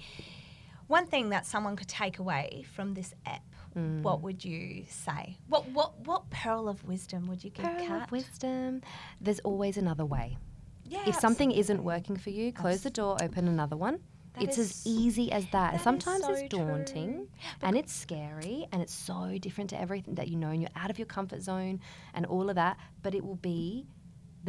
one 0.87 1.05
thing 1.05 1.29
that 1.29 1.45
someone 1.45 1.75
could 1.75 1.87
take 1.87 2.19
away 2.19 2.65
from 2.73 2.93
this 2.93 3.13
app, 3.25 3.41
Mm. 3.77 4.01
what 4.01 4.21
would 4.23 4.43
you 4.43 4.83
say? 4.89 5.37
What 5.47 5.69
what 5.69 5.99
what 5.99 6.27
pearl 6.31 6.67
of 6.67 6.83
wisdom 6.85 7.27
would 7.27 7.43
you 7.43 7.51
give 7.51 7.65
Pearl 7.65 7.85
Kat? 7.85 8.03
of 8.05 8.11
wisdom. 8.11 8.81
There's 9.21 9.39
always 9.41 9.77
another 9.77 10.05
way. 10.07 10.39
Yeah, 10.85 11.03
if 11.07 11.15
something 11.19 11.51
isn't 11.51 11.83
working 11.83 12.17
for 12.17 12.31
you, 12.31 12.51
close 12.51 12.81
the 12.81 12.89
door, 12.89 13.17
open 13.21 13.47
another 13.47 13.77
one. 13.77 13.99
That 14.33 14.43
it's 14.43 14.57
as 14.57 14.81
easy 14.87 15.31
as 15.31 15.43
that. 15.51 15.73
that 15.73 15.81
Sometimes 15.81 16.23
so 16.23 16.33
it's 16.33 16.49
daunting 16.49 17.13
true. 17.13 17.27
and 17.61 17.77
it's 17.77 17.93
scary 17.93 18.65
and 18.71 18.81
it's 18.81 18.93
so 18.93 19.37
different 19.39 19.69
to 19.69 19.79
everything 19.79 20.15
that 20.15 20.29
you 20.29 20.35
know 20.35 20.49
and 20.49 20.61
you're 20.61 20.71
out 20.75 20.89
of 20.89 20.97
your 20.97 21.05
comfort 21.05 21.43
zone 21.43 21.79
and 22.15 22.25
all 22.25 22.49
of 22.49 22.55
that, 22.55 22.77
but 23.03 23.13
it 23.13 23.23
will 23.23 23.35
be 23.35 23.85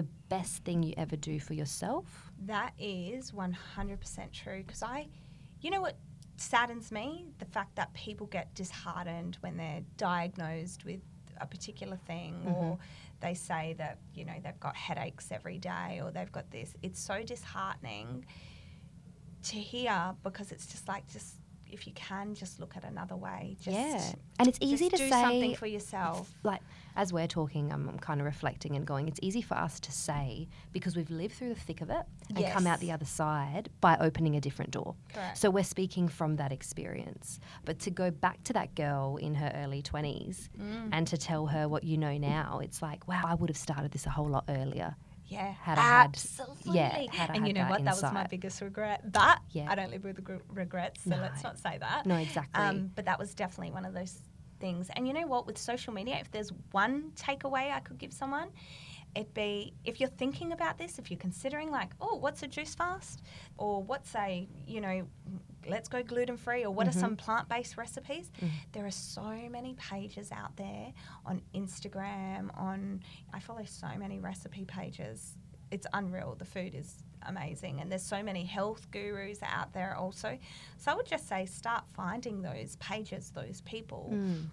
the 0.00 0.06
best 0.30 0.64
thing 0.64 0.82
you 0.82 0.94
ever 0.96 1.14
do 1.14 1.38
for 1.38 1.52
yourself. 1.52 2.32
That 2.46 2.72
is 2.78 3.32
100% 3.32 4.32
true 4.32 4.62
because 4.66 4.82
I, 4.82 5.08
you 5.60 5.70
know 5.70 5.82
what 5.82 5.98
saddens 6.38 6.90
me? 6.90 7.26
The 7.38 7.44
fact 7.44 7.76
that 7.76 7.92
people 7.92 8.26
get 8.28 8.54
disheartened 8.54 9.36
when 9.40 9.58
they're 9.58 9.82
diagnosed 9.98 10.86
with 10.86 11.00
a 11.38 11.46
particular 11.46 11.98
thing 12.06 12.32
mm-hmm. 12.46 12.54
or 12.54 12.78
they 13.20 13.34
say 13.34 13.74
that, 13.76 13.98
you 14.14 14.24
know, 14.24 14.32
they've 14.42 14.58
got 14.58 14.74
headaches 14.74 15.30
every 15.30 15.58
day 15.58 16.00
or 16.02 16.10
they've 16.10 16.32
got 16.32 16.50
this. 16.50 16.74
It's 16.82 16.98
so 16.98 17.22
disheartening 17.22 18.24
to 19.42 19.56
hear 19.56 20.14
because 20.22 20.50
it's 20.50 20.66
just 20.66 20.88
like, 20.88 21.06
just, 21.08 21.34
if 21.72 21.86
you 21.86 21.92
can, 21.94 22.34
just 22.34 22.60
look 22.60 22.76
at 22.76 22.84
another 22.84 23.16
way. 23.16 23.56
Just, 23.60 23.76
yeah, 23.76 24.12
and 24.38 24.48
it's 24.48 24.58
easy 24.60 24.88
just 24.88 25.02
to 25.02 25.08
do 25.08 25.10
say 25.10 25.22
something 25.22 25.54
for 25.56 25.66
yourself. 25.66 26.32
like 26.42 26.60
as 26.96 27.12
we're 27.12 27.28
talking, 27.28 27.72
I'm, 27.72 27.88
I'm 27.88 27.98
kind 27.98 28.20
of 28.20 28.26
reflecting 28.26 28.74
and 28.76 28.84
going. 28.86 29.06
It's 29.08 29.20
easy 29.22 29.42
for 29.42 29.54
us 29.56 29.78
to 29.80 29.92
say 29.92 30.48
because 30.72 30.96
we've 30.96 31.10
lived 31.10 31.34
through 31.34 31.50
the 31.54 31.60
thick 31.60 31.80
of 31.80 31.88
it 31.90 32.02
and 32.34 32.46
come 32.48 32.66
out 32.66 32.80
the 32.80 32.90
other 32.92 33.04
side 33.04 33.70
by 33.80 33.96
opening 34.00 34.36
a 34.36 34.40
different 34.40 34.72
door. 34.72 34.94
Correct. 35.14 35.38
So 35.38 35.50
we're 35.50 35.64
speaking 35.64 36.08
from 36.08 36.36
that 36.36 36.50
experience. 36.52 37.38
But 37.64 37.78
to 37.80 37.90
go 37.90 38.10
back 38.10 38.42
to 38.44 38.52
that 38.54 38.74
girl 38.74 39.16
in 39.18 39.34
her 39.36 39.52
early 39.54 39.82
20s 39.82 40.48
Mm. 40.60 40.88
and 40.92 41.06
to 41.06 41.16
tell 41.16 41.46
her 41.46 41.68
what 41.68 41.84
you 41.84 41.96
know 41.96 42.16
now, 42.18 42.60
it's 42.62 42.82
like, 42.82 43.06
wow, 43.08 43.22
I 43.24 43.34
would 43.34 43.50
have 43.50 43.56
started 43.56 43.92
this 43.92 44.06
a 44.06 44.10
whole 44.10 44.28
lot 44.28 44.44
earlier. 44.48 44.96
Yeah, 45.30 45.52
had 45.52 45.78
I 45.78 45.82
had- 45.82 46.04
absolutely. 46.06 46.74
yeah, 46.74 47.12
had 47.12 47.30
I 47.30 47.34
and 47.34 47.46
you 47.46 47.54
know 47.54 47.66
what? 47.66 47.84
That 47.84 47.94
was 47.94 48.02
my 48.12 48.26
biggest 48.26 48.60
regret. 48.60 49.10
But 49.12 49.38
Yeah. 49.50 49.70
I 49.70 49.74
don't 49.76 49.90
live 49.90 50.04
with 50.04 50.18
regrets, 50.48 51.04
so 51.04 51.10
let's 51.10 51.42
not 51.42 51.58
say 51.58 51.78
that. 51.78 52.04
No, 52.04 52.16
exactly. 52.16 52.60
Um, 52.62 52.90
but 52.94 53.04
that 53.04 53.18
was 53.18 53.32
definitely 53.34 53.72
one 53.72 53.84
of 53.84 53.94
those 53.94 54.18
things. 54.58 54.90
And 54.96 55.06
you 55.06 55.14
know 55.14 55.26
what? 55.26 55.46
With 55.46 55.56
social 55.56 55.92
media, 55.94 56.16
if 56.20 56.30
there's 56.32 56.50
one 56.72 57.12
takeaway 57.14 57.70
I 57.72 57.80
could 57.80 57.98
give 57.98 58.12
someone, 58.12 58.48
it'd 59.14 59.32
be 59.32 59.72
if 59.84 60.00
you're 60.00 60.08
thinking 60.10 60.52
about 60.52 60.78
this, 60.78 60.98
if 60.98 61.10
you're 61.10 61.18
considering 61.18 61.70
like, 61.70 61.90
oh, 62.00 62.16
what's 62.16 62.42
a 62.42 62.48
juice 62.48 62.74
fast, 62.74 63.22
or 63.56 63.82
what's 63.82 64.14
a, 64.16 64.48
you 64.66 64.80
know, 64.80 65.06
let's 65.68 65.88
go 65.88 66.02
gluten 66.02 66.36
free, 66.36 66.64
or 66.64 66.70
what 66.70 66.88
are 66.88 66.92
some 66.92 67.16
plant 67.16 67.48
based 67.48 67.76
recipes? 67.76 68.30
There 68.72 68.86
are 68.86 68.90
so 68.90 69.30
many 69.50 69.74
pages 69.74 70.30
out 70.32 70.56
there 70.56 70.92
on 71.26 71.42
Instagram. 71.54 72.56
On 72.56 73.00
I 73.32 73.40
follow 73.40 73.64
so 73.64 73.88
many 73.98 74.18
recipe 74.18 74.64
pages. 74.64 75.34
It's 75.70 75.86
unreal. 75.92 76.34
The 76.38 76.44
food 76.44 76.74
is 76.74 76.96
amazing, 77.26 77.80
and 77.80 77.90
there's 77.90 78.02
so 78.02 78.22
many 78.22 78.44
health 78.44 78.90
gurus 78.90 79.38
out 79.42 79.72
there 79.72 79.94
also. 79.96 80.38
So 80.78 80.90
I 80.90 80.94
would 80.94 81.06
just 81.06 81.28
say 81.28 81.46
start 81.46 81.84
finding 81.94 82.42
those 82.42 82.76
pages, 82.76 83.30
those 83.30 83.60
people. 83.62 84.10
Mm. 84.12 84.46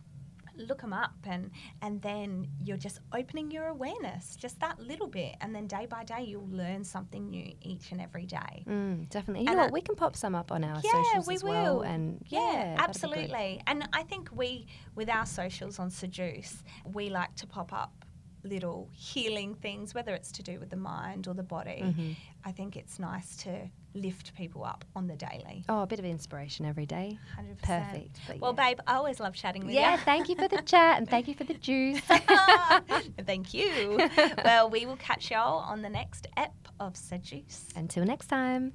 Look 0.58 0.82
them 0.82 0.94
up, 0.94 1.14
and 1.26 1.52
and 1.82 2.02
then 2.02 2.48
you're 2.64 2.78
just 2.78 3.00
opening 3.14 3.52
your 3.52 3.68
awareness, 3.68 4.36
just 4.36 4.60
that 4.60 4.80
little 4.80 5.08
bit, 5.08 5.36
and 5.42 5.54
then 5.56 5.68
day 5.68 5.86
by 5.86 6.04
day 6.04 6.24
you'll 6.24 6.48
learn 6.50 6.84
something 6.84 7.30
new 7.30 7.54
each 7.62 7.92
and 7.92 8.02
every 8.02 8.26
day. 8.26 8.64
Mm, 8.68 9.08
definitely. 9.10 9.44
You 9.44 9.50
And 9.50 9.58
know 9.58 9.64
I- 9.66 9.70
We 9.72 9.82
can 9.82 9.96
pop 9.96 10.16
some 10.16 10.34
up 10.36 10.52
on 10.52 10.64
our 10.64 10.80
Yeah, 10.84 10.92
socials 11.04 11.28
we 11.28 11.36
as 11.36 11.44
well. 11.44 11.76
will. 11.78 11.82
And 11.84 12.24
Yeah, 12.28 12.40
yeah, 12.40 12.52
that'd 12.52 12.66
be 12.66 12.70
good. 12.78 12.90
absolutely. 12.90 13.62
And 13.68 13.88
I 13.94 14.04
think 14.04 14.30
we, 14.34 14.68
with 14.96 15.10
our 15.10 15.26
socials 15.26 15.78
on 15.80 15.90
Sejuice, 15.90 16.64
we 16.86 17.10
like 17.10 17.36
to 17.36 17.48
pop 17.48 17.72
up 17.72 18.04
little 18.44 18.90
healing 18.94 19.54
things, 19.56 19.94
whether 19.94 20.14
it's 20.14 20.32
to 20.32 20.42
do 20.44 20.60
with 20.60 20.70
the 20.70 20.78
mind 20.78 21.28
or 21.28 21.34
the 21.34 21.44
body. 21.44 21.82
Mm-hmm. 21.84 22.12
I 22.46 22.52
think 22.52 22.78
it's 22.78 22.98
nice 22.98 23.36
to 23.44 23.70
lift 24.02 24.34
people 24.36 24.64
up 24.64 24.86
on 24.96 25.08
the 25.08 25.16
daily. 25.16 25.64
Oh, 25.70 25.82
a 25.82 25.88
bit 25.88 26.00
of 26.00 26.06
inspiration 26.06 26.66
every 26.66 26.86
day. 26.86 27.18
100%. 27.40 27.62
Perfect. 27.62 28.20
Well, 28.40 28.54
yeah. 28.58 28.66
babe, 28.70 28.80
I 28.88 28.96
always 28.96 29.20
love 29.20 29.34
chatting 29.34 29.66
with 29.66 29.74
Yeah, 29.74 29.92
you. 29.94 29.98
Yeah, 29.98 30.04
thank 30.06 30.30
you 30.30 30.36
for 30.36 30.48
the 30.48 30.62
chat 30.62 30.98
and 30.98 31.10
thank 31.10 31.28
you 31.28 31.34
for 31.34 31.44
the 31.44 31.54
juice. 31.68 32.02
Thank 33.26 33.54
you. 33.54 34.10
well, 34.46 34.70
we 34.70 34.86
will 34.86 34.98
catch 34.98 35.32
y'all 35.32 35.60
on 35.60 35.82
the 35.82 35.90
next 35.90 36.28
ep 36.38 36.54
of 36.80 36.94
Sejuice. 36.94 37.76
Until 37.76 38.06
next 38.06 38.28
time. 38.28 38.74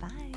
Bye. 0.00 0.32